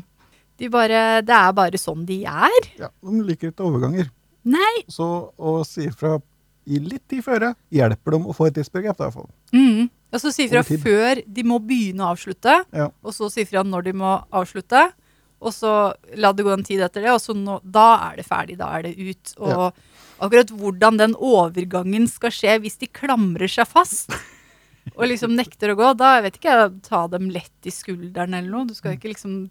[0.57, 2.71] de bare, Det er bare sånn de er.
[2.81, 4.09] Ja, de liker ikke overganger.
[4.47, 4.85] Nei.
[4.93, 6.17] Så å si fra
[6.67, 9.29] i litt tid føre hjelper dem å få et tidsbegrep, fall.
[9.55, 9.87] Mm.
[10.15, 12.63] Og så si fra før de må begynne å avslutte.
[12.75, 12.89] Ja.
[13.03, 14.89] og så si fra når de må avslutte.
[15.37, 15.71] Og så
[16.17, 18.57] la det gå en tid etter det, og så nå, da er det ferdig.
[18.59, 19.35] Da er det ut.
[19.45, 19.77] Og
[20.25, 24.15] akkurat hvordan den overgangen skal skje hvis de klamrer seg fast
[24.95, 28.49] og liksom nekter å gå, da vet ikke jeg, ta dem lett i skulderen eller
[28.53, 28.69] noe.
[28.71, 29.49] Du skal ikke liksom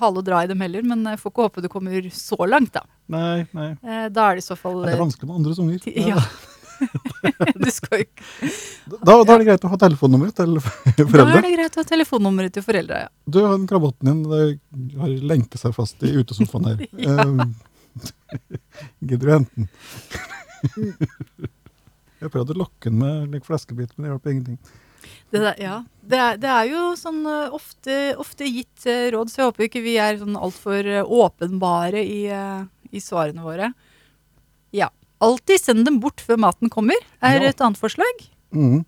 [0.00, 2.72] hale og dra i dem heller, men jeg får ikke håpe du kommer så langt,
[2.76, 2.82] da.
[3.12, 3.70] Nei, nei.
[3.82, 5.78] Eh, Da er det i så fall Det er vanskelig med andres unger.
[6.14, 6.20] Ja.
[7.54, 8.24] Du skal ikke
[9.06, 11.28] Da, da er det greit å ha telefonnummeret til foreldre?
[11.30, 13.12] Da er det greit å ha telefonnummeret til foreldre, ja.
[13.30, 16.82] Du, den kravatten din det har lenket seg fast i utesofaen her.
[16.98, 17.28] Ja.
[18.98, 19.68] Gidder du hente den?
[22.24, 24.58] Jeg prøvde å lokke den med like, fleskebit, men det hjalp ingenting.
[25.30, 25.76] Det, der, ja.
[26.08, 29.66] Det, er, det er jo sånn eh, ofte, ofte gitt eh, råd, så jeg håper
[29.68, 33.72] ikke vi er sånn altfor uh, åpenbare i, eh, i svarene våre.
[34.74, 34.90] Ja.
[35.24, 37.48] Alltid send dem bort før maten kommer, er Ja.
[37.54, 38.24] et annet forslag.
[38.52, 38.82] Mm.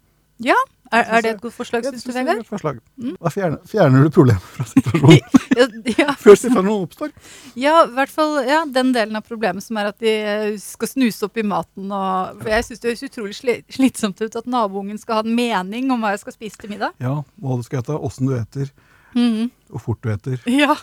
[0.94, 2.38] Er, er det et godt forslag, syns du, Vegard?
[2.44, 2.76] et forslag.
[3.00, 3.16] Mm.
[3.18, 5.18] Da fjerner, fjerner du problemet fra situasjonen
[5.58, 5.66] Ja,
[5.98, 7.10] ja, før situasjonen oppstår.
[7.58, 10.88] ja, i hvert fall ja, den delen av problemet som er at de eh, skal
[10.92, 11.88] snuse opp i maten.
[11.90, 15.34] Og, for jeg syns det høres utrolig sli, slitsomt ut at naboungen skal ha en
[15.34, 16.94] mening om hva jeg skal spise til middag.
[17.02, 18.70] Ja, hva du skal ete, åssen du eter,
[19.16, 19.46] Mhm.
[19.72, 20.38] og fort du eter.
[20.50, 20.74] Ja.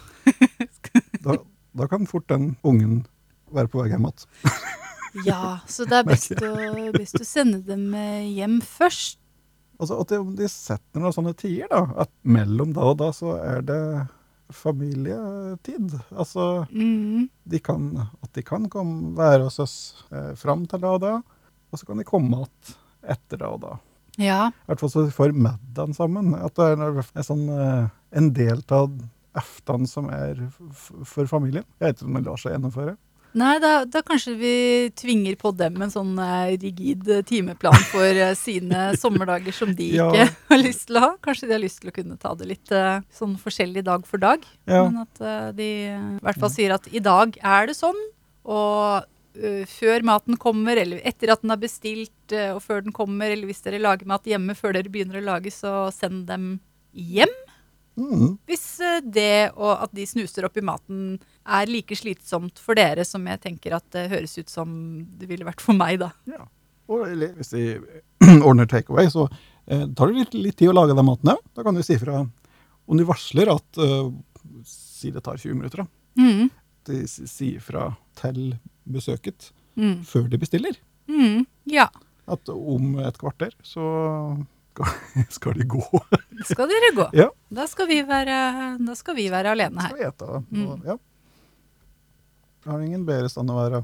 [1.23, 1.35] Da,
[1.77, 3.03] da kan fort den ungen
[3.53, 4.55] være på vei hjem igjen.
[5.27, 6.53] ja, så det er best å,
[6.95, 9.19] best å sende dem eh, hjem først.
[9.79, 12.05] Altså at de, setter noen sånne tider, da.
[12.05, 13.79] At mellom da og da så er det
[14.53, 15.95] familietid.
[16.11, 17.29] Altså mm.
[17.49, 17.87] de kan,
[18.21, 19.77] at de kan komme, være hos oss
[20.13, 21.15] eh, fram til da og da,
[21.73, 22.77] og så kan de komme igjen
[23.13, 23.73] etter da og da.
[24.21, 24.51] Ja.
[24.53, 26.35] I hvert fall så vi får middagen sammen.
[26.37, 27.87] At det er en, sånn, eh,
[28.19, 28.93] en del av
[29.33, 31.65] aftenen som er for familien.
[31.79, 32.95] Jeg vet ikke om det lar seg gjennomføre.
[33.33, 34.55] Nei, da, da kanskje vi
[34.97, 39.89] tvinger på dem en sånn eh, rigid eh, timeplan for eh, sine sommerdager som de
[39.95, 40.09] Ja.
[40.13, 41.11] ikke har lyst til å ha.
[41.23, 42.75] Kanskje de har lyst til å kunne ta det litt
[43.13, 44.45] sånn forskjellig dag for dag.
[44.69, 44.83] Ja.
[44.85, 45.23] Men at
[45.57, 47.99] de i hvert fall sier at i dag er det sånn,
[48.43, 52.93] og Uh, før maten kommer, eller etter at den er bestilt, uh, og før den
[52.93, 56.59] kommer, eller hvis dere lager mat hjemme før dere begynner å lage, så send dem
[56.93, 57.33] hjem.
[57.99, 58.37] Mm.
[58.49, 63.05] Hvis eh, det og at de snuser opp i maten er like slitsomt for dere
[63.05, 64.71] som jeg tenker at det høres ut som
[65.19, 66.11] det ville vært for meg, da.
[66.29, 66.45] Ja.
[66.91, 67.05] Og
[67.37, 67.65] hvis de
[68.47, 69.27] ordner takeaway, så
[69.67, 71.41] eh, tar det litt, litt tid å lage den maten òg.
[71.55, 72.23] Da kan du si fra
[72.83, 74.11] om du varsler at eh,
[74.67, 76.19] Si det tar 20 minutter, da.
[76.19, 76.49] Mm.
[76.87, 77.89] De sier fra
[78.19, 78.53] til
[78.87, 80.03] besøket Mm.
[80.05, 80.75] før de bestiller.
[81.09, 81.47] Mm.
[81.65, 81.87] Ja.
[82.29, 83.81] At om et kvarter så
[84.73, 85.83] skal- skal de gå.
[86.49, 87.07] Skal dere gå.
[87.13, 87.29] Ja.
[87.53, 88.37] Da skal vi være,
[88.81, 90.25] da skal vi være alene Skal vi ete.
[90.27, 90.43] da.
[90.49, 90.85] Mm.
[90.91, 90.97] ja.
[92.65, 93.83] Har ingen bedre stand å være.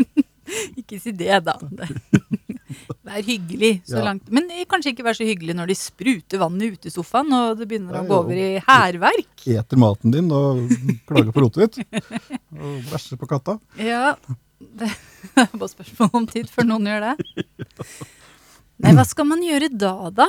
[0.80, 1.54] Ikke si det, da.
[3.06, 4.04] Vær hyggelig så Ja.
[4.06, 4.28] langt.
[4.34, 7.96] Men kanskje ikke vær så hyggelig når de spruter vann i utesofaen og det begynner
[7.96, 9.46] Nei, å gå over i hærverk.
[9.50, 10.60] Eter maten din og
[11.08, 12.02] klager på rotet ditt.
[12.54, 13.56] Og bæsjer på katta.
[13.78, 14.12] Ja,
[14.60, 14.90] det
[15.34, 17.14] er bare spørsmål om tid før noen gjør det.
[18.80, 20.28] Nei, hva skal man gjøre da, da?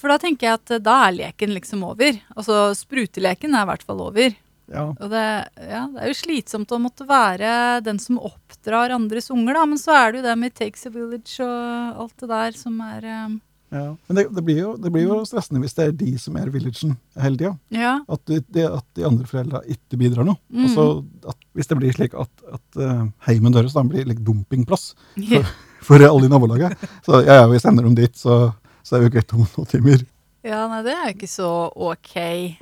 [0.00, 2.16] For da tenker jeg at eh, da er leken liksom over.
[2.36, 4.32] Altså spruteleken er i hvert fall over.
[4.70, 4.86] Ja.
[4.94, 5.26] Og det,
[5.66, 9.66] ja, det er jo slitsomt å måtte være den som oppdrar andres unger, da.
[9.68, 12.76] Men så er det jo det med 'takes a village' og alt det der som
[12.86, 13.40] er um...
[13.74, 13.86] ja.
[14.06, 16.52] Men det, det, blir jo, det blir jo stressende hvis det er de som er
[16.54, 17.54] villagen hele tida.
[17.74, 17.96] Ja.
[18.08, 20.38] At, at de andre foreldra ikke bidrar noe.
[20.54, 20.68] Mm.
[20.68, 20.86] Altså,
[21.34, 25.42] at, hvis det blir slik at, at uh, heimen deres da blir like dumpingplass ja.
[25.84, 28.52] for alle i nabolaget Så ja, vi sender dem dit, så,
[28.82, 30.04] så er vi kvitt om noen timer.
[30.40, 32.14] Ja, nei, det er jo ikke så ok.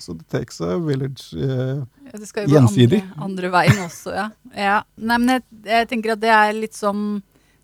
[0.02, 1.78] Så det takes a village eh,
[2.08, 3.04] Ja, Det skal jo Gjensidig.
[3.04, 4.26] andre, andre veien også, ja.
[4.50, 4.80] ja.
[4.98, 7.20] Nei, men jeg, jeg tenker at det er litt sånn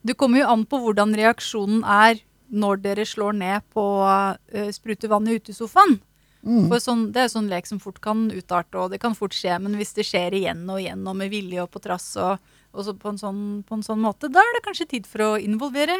[0.06, 2.22] Det kommer jo an på hvordan reaksjonen er
[2.55, 5.97] når dere slår ned på uh, sprute vann i utesofaen.
[6.44, 6.68] mm.
[6.70, 9.56] For sånn, det er sånn lek som fort kan utarte, og det kan fort skje.
[9.64, 12.39] Men hvis det skjer igjen og igjen og med vilje og på trass og,
[12.74, 15.22] og så på, en sånn, på en sånn måte, da er det kanskje tid for
[15.22, 15.96] å involvere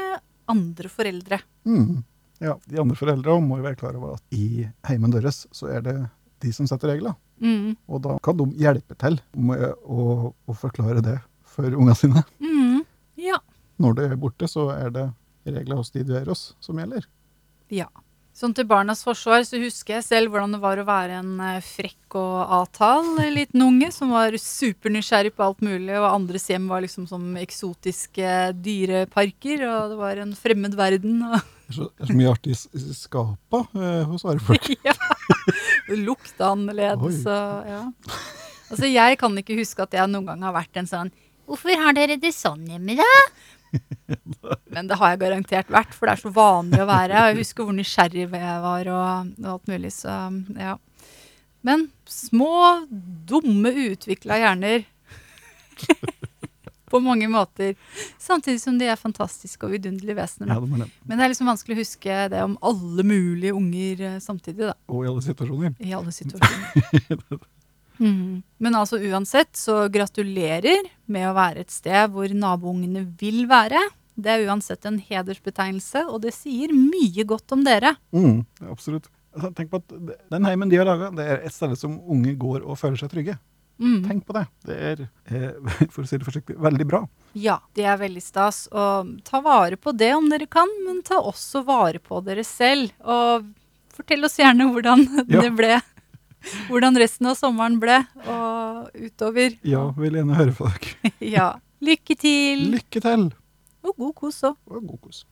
[0.51, 1.38] andre foreldre.
[1.64, 2.02] Mm.
[2.42, 5.84] Ja, De andre foreldra må jo være klar over at i heimen deres så er
[5.86, 5.94] det
[6.44, 7.14] de som setter regler.
[7.40, 7.74] Mm.
[7.88, 11.18] Og da kan de hjelpe til med å, å forklare det
[11.55, 12.24] for ungene sine.
[12.42, 12.82] Mm.
[13.22, 13.38] Ja.
[13.80, 15.06] Når det er borte, så er det
[15.46, 17.06] regler hos de du er hos, som gjelder.
[17.72, 17.88] Ja.
[18.35, 21.61] Sånn til barnas forsvar så husker jeg selv hvordan det var å være en eh,
[21.62, 26.82] frekk og avtal liten unge som var supernysgjerrig på alt mulig, og andres hjem var
[26.82, 31.23] liksom som eksotiske dyreparker, og det var en fremmed verden.
[31.65, 34.66] Det er så, det er så mye artig i skapa eh, hos arefolk.
[34.85, 34.93] ja.
[35.86, 37.78] Det lukta annerledes og ja.
[38.69, 41.12] Altså, jeg kan ikke huske at jeg noen gang har vært en sånn
[41.48, 43.09] Hvorfor har dere det sånn hjemme, da?
[44.74, 47.22] Men det har jeg garantert vært, for det er så vanlig å være.
[47.28, 50.18] Jeg husker hvor nysgjerrig jeg var og, og alt mulig, så
[50.59, 50.76] ja.
[51.64, 52.84] Men små,
[53.28, 54.84] dumme, uutvikla hjerner
[56.92, 57.72] på mange måter.
[58.20, 60.52] Samtidig som de er fantastiske og vidunderlige vesener.
[60.52, 60.90] Ja, det.
[61.09, 64.76] Men det er liksom vanskelig å huske det om alle mulige unger eh, samtidig, da.
[64.92, 65.74] Og i alle situasjoner.
[65.80, 67.44] I alle situasjoner.
[67.98, 68.42] Mhm.
[68.64, 73.80] Men altså uansett, så gratulerer med å være et sted hvor naboungene vil være.
[74.16, 77.96] Det er uansett en hedersbetegnelse, og det sier mye godt om dere.
[78.14, 79.08] Mm, absolutt.
[79.34, 79.94] Altså, tenk på at
[80.30, 83.10] Den heimen de har laga, det er et sted som unge går og føler seg
[83.10, 83.38] trygge.
[83.82, 84.04] Mm.
[84.06, 84.44] Tenk på det.
[84.64, 85.50] Det er, eh,
[85.92, 87.00] for å si det forsiktig, veldig bra.
[87.34, 88.68] Ja, det er veldig stas.
[88.70, 92.92] Og ta vare på det om dere kan, men ta også vare på dere selv.
[93.02, 93.48] Og
[93.94, 95.42] fortell oss gjerne hvordan Ja.
[95.42, 95.80] det ble.
[96.68, 99.56] Hvordan resten av sommeren ble, og utover.
[99.66, 101.12] Ja, vil gjerne høre fra dere.
[101.36, 101.52] Ja.
[101.84, 102.62] Lykke til!
[102.72, 103.24] Lykke til!
[103.84, 104.54] Og god kos òg.
[104.72, 105.24] Og god kos.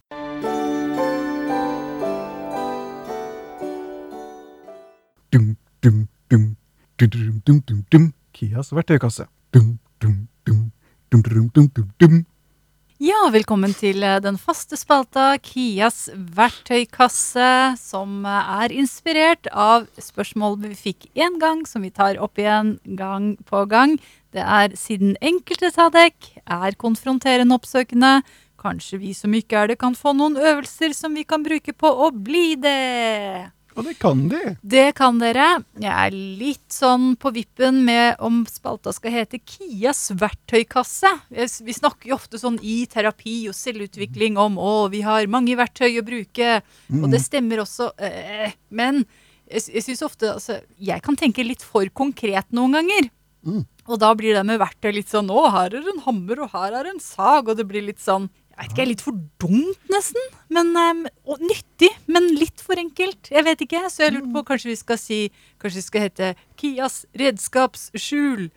[5.33, 5.47] Dum,
[5.81, 6.45] dum, dum,
[7.01, 8.13] dum, dum, dum, dum, dum.
[8.37, 9.25] Kias verktøykasse.
[9.55, 10.61] Dum, dum, dum,
[11.13, 12.27] dum, dum, dum, dum, dum.
[13.03, 16.05] Ja, velkommen til eh, den faste spalta Kias
[16.37, 22.39] verktøykasse, som eh, er inspirert av spørsmål vi fikk én gang, som vi tar opp
[22.39, 23.97] igjen gang på gang.
[24.31, 28.21] Det er siden enkelte Sadek er konfronterende oppsøkende.
[28.63, 31.91] Kanskje vi som ikke er det, kan få noen øvelser som vi kan bruke på
[32.07, 33.51] å bli det.
[33.77, 34.41] Og det kan de.
[34.61, 35.47] Det kan dere.
[35.81, 41.09] Jeg er litt sånn på vippen med om spalta skal hete Kias verktøykasse.
[41.33, 45.97] Vi snakker jo ofte sånn i terapi og selvutvikling om å, vi har mange verktøy
[46.01, 46.61] å bruke.
[46.93, 47.93] Og det stemmer også.
[47.97, 49.05] eh, Men
[49.49, 53.09] jeg, jeg syns ofte altså, Jeg kan tenke litt for konkret noen ganger.
[53.43, 53.65] Mm.
[53.91, 56.77] Og da blir det med verktøy litt sånn Å, her er en hammer, og her
[56.79, 57.49] er en sag.
[57.49, 60.27] Og det blir litt sånn Jeg vet ikke, litt for dumt, nesten.
[60.53, 63.31] Men, um, og nyttig, men litt for enkelt.
[63.33, 63.81] Jeg vet ikke.
[63.91, 65.21] Så jeg lurte på kanskje vi skal si
[65.63, 66.29] Kanskje vi skal hete
[66.61, 68.51] Kias redskapsskjul.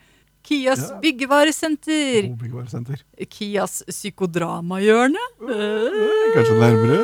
[0.46, 1.00] Kias Ja.
[1.02, 2.28] byggevaresenter.
[2.28, 3.00] Hovedbyggevaresenter.
[3.30, 5.24] Kias psykodramahjørne.
[6.36, 7.00] Kanskje nærmere?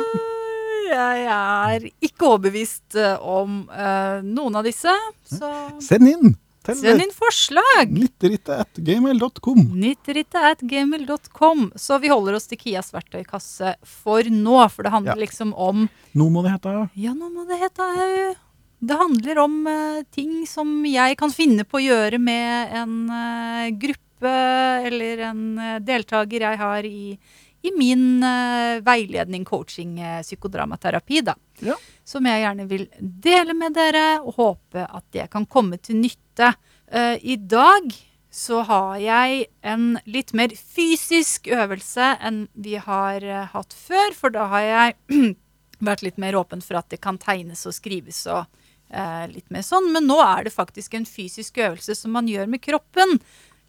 [0.92, 4.92] Jeg er ikke overbevist eh, om uh, noen av disse,
[5.24, 5.48] så
[5.80, 6.34] Send inn!
[6.62, 7.90] Send inn forslag!
[7.90, 9.64] Nitterittet at gmail.com.
[9.82, 11.72] Nitterittet.gmail.com.
[11.74, 15.24] Så vi holder oss til Kias verktøykasse for nå, for det handler Ja.
[15.24, 18.34] liksom om Nå må det hete Ja, nå må det hete au.
[18.82, 23.70] Det handler om uh, ting som jeg kan finne på å gjøre med en uh,
[23.78, 24.32] gruppe
[24.86, 27.16] eller en uh, deltaker jeg har i,
[27.62, 31.36] i min uh, veiledning, coaching, eh, psykodramaterapi, da.
[31.62, 31.76] Ja.
[32.04, 36.54] Som jeg gjerne vil dele med dere, og håpe at det kan komme til nytte.
[36.90, 37.92] Eh, I dag
[38.32, 44.34] så har jeg en litt mer fysisk øvelse enn vi har eh, hatt før, for
[44.34, 44.96] da har jeg
[45.88, 48.46] vært litt mer åpen for at det kan tegnes og skrives og
[48.88, 49.90] eh, litt mer sånn.
[49.94, 53.20] Men nå er det faktisk en fysisk øvelse som man gjør med kroppen.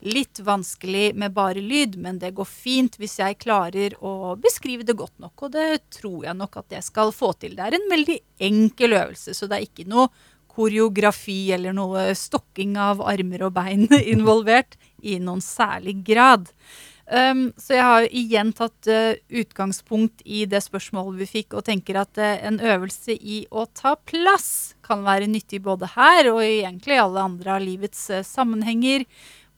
[0.03, 4.97] Litt vanskelig med bare lyd, men det går fint hvis jeg klarer å beskrive det
[4.99, 5.45] godt nok.
[5.47, 7.55] Og det tror jeg nok at jeg skal få til.
[7.55, 10.09] Det er en veldig enkel øvelse, så det er ikke noe
[10.53, 16.51] koreografi eller noe stokking av armer og bein involvert i noen særlig grad.
[17.03, 21.99] Um, så jeg har igjen tatt uh, utgangspunkt i det spørsmålet vi fikk, og tenker
[21.99, 26.61] at uh, en øvelse i å ta plass kan være nyttig både her og i
[26.61, 29.03] egentlig alle andre av livets uh, sammenhenger.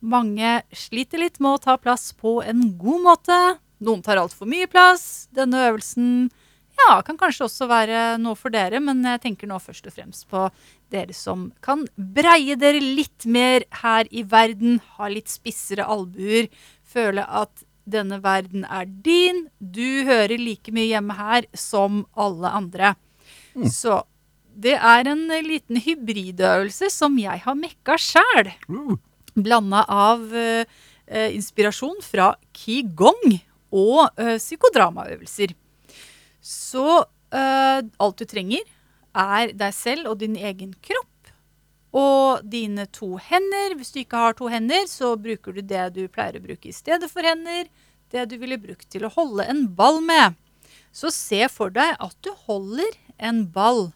[0.00, 3.38] Mange sliter litt med å ta plass på en god måte.
[3.84, 5.26] Noen tar altfor mye plass.
[5.34, 6.28] Denne øvelsen
[6.76, 10.26] ja, kan kanskje også være noe for dere, men jeg tenker nå først og fremst
[10.28, 10.42] på
[10.92, 16.50] dere som kan breie dere litt mer her i verden, ha litt spissere albuer,
[16.84, 22.94] føle at denne verden er din, du hører like mye hjemme her som alle andre.
[23.72, 24.02] Så
[24.56, 28.96] det er en liten hybridøvelse som jeg har mekka sjæl Uh,
[29.36, 30.64] blanda av eh,
[31.06, 33.38] eh, inspirasjon fra qigong
[33.76, 35.54] og eh, psykodramaøvelser.
[36.40, 36.86] Så
[37.34, 38.64] eh, alt du trenger,
[39.16, 41.12] er deg selv og din egen kropp.
[41.96, 43.76] Og dine to hender.
[43.78, 46.74] Hvis du ikke har to hender, så bruker du det du pleier å bruke i
[46.76, 47.70] stedet for hender.
[48.12, 50.36] Det du ville brukt til å holde en ball med.
[50.92, 53.88] Så se for deg at du holder en ball.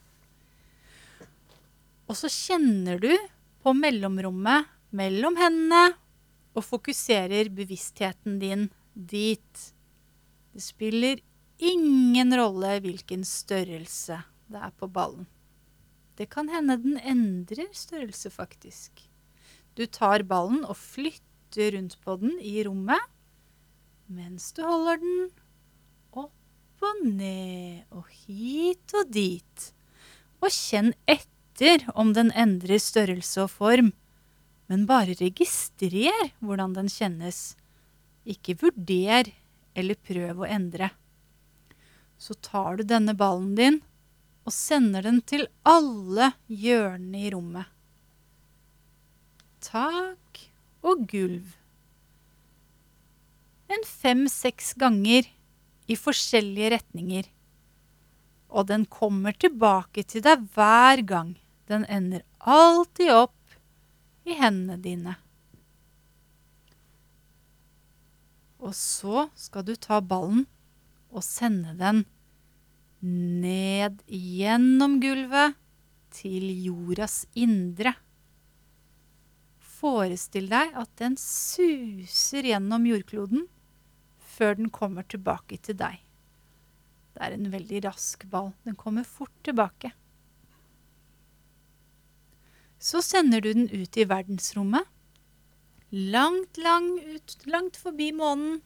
[2.09, 3.13] Og så kjenner du
[3.61, 5.95] på mellomrommet mellom hendene
[6.57, 9.67] og fokuserer bevisstheten din dit.
[10.51, 11.21] Det spiller
[11.61, 14.19] ingen rolle hvilken størrelse
[14.51, 15.29] det er på ballen.
[16.19, 19.07] Det kan hende den endrer størrelse, faktisk.
[19.79, 23.01] Du tar ballen og flytter rundt på den i rommet
[24.11, 25.29] mens du holder den
[26.19, 29.67] opp og ned og hit og dit.
[30.43, 33.93] Og kjenn etter om den endrer størrelse og form,
[34.71, 37.57] men bare registrer hvordan den kjennes.
[38.23, 39.33] Ikke vurder
[39.75, 40.93] eller prøv å endre.
[42.21, 43.81] Så tar du denne ballen din
[44.47, 47.67] og sender den til alle hjørnene i rommet.
[49.61, 50.45] Tak
[50.87, 51.57] og gulv.
[53.71, 55.27] En fem-seks ganger
[55.91, 57.27] i forskjellige retninger.
[58.51, 61.35] Og den kommer tilbake til deg hver gang.
[61.71, 63.37] Den ender alltid opp
[64.29, 65.17] i hendene dine.
[68.61, 70.45] Og så skal du ta ballen
[71.11, 72.05] og sende den
[73.01, 75.57] ned gjennom gulvet
[76.13, 77.95] til jordas indre.
[79.81, 83.47] Forestill deg at den suser gjennom jordkloden
[84.37, 85.97] før den kommer tilbake til deg.
[87.17, 88.53] Det er en veldig rask ball.
[88.65, 89.93] Den kommer fort tilbake.
[92.81, 94.89] Så sender du den ut i verdensrommet.
[95.91, 98.63] Langt, langt ut, langt forbi månen.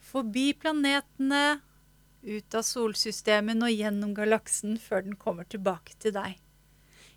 [0.00, 1.60] Forbi planetene,
[2.26, 6.38] ut av solsystemet og gjennom galaksen før den kommer tilbake til deg.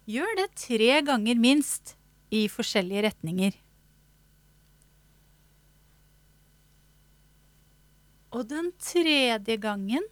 [0.09, 1.95] Gjør det tre ganger minst
[2.35, 3.55] i forskjellige retninger.
[8.35, 10.05] Og den tredje gangen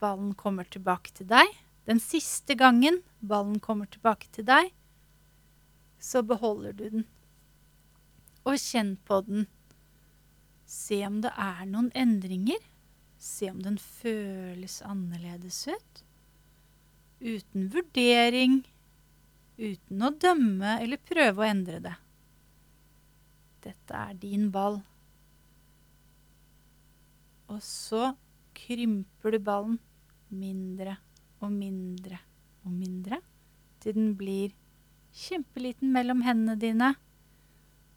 [0.00, 1.52] ballen kommer tilbake til deg,
[1.86, 4.72] den siste gangen ballen kommer tilbake til deg,
[6.06, 7.04] så beholder du den.
[8.46, 9.46] Og kjenn på den.
[10.70, 12.62] Se om det er noen endringer.
[13.18, 16.02] Se om den føles annerledes ut.
[17.18, 18.60] Uten vurdering,
[19.58, 21.94] uten å dømme eller prøve å endre det.
[23.66, 24.78] Dette er din ball.
[27.50, 28.12] Og så
[28.54, 29.80] krymper du ballen
[30.30, 30.98] mindre
[31.42, 32.20] og mindre
[32.66, 33.20] og mindre
[33.82, 34.54] til den blir
[35.16, 36.94] kjempeliten mellom hendene dine.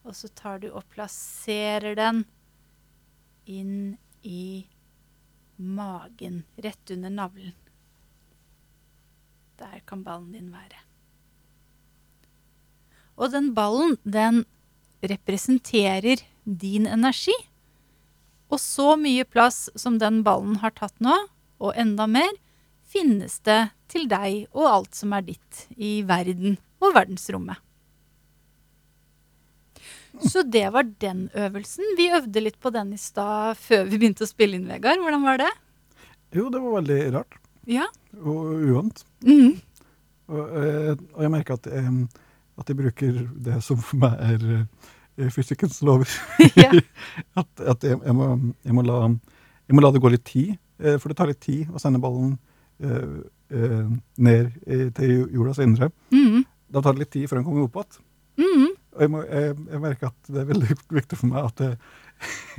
[0.06, 2.24] Og så tar du og plasserer den
[3.44, 4.66] inn i
[5.60, 7.56] magen, rett under navlen.
[9.60, 10.80] Der kan ballen din være.
[13.20, 14.46] Og den ballen, den
[15.04, 17.36] representerer din energi.
[18.48, 21.12] Og så mye plass som den ballen har tatt nå,
[21.60, 22.32] og enda mer,
[22.90, 27.56] finnes det til deg og alt som er ditt i verden og verdensrommet.
[30.26, 31.84] Så det var den øvelsen.
[31.96, 35.00] Vi øvde litt på den i stad før vi begynte å spille inn, Vegard.
[35.00, 35.50] Hvordan var det?
[36.36, 37.38] Jo, det var veldig rart
[37.70, 37.86] Ja.
[38.18, 39.04] og uvant.
[39.24, 39.60] Mhm.
[40.30, 44.44] Og, eh, og jeg merker at, at jeg bruker det som for meg er
[45.18, 46.06] eh, fysikkens lover.
[46.56, 46.70] ja.
[47.40, 48.28] At, at jeg, jeg, må,
[48.64, 48.98] jeg, må la,
[49.66, 51.98] jeg må la det gå litt tid, eh, for det tar litt tid å sende
[52.02, 52.36] ballen
[54.16, 54.52] ned
[54.96, 55.90] til jordas indre.
[56.14, 56.44] Mhm.
[56.70, 58.04] Da tar det litt tid før den kommer opp igjen.
[58.40, 58.68] Mhm.
[58.90, 61.70] Og jeg, må, jeg, jeg merker at det er veldig viktig for meg at det,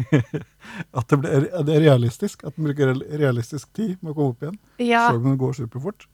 [0.99, 2.43] at det, blir, det er realistisk.
[2.47, 4.59] At den bruker realistisk tid med å komme opp igjen.
[4.83, 5.07] ja.
[5.09, 6.07] Selv om den går superfort.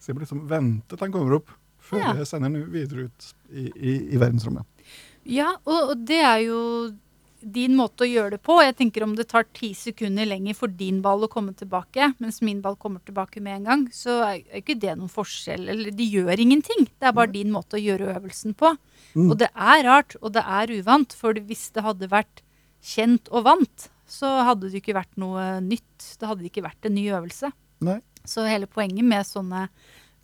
[0.00, 1.52] Så jeg må liksom vente til den kommer opp,
[1.84, 2.14] før Ja.
[2.22, 4.64] jeg sender den videre ut i, i, i verdensrommet.
[5.28, 6.60] Ja, og, og det er jo
[7.40, 8.56] din måte å gjøre det på.
[8.62, 12.40] Jeg tenker Om det tar ti sekunder lenger for din ball å komme tilbake, mens
[12.44, 15.68] min ball kommer tilbake med en gang, så er ikke det noen forskjell.
[15.72, 16.88] Eller de gjør ingenting.
[16.98, 18.74] Det er bare din måte å gjøre øvelsen på.
[19.14, 19.30] Mm.
[19.30, 21.16] Og det er rart, og det er uvant.
[21.16, 22.44] For hvis det hadde vært
[22.84, 26.14] kjent og vant, så hadde det ikke vært noe nytt.
[26.18, 27.52] Det hadde ikke vært en ny øvelse.
[27.86, 28.00] Nei.
[28.28, 29.68] Så hele poenget med sånne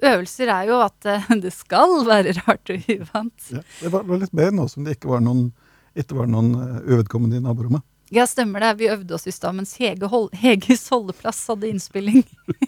[0.05, 3.52] øvelser er jo at eh, det skal være rart og uvant.
[3.52, 3.62] Ja.
[3.80, 5.48] Det var litt bedre nå som det ikke var noen,
[5.97, 7.85] ikke var noen eh, uvedkommende i naborommet.
[8.14, 8.74] Ja, stemmer det.
[8.78, 12.23] Vi øvde oss i stad mens Hege Hol Heges holdeplass hadde innspilling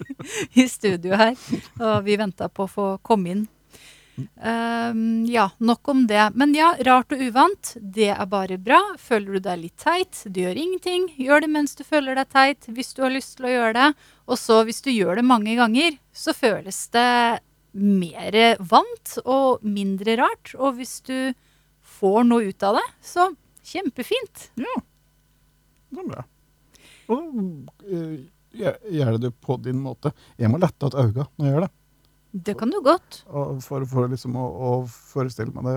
[0.59, 1.39] i studio her.
[1.79, 3.47] Og vi venta på å få komme inn.
[4.19, 6.31] Um, ja, nok om det.
[6.35, 8.81] Men ja, rart og uvant, det er bare bra.
[8.99, 11.09] Føler du deg litt teit, Du gjør ingenting.
[11.17, 13.91] Gjør det mens du føler deg teit, hvis du har lyst til å gjøre det.
[14.27, 17.11] Og så hvis du gjør det mange ganger, så føles det
[17.79, 20.55] mer vant og mindre rart.
[20.59, 21.31] Og hvis du
[21.99, 23.29] får noe ut av det, så
[23.69, 24.49] kjempefint.
[24.61, 24.77] Ja,
[25.95, 26.25] det er bra.
[27.09, 27.39] Og
[27.89, 28.19] eh,
[28.59, 30.13] gjør det du på din måte.
[30.41, 31.73] Jeg må lette at øynene når jeg gjør det.
[32.49, 33.23] Det kan du godt.
[33.33, 35.77] Og for, for liksom å, å forestille meg det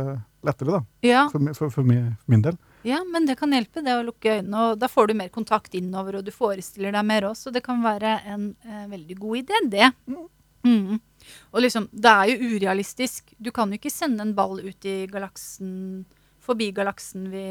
[0.49, 0.81] lettere, da.
[1.07, 2.57] Ja, For, for, for min del.
[2.83, 4.65] ja, men det kan hjelpe, det å lukke øynene.
[4.73, 7.53] Og da får du mer kontakt innover, og du forestiller deg mer også.
[7.55, 9.87] Det kan være en eh, veldig god idé, det.
[10.67, 10.99] Mm.
[11.51, 13.33] Og liksom, det er jo urealistisk.
[13.37, 16.03] Du kan jo ikke sende en ball ut i galaksen,
[16.41, 17.45] forbi galaksen vi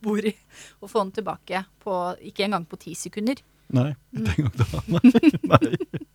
[0.00, 0.32] bor i,
[0.80, 1.96] og få den tilbake på
[2.30, 3.42] ikke engang på ti sekunder.
[3.70, 4.80] Nei, ikke engang da.
[4.96, 5.34] Nei.
[5.52, 6.06] Nei.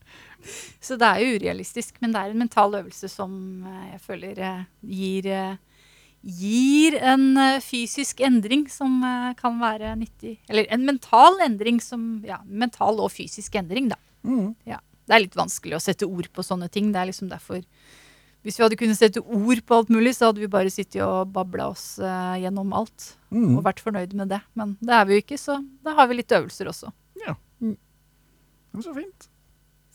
[0.83, 3.31] Så det er jo urealistisk, men det er en mental øvelse som
[3.65, 5.85] eh, jeg føler eh, gir, eh,
[6.25, 7.25] gir en
[7.63, 8.97] fysisk endring som
[9.39, 10.37] kan være nyttig.
[10.49, 13.99] Eller en mental endring som Ja, mental og fysisk endring, da.
[14.25, 14.55] Mm.
[14.65, 14.81] Ja.
[15.05, 16.91] Det er litt vanskelig å sette ord på sånne ting.
[16.93, 17.61] Det er liksom derfor
[18.45, 21.31] Hvis vi hadde kunnet sette ord på alt mulig, så hadde vi bare sittet og
[21.33, 23.15] babla oss eh, gjennom alt.
[23.33, 23.55] Mm.
[23.57, 24.41] Og vært fornøyd med det.
[24.53, 26.91] Men det er vi jo ikke, så da har vi litt øvelser også.
[27.25, 27.33] Ja,
[28.75, 29.29] det var Så fint.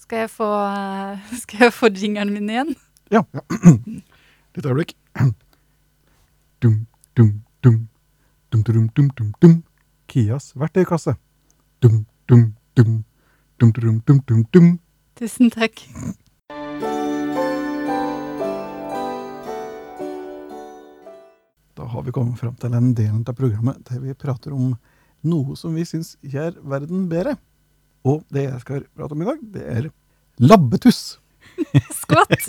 [0.01, 2.75] Skal jeg få, eh, skal jeg få jingeren min igjen?
[3.13, 3.23] Ja.
[3.35, 3.43] ja.
[4.57, 4.97] Litt øyeblikk.
[6.63, 7.89] Dum, dum, dum.
[8.51, 9.63] Dum, dum, dum, dum, dum.
[10.09, 11.15] Kias verktøykasse.
[11.81, 13.05] Dum, dum, dum.
[13.61, 14.79] Dum, dum, dum, dum, dum.
[15.19, 15.83] Tusen takk.
[21.77, 24.75] Da har vi kommet fram til den delen av programmet der vi prater om
[25.27, 27.37] noe som vi syns gjør verden bedre.
[28.09, 29.91] Og det jeg skal prate om i dag, det er
[30.41, 31.19] labbetuss.
[32.01, 32.49] Skvatt.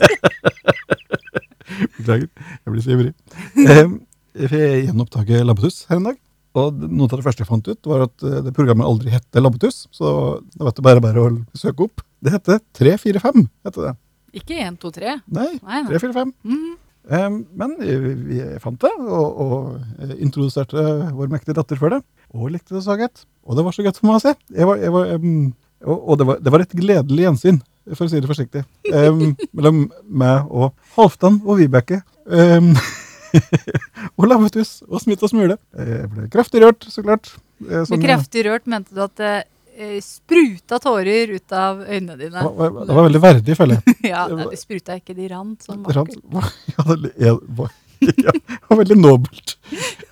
[1.97, 3.13] Beklager, jeg blir så ivrig.
[3.57, 6.21] Jeg gjenoppdaget labbetuss her en dag.
[6.59, 9.43] Og noe av det første jeg fant ut, var at eh, det programmet aldri hette
[9.43, 9.85] labbetuss.
[9.95, 10.13] Så
[10.57, 12.03] da vet du bare bare å søke opp.
[12.21, 13.93] Det heter 345, heter det.
[14.41, 15.17] Ikke én, to, tre.
[15.31, 15.91] Nei, Nei, nei.
[15.91, 16.33] 345.
[16.47, 16.71] Mm.
[17.11, 17.29] Eh,
[17.63, 17.95] men vi,
[18.27, 22.01] vi fant det, og, og eh, introduserte vår mektige datter for det.
[22.35, 23.25] Og likte det så godt.
[23.47, 24.35] Og det var så godt for meg å se.
[24.55, 25.51] Jeg var, jeg var, um,
[25.87, 27.61] og og det, var, det var et gledelig gjensyn,
[27.95, 28.61] for å si det forsiktig,
[28.93, 32.03] um, mellom meg og Halvdan og Vibeke.
[32.27, 32.75] Um,
[34.17, 35.57] og Lammetuss og Smitt og Smule.
[35.77, 37.31] Jeg ble kraftig rørt, så klart.
[37.31, 39.33] Som, Med sånn, kraftig rørt mente du at det
[39.77, 42.41] eh, spruta tårer ut av øynene dine?
[42.41, 43.95] Det var- det var veldig verdig, føler jeg.
[44.13, 46.73] ja, det nei, det spruta ikke, de rant sånn Rant- vakkert.
[46.77, 47.71] ja, det- var,
[48.01, 48.33] ja,
[48.69, 49.55] var veldig nobelt.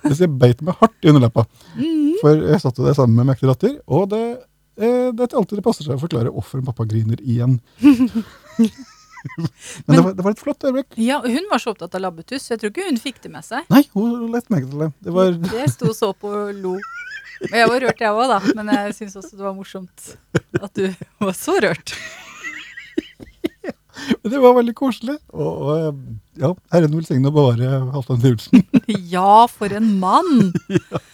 [0.06, 1.44] Hvis jeg beit meg hardt i underleppa.
[2.22, 4.22] For jeg satt jo der sammen med mektig datter, og det,
[4.78, 7.58] eh, det er til alltid det passer seg å forklare hvorfor pappa griner igjen.
[9.36, 9.48] Men,
[9.96, 10.96] det, var, det var et flott øyeblikk.
[11.00, 13.46] Ja, Hun var så opptatt av labbetuss, så jeg tror ikke hun fikk det med
[13.46, 13.66] seg.
[13.72, 14.90] Nei, hun lette meg til det.
[15.04, 16.74] Det var Jeg sto og så på og lo.
[17.48, 18.40] Jeg var rørt, jeg òg, da.
[18.56, 20.10] Men jeg syns også det var morsomt
[20.60, 20.86] at du
[21.24, 21.94] var så rørt.
[24.22, 25.16] Men det var veldig koselig.
[25.32, 26.00] Og, og eh,
[26.40, 28.66] ja, Herren velsigne og bevare Halvdan Sivertsen.
[29.10, 30.50] Ja, for en mann!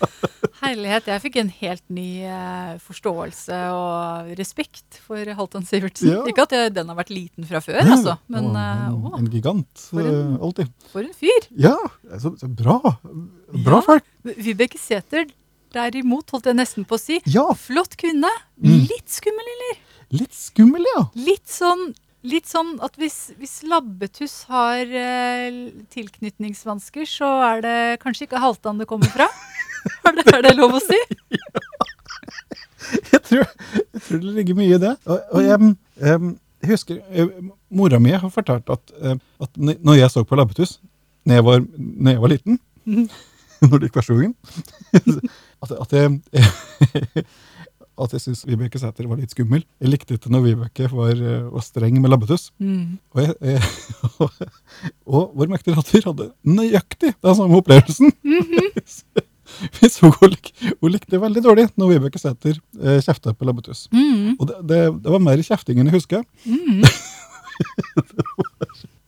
[0.62, 1.08] Herlighet.
[1.10, 6.12] Jeg fikk en helt ny eh, forståelse og respekt for Halvdan Sivertsen.
[6.14, 6.22] Ja.
[6.30, 8.16] Ikke at jeg, den har vært liten fra før, altså.
[8.32, 9.82] Men Og eh, en, å, en gigant.
[9.90, 10.70] For en- alltid.
[10.92, 11.48] for en fyr.
[11.66, 11.74] Ja,
[12.22, 12.78] så, så bra.
[13.52, 13.84] Bra Ja.
[13.90, 14.08] folk.
[14.36, 15.28] Vibeke Sæther
[15.76, 17.20] derimot, holdt jeg nesten på å si.
[17.28, 18.30] Ja, Flott kvinne.
[18.62, 18.86] Mm.
[18.88, 19.82] Litt skummel, eller?
[20.16, 21.00] litt skummel, ja.
[21.18, 21.88] Litt sånn,
[22.26, 25.60] litt sånn at hvis, hvis labbetuss har eh,
[25.94, 29.30] tilknytningsvansker, så er det kanskje ikke Halvdan det kommer fra?
[30.02, 30.96] Er det, er det lov å si?
[33.12, 34.90] Jeg tror, jeg tror det ligger mye i det.
[35.06, 35.68] Og, og jeg,
[36.02, 39.14] jeg husker jeg, Mora mi har fortalt at, eh,
[39.46, 40.80] at når jeg så på Labbetuss
[41.26, 42.58] når jeg var, når jeg var liten,
[43.66, 44.34] når det gikk første gangen,
[45.62, 46.20] at, at jeg
[48.04, 49.62] at jeg syntes Vibeke Sæther var litt skummel.
[49.80, 52.50] Jeg likte ikke når Vibeke var, eh, var streng med Labbetuss.
[52.58, 52.98] Mm.
[53.14, 53.60] Og, jeg, jeg,
[55.16, 58.08] og vår mektige datter hadde nøyaktig den samme opplevelsen.
[59.78, 60.34] Vi så hun,
[60.82, 63.80] hun likte veldig dårlig når Vibeke Sæther eh, kjefta på Labbetuss.
[63.94, 64.36] Mm.
[64.36, 66.22] Og det, det, det var mer kjefting enn jeg husker.
[66.44, 66.84] Mm.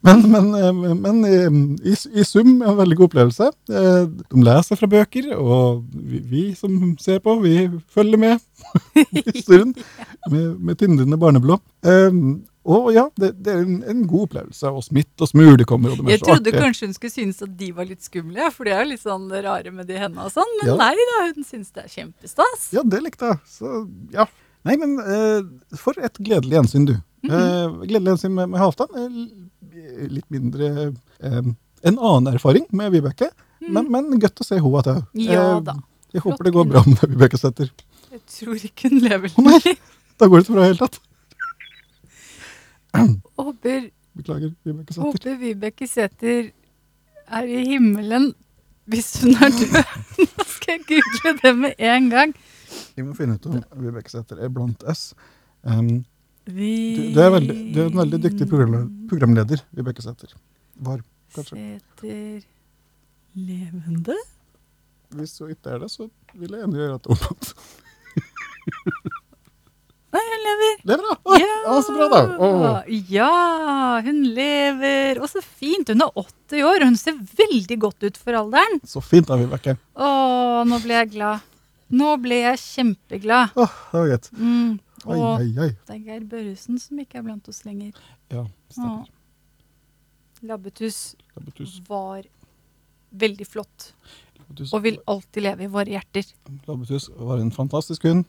[0.09, 3.49] Men, men, eh, men i, i, i sum en veldig god opplevelse.
[3.71, 7.57] Eh, De leser fra bøker, og vi, vi som ser på, vi
[7.93, 8.39] følger med
[9.13, 9.75] i historien
[10.33, 11.61] med, med tindrende barneblå.
[11.85, 12.23] Eh,
[12.69, 14.69] Og ja, det, det er en, en god opplevelse.
[14.77, 15.95] Og smitt og smule kommer.
[15.95, 16.61] Og det Jeg trodde artig.
[16.61, 19.25] kanskje hun skulle synes at de var litt skumle, for de er jo litt sånn
[19.33, 20.51] rare med de hendene og sånn.
[20.61, 20.77] Men Ja.
[20.83, 22.67] nei da, hun synes det er kjempestas.
[22.77, 23.41] Ja, det likte jeg.
[23.49, 23.73] Så
[24.13, 24.27] ja.
[24.69, 25.47] Nei, men eh,
[25.81, 26.97] for et gledelig gjensyn, du.
[27.25, 27.33] Mhm.
[27.33, 29.09] eh, gledelig gjensyn med, med Halvdan.
[30.09, 30.71] Litt mindre
[31.21, 31.43] eh,
[31.89, 33.29] En annen erfaring med Vibeke,
[33.63, 34.83] men, men godt å se henne
[35.15, 35.31] igjen.
[35.33, 35.75] Ja Eh, da.
[36.15, 37.69] Jeg Flott håper det går bra med Vibeke Sæther.
[38.11, 39.75] Jeg tror ikke hun lever Å, nei.
[40.19, 41.01] Da går det ikke bra i det hele tatt.
[43.39, 45.07] Håper, Beklager, Vibeke Sæther.
[45.11, 46.49] håper Vibeke Sæther
[47.29, 48.31] er i himmelen
[48.89, 49.77] hvis hun er død.
[50.39, 52.33] Nå skal jeg google det med en gang.
[52.97, 55.11] Vi må finne ut om Vibeke Sæther er blant S.
[55.63, 56.05] Um,
[56.49, 56.73] Vi...
[56.97, 60.31] du, du, er veldig, du er en veldig dyktig program, programleder, Vibeke Sæther.
[60.87, 61.03] Var,
[61.37, 61.59] kanskje.
[61.59, 62.47] Sæther
[63.39, 64.17] levende?
[65.17, 66.03] Hvis du ikke er det, så
[66.35, 67.19] vil jeg gjerne gjøre at hun
[70.09, 70.77] Nei, hun lever.
[70.89, 71.15] Lever, da!
[71.21, 72.33] Å, ja, så bra, da!
[72.41, 72.81] Å.
[73.13, 75.21] Ja, hun lever.
[75.21, 75.93] Og så fint.
[75.93, 78.81] Hun er 80 år, og hun ser veldig godt ut for alderen.
[78.89, 79.77] Så fint, da, Vibeke.
[80.01, 80.09] Å,
[80.69, 81.45] nå ble jeg glad.
[81.93, 83.53] Nå ble jeg kjempeglad.
[83.61, 84.33] Åh, det var greit.
[84.41, 84.81] Mm.
[85.05, 85.69] Og oi, oi.
[85.87, 87.93] det er Geir Børresen som ikke er blant oss lenger.
[88.33, 89.07] Ja, stemmer.
[90.47, 91.81] Labbetuss Labbetuss.
[91.89, 92.27] var
[93.11, 93.93] veldig flott,
[94.39, 94.73] Labbetuss.
[94.73, 96.29] og vil alltid leve i våre hjerter.
[96.67, 98.27] Labbetuss var en fantastisk hund.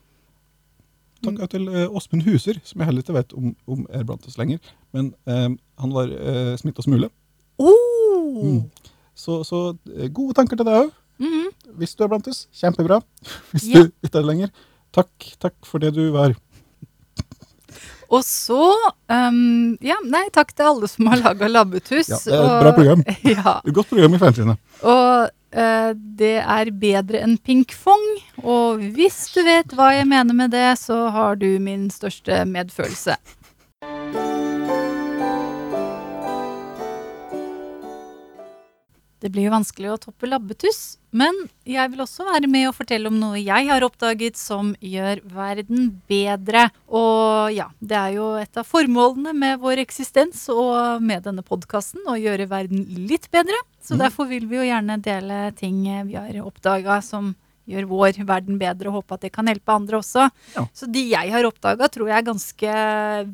[1.19, 1.47] Takk mm.
[1.51, 4.61] til eh, Åsmund Huser, som jeg heller ikke vet om, om er blant oss lenger.
[4.95, 5.49] Men eh,
[5.83, 7.09] han var uh, smitta smule.
[7.59, 8.39] Oh!
[8.39, 8.61] Mm.
[9.19, 10.93] Så, så eh, gode tanker til deg òg.
[11.19, 11.47] Mhm.
[11.79, 13.01] Hvis du er blant oss, kjempebra.
[13.51, 13.89] Hvis yeah.
[13.89, 14.53] du ikke er lenger,
[14.95, 15.11] takk,
[15.43, 16.37] takk for det du var.
[18.09, 18.61] Og så
[19.11, 22.09] um, Ja, nei, takk til alle som har laga Labbetuss.
[22.09, 23.03] Ja, det er et bra program.
[23.35, 24.57] Ja, Et godt program i fjernsynet.
[24.81, 28.07] og uh, det er bedre enn pingfong.
[28.43, 33.17] Og hvis du vet hva jeg mener med det, så har du min største medfølelse.
[39.19, 41.35] Det blir jo vanskelig å toppe labbetuss, men
[41.67, 45.89] jeg vil også være med og fortelle om noe jeg har oppdaget som gjør verden
[46.07, 46.67] bedre.
[46.87, 52.07] Og ja, det er jo et av formålene med vår eksistens og med denne podkasten
[52.07, 53.59] å gjøre verden litt bedre.
[53.83, 57.33] Så derfor vil vi jo gjerne dele ting vi har oppdaga som
[57.69, 60.27] gjør vår verden bedre, og håpe at det kan hjelpe andre også.
[60.55, 60.65] Ja.
[60.75, 62.77] Så de jeg har oppdaga, tror jeg er ganske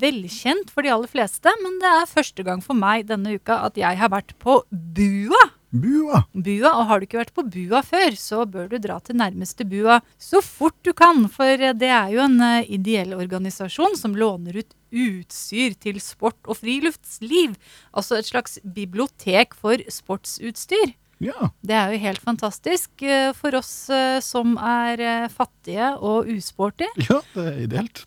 [0.01, 1.53] velkjent for de aller fleste.
[1.63, 5.43] Men det er første gang for meg denne uka at jeg har vært på Bua.
[5.69, 6.23] Bua!
[6.31, 9.65] Bua, og har du ikke vært på Bua før, så bør du dra til nærmeste
[9.67, 11.25] Bua så fort du kan.
[11.31, 16.61] For det er jo en eh, ideell organisasjon som låner ut utstyr til sport og
[16.61, 17.57] friluftsliv.
[17.91, 20.93] Altså et slags bibliotek for sportsutstyr.
[21.23, 21.49] Ja.
[21.63, 26.87] Det er jo helt fantastisk eh, for oss eh, som er fattige og usporty.
[27.09, 28.05] ja, det er ideelt.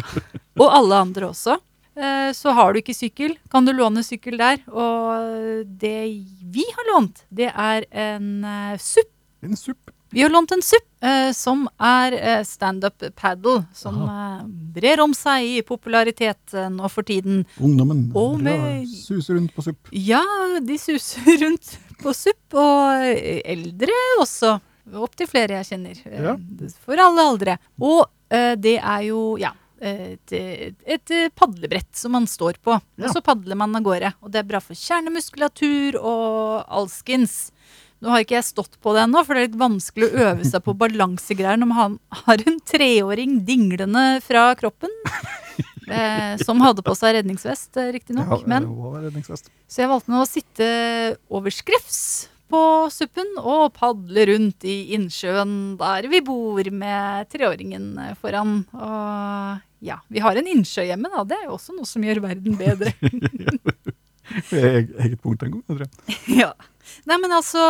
[0.60, 1.58] Og alle andre også.
[1.96, 4.60] Eh, Så har du ikke sykkel, kan du låne sykkel der.
[4.70, 9.10] Og det vi har lånt, det er en eh, supp.
[9.42, 9.78] En SUP.
[10.12, 14.40] Vi har lånt en supp eh, som er standup paddle, som eh,
[14.74, 17.44] brer om seg i popularitet eh, nå for tiden.
[17.62, 19.92] Ungdommen Og med- suser rundt på supp.
[19.94, 20.22] Ja,
[20.60, 23.06] de suser rundt på supp, og
[23.44, 24.56] eldre også.
[24.98, 25.98] Opptil flere jeg kjenner.
[26.10, 26.34] Ja.
[26.82, 27.58] For alle aldre.
[27.78, 30.32] Og det er jo, ja et,
[30.84, 33.06] et padlebrett som man står på, Ja.
[33.08, 34.12] og så padler man av gårde.
[34.22, 37.50] Og det er bra for kjernemuskulatur og alskens.
[38.00, 40.44] Nå har ikke jeg stått på det ennå, for det er litt vanskelig å øve
[40.48, 44.90] seg på balansegreier når man har- en treåring dinglende fra kroppen.
[45.90, 48.28] Eh, som hadde på seg redningsvest, eh, riktignok.
[48.30, 48.62] Ja, men
[49.02, 49.48] redningsvest.
[49.66, 50.68] så jeg valgte nå å sitte
[51.34, 52.60] over skrevs på
[52.94, 57.88] suppen og padle rundt i innsjøen der vi bor med treåringen
[58.22, 58.52] foran.
[58.70, 61.24] Og ja, vi har en innsjø hjemme, da.
[61.24, 62.92] Det er jo også noe som gjør verden bedre.
[64.54, 66.16] Eg- Eget punkt en gang, tror jeg.
[66.42, 66.52] ja.
[67.08, 67.60] Nei, men altså,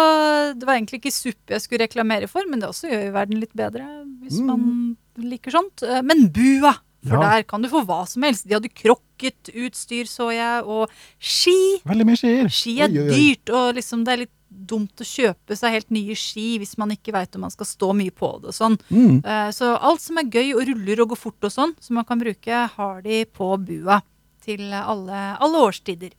[0.57, 3.41] det var egentlig ikke suppe jeg skulle reklamere for, men det også gjør jo verden
[3.43, 3.87] litt bedre,
[4.25, 4.47] hvis Mm.
[4.49, 5.83] man liker sånt.
[5.85, 6.75] Eh, Men bua!
[7.01, 7.31] For Ja.
[7.39, 8.45] der kan du få hva som helst.
[8.47, 11.81] De hadde krokket utstyr, så jeg, og ski.
[11.89, 12.51] Veldig mye skier.
[12.53, 13.15] Ski er Oi, oi, oi.
[13.17, 16.91] dyrt, og liksom det er litt dumt å kjøpe seg helt nye ski hvis man
[16.91, 18.77] ikke veit om man skal stå mye på det og sånn.
[18.91, 19.21] Mm.
[19.25, 22.05] Eh, Så alt som er gøy og ruller og går fort og sånn, som man
[22.09, 24.01] kan bruke, har de på bua
[24.45, 26.11] til alle, alle årstider.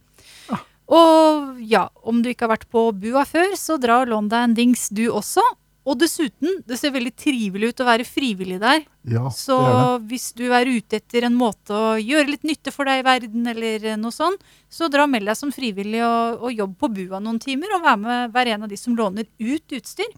[0.92, 4.44] Og ja, om du ikke har vært på bua før, så dra og lån deg
[4.50, 5.44] en dings du også.
[5.90, 8.84] Og dessuten, det ser veldig trivelig ut å være frivillig der.
[9.10, 10.08] Ja, Så det det.
[10.12, 13.48] hvis du er ute etter en måte å gjøre litt nytte for deg i verden,
[13.50, 17.20] eller noe sånt, så dra og meld deg som frivillig og, og jobb på bua
[17.20, 20.12] noen timer, og vær med hver en av de som låner ut utstyr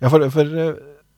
[0.00, 0.72] Ja, for, for eh,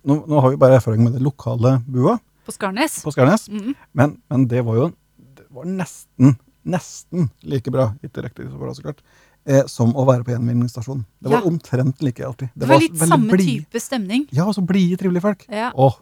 [0.07, 2.99] nå, nå har vi bare erfaring med det lokale bua på Skarnes.
[3.05, 3.75] på Skarnes, Mm.
[3.95, 6.35] men, men det var jo det var nesten,
[6.69, 9.01] nesten like bra, ikke riktig så bra så klart,
[9.49, 11.01] eh, som å være på gjenvinningsstasjon.
[11.23, 11.49] Det var Ja.
[11.49, 12.51] omtrent like alltid.
[12.55, 13.47] Det var litt samme bli.
[13.65, 14.27] type stemning.
[14.31, 15.47] Ja, og så blide, trivelige folk.
[15.49, 15.73] Ja.
[15.75, 15.97] Åh,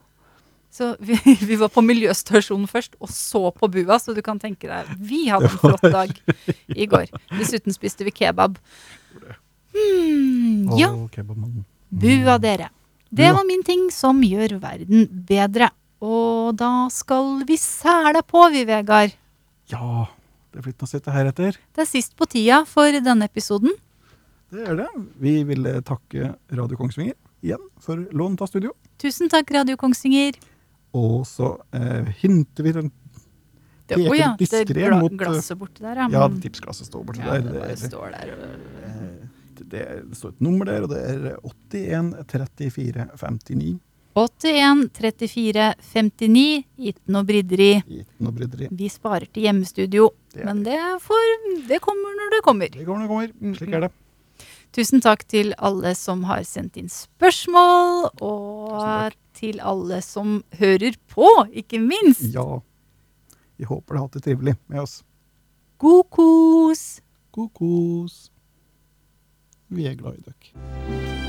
[0.77, 1.14] Så vi,
[1.48, 5.23] vi var på miljøstasjonen først, og så på bua, så du kan tenke deg Vi
[5.31, 6.10] hadde en flott dag
[6.68, 7.06] i går.
[7.39, 8.59] Dessuten spiste vi kebab.
[9.73, 10.90] Hmm, ja,
[11.90, 12.68] bua dere.
[13.10, 15.70] Det var min ting som gjør verden bedre.
[16.02, 19.14] Og da skal vi sæle på, vi, Vegard.
[19.73, 20.06] Ja,
[20.57, 21.57] det er blitt noe å sitte her etter.
[21.77, 23.74] Det er sist på tida for denne episoden.
[24.49, 24.87] Det er det.
[25.20, 27.12] Vi vil takke Radio Kongsvinger
[27.45, 28.73] igjen for lån av studio.
[29.03, 30.39] Tusen takk, Radio Kongsvinger.
[30.97, 32.89] Og så eh, hinter vi den
[33.87, 36.07] Det, oh ja, det gla, mot, eh, glasset borti der, ja.
[36.11, 36.41] Ja, Mm.
[36.43, 37.53] tipsglasset står borti Ja, der.
[37.53, 38.33] det Det står der.
[38.33, 39.28] eh,
[39.61, 39.66] det,
[40.09, 43.78] det står et nummer der, og det er 81 34 59.
[44.16, 46.64] 81 34 59.
[46.88, 47.70] Ikke noe bryderi.
[47.84, 48.70] Ikke noe bryderi.
[48.72, 50.09] Vi sparer til hjemmestudio.
[50.32, 51.26] Det Men det, får,
[51.68, 52.72] det kommer når det kommer.
[52.72, 53.59] Det kommer når det kommer.
[53.60, 53.93] Slik er det.
[54.76, 61.28] Tusen takk til alle som har sendt inn spørsmål, og til alle som hører på,
[61.52, 62.28] ikke minst.
[62.34, 62.60] Ja.
[63.56, 64.98] Vi håper dere har hatt det trivelig med oss.
[65.80, 66.86] God kos!
[67.36, 68.18] God kos.
[69.68, 71.26] Vi er glad i dere.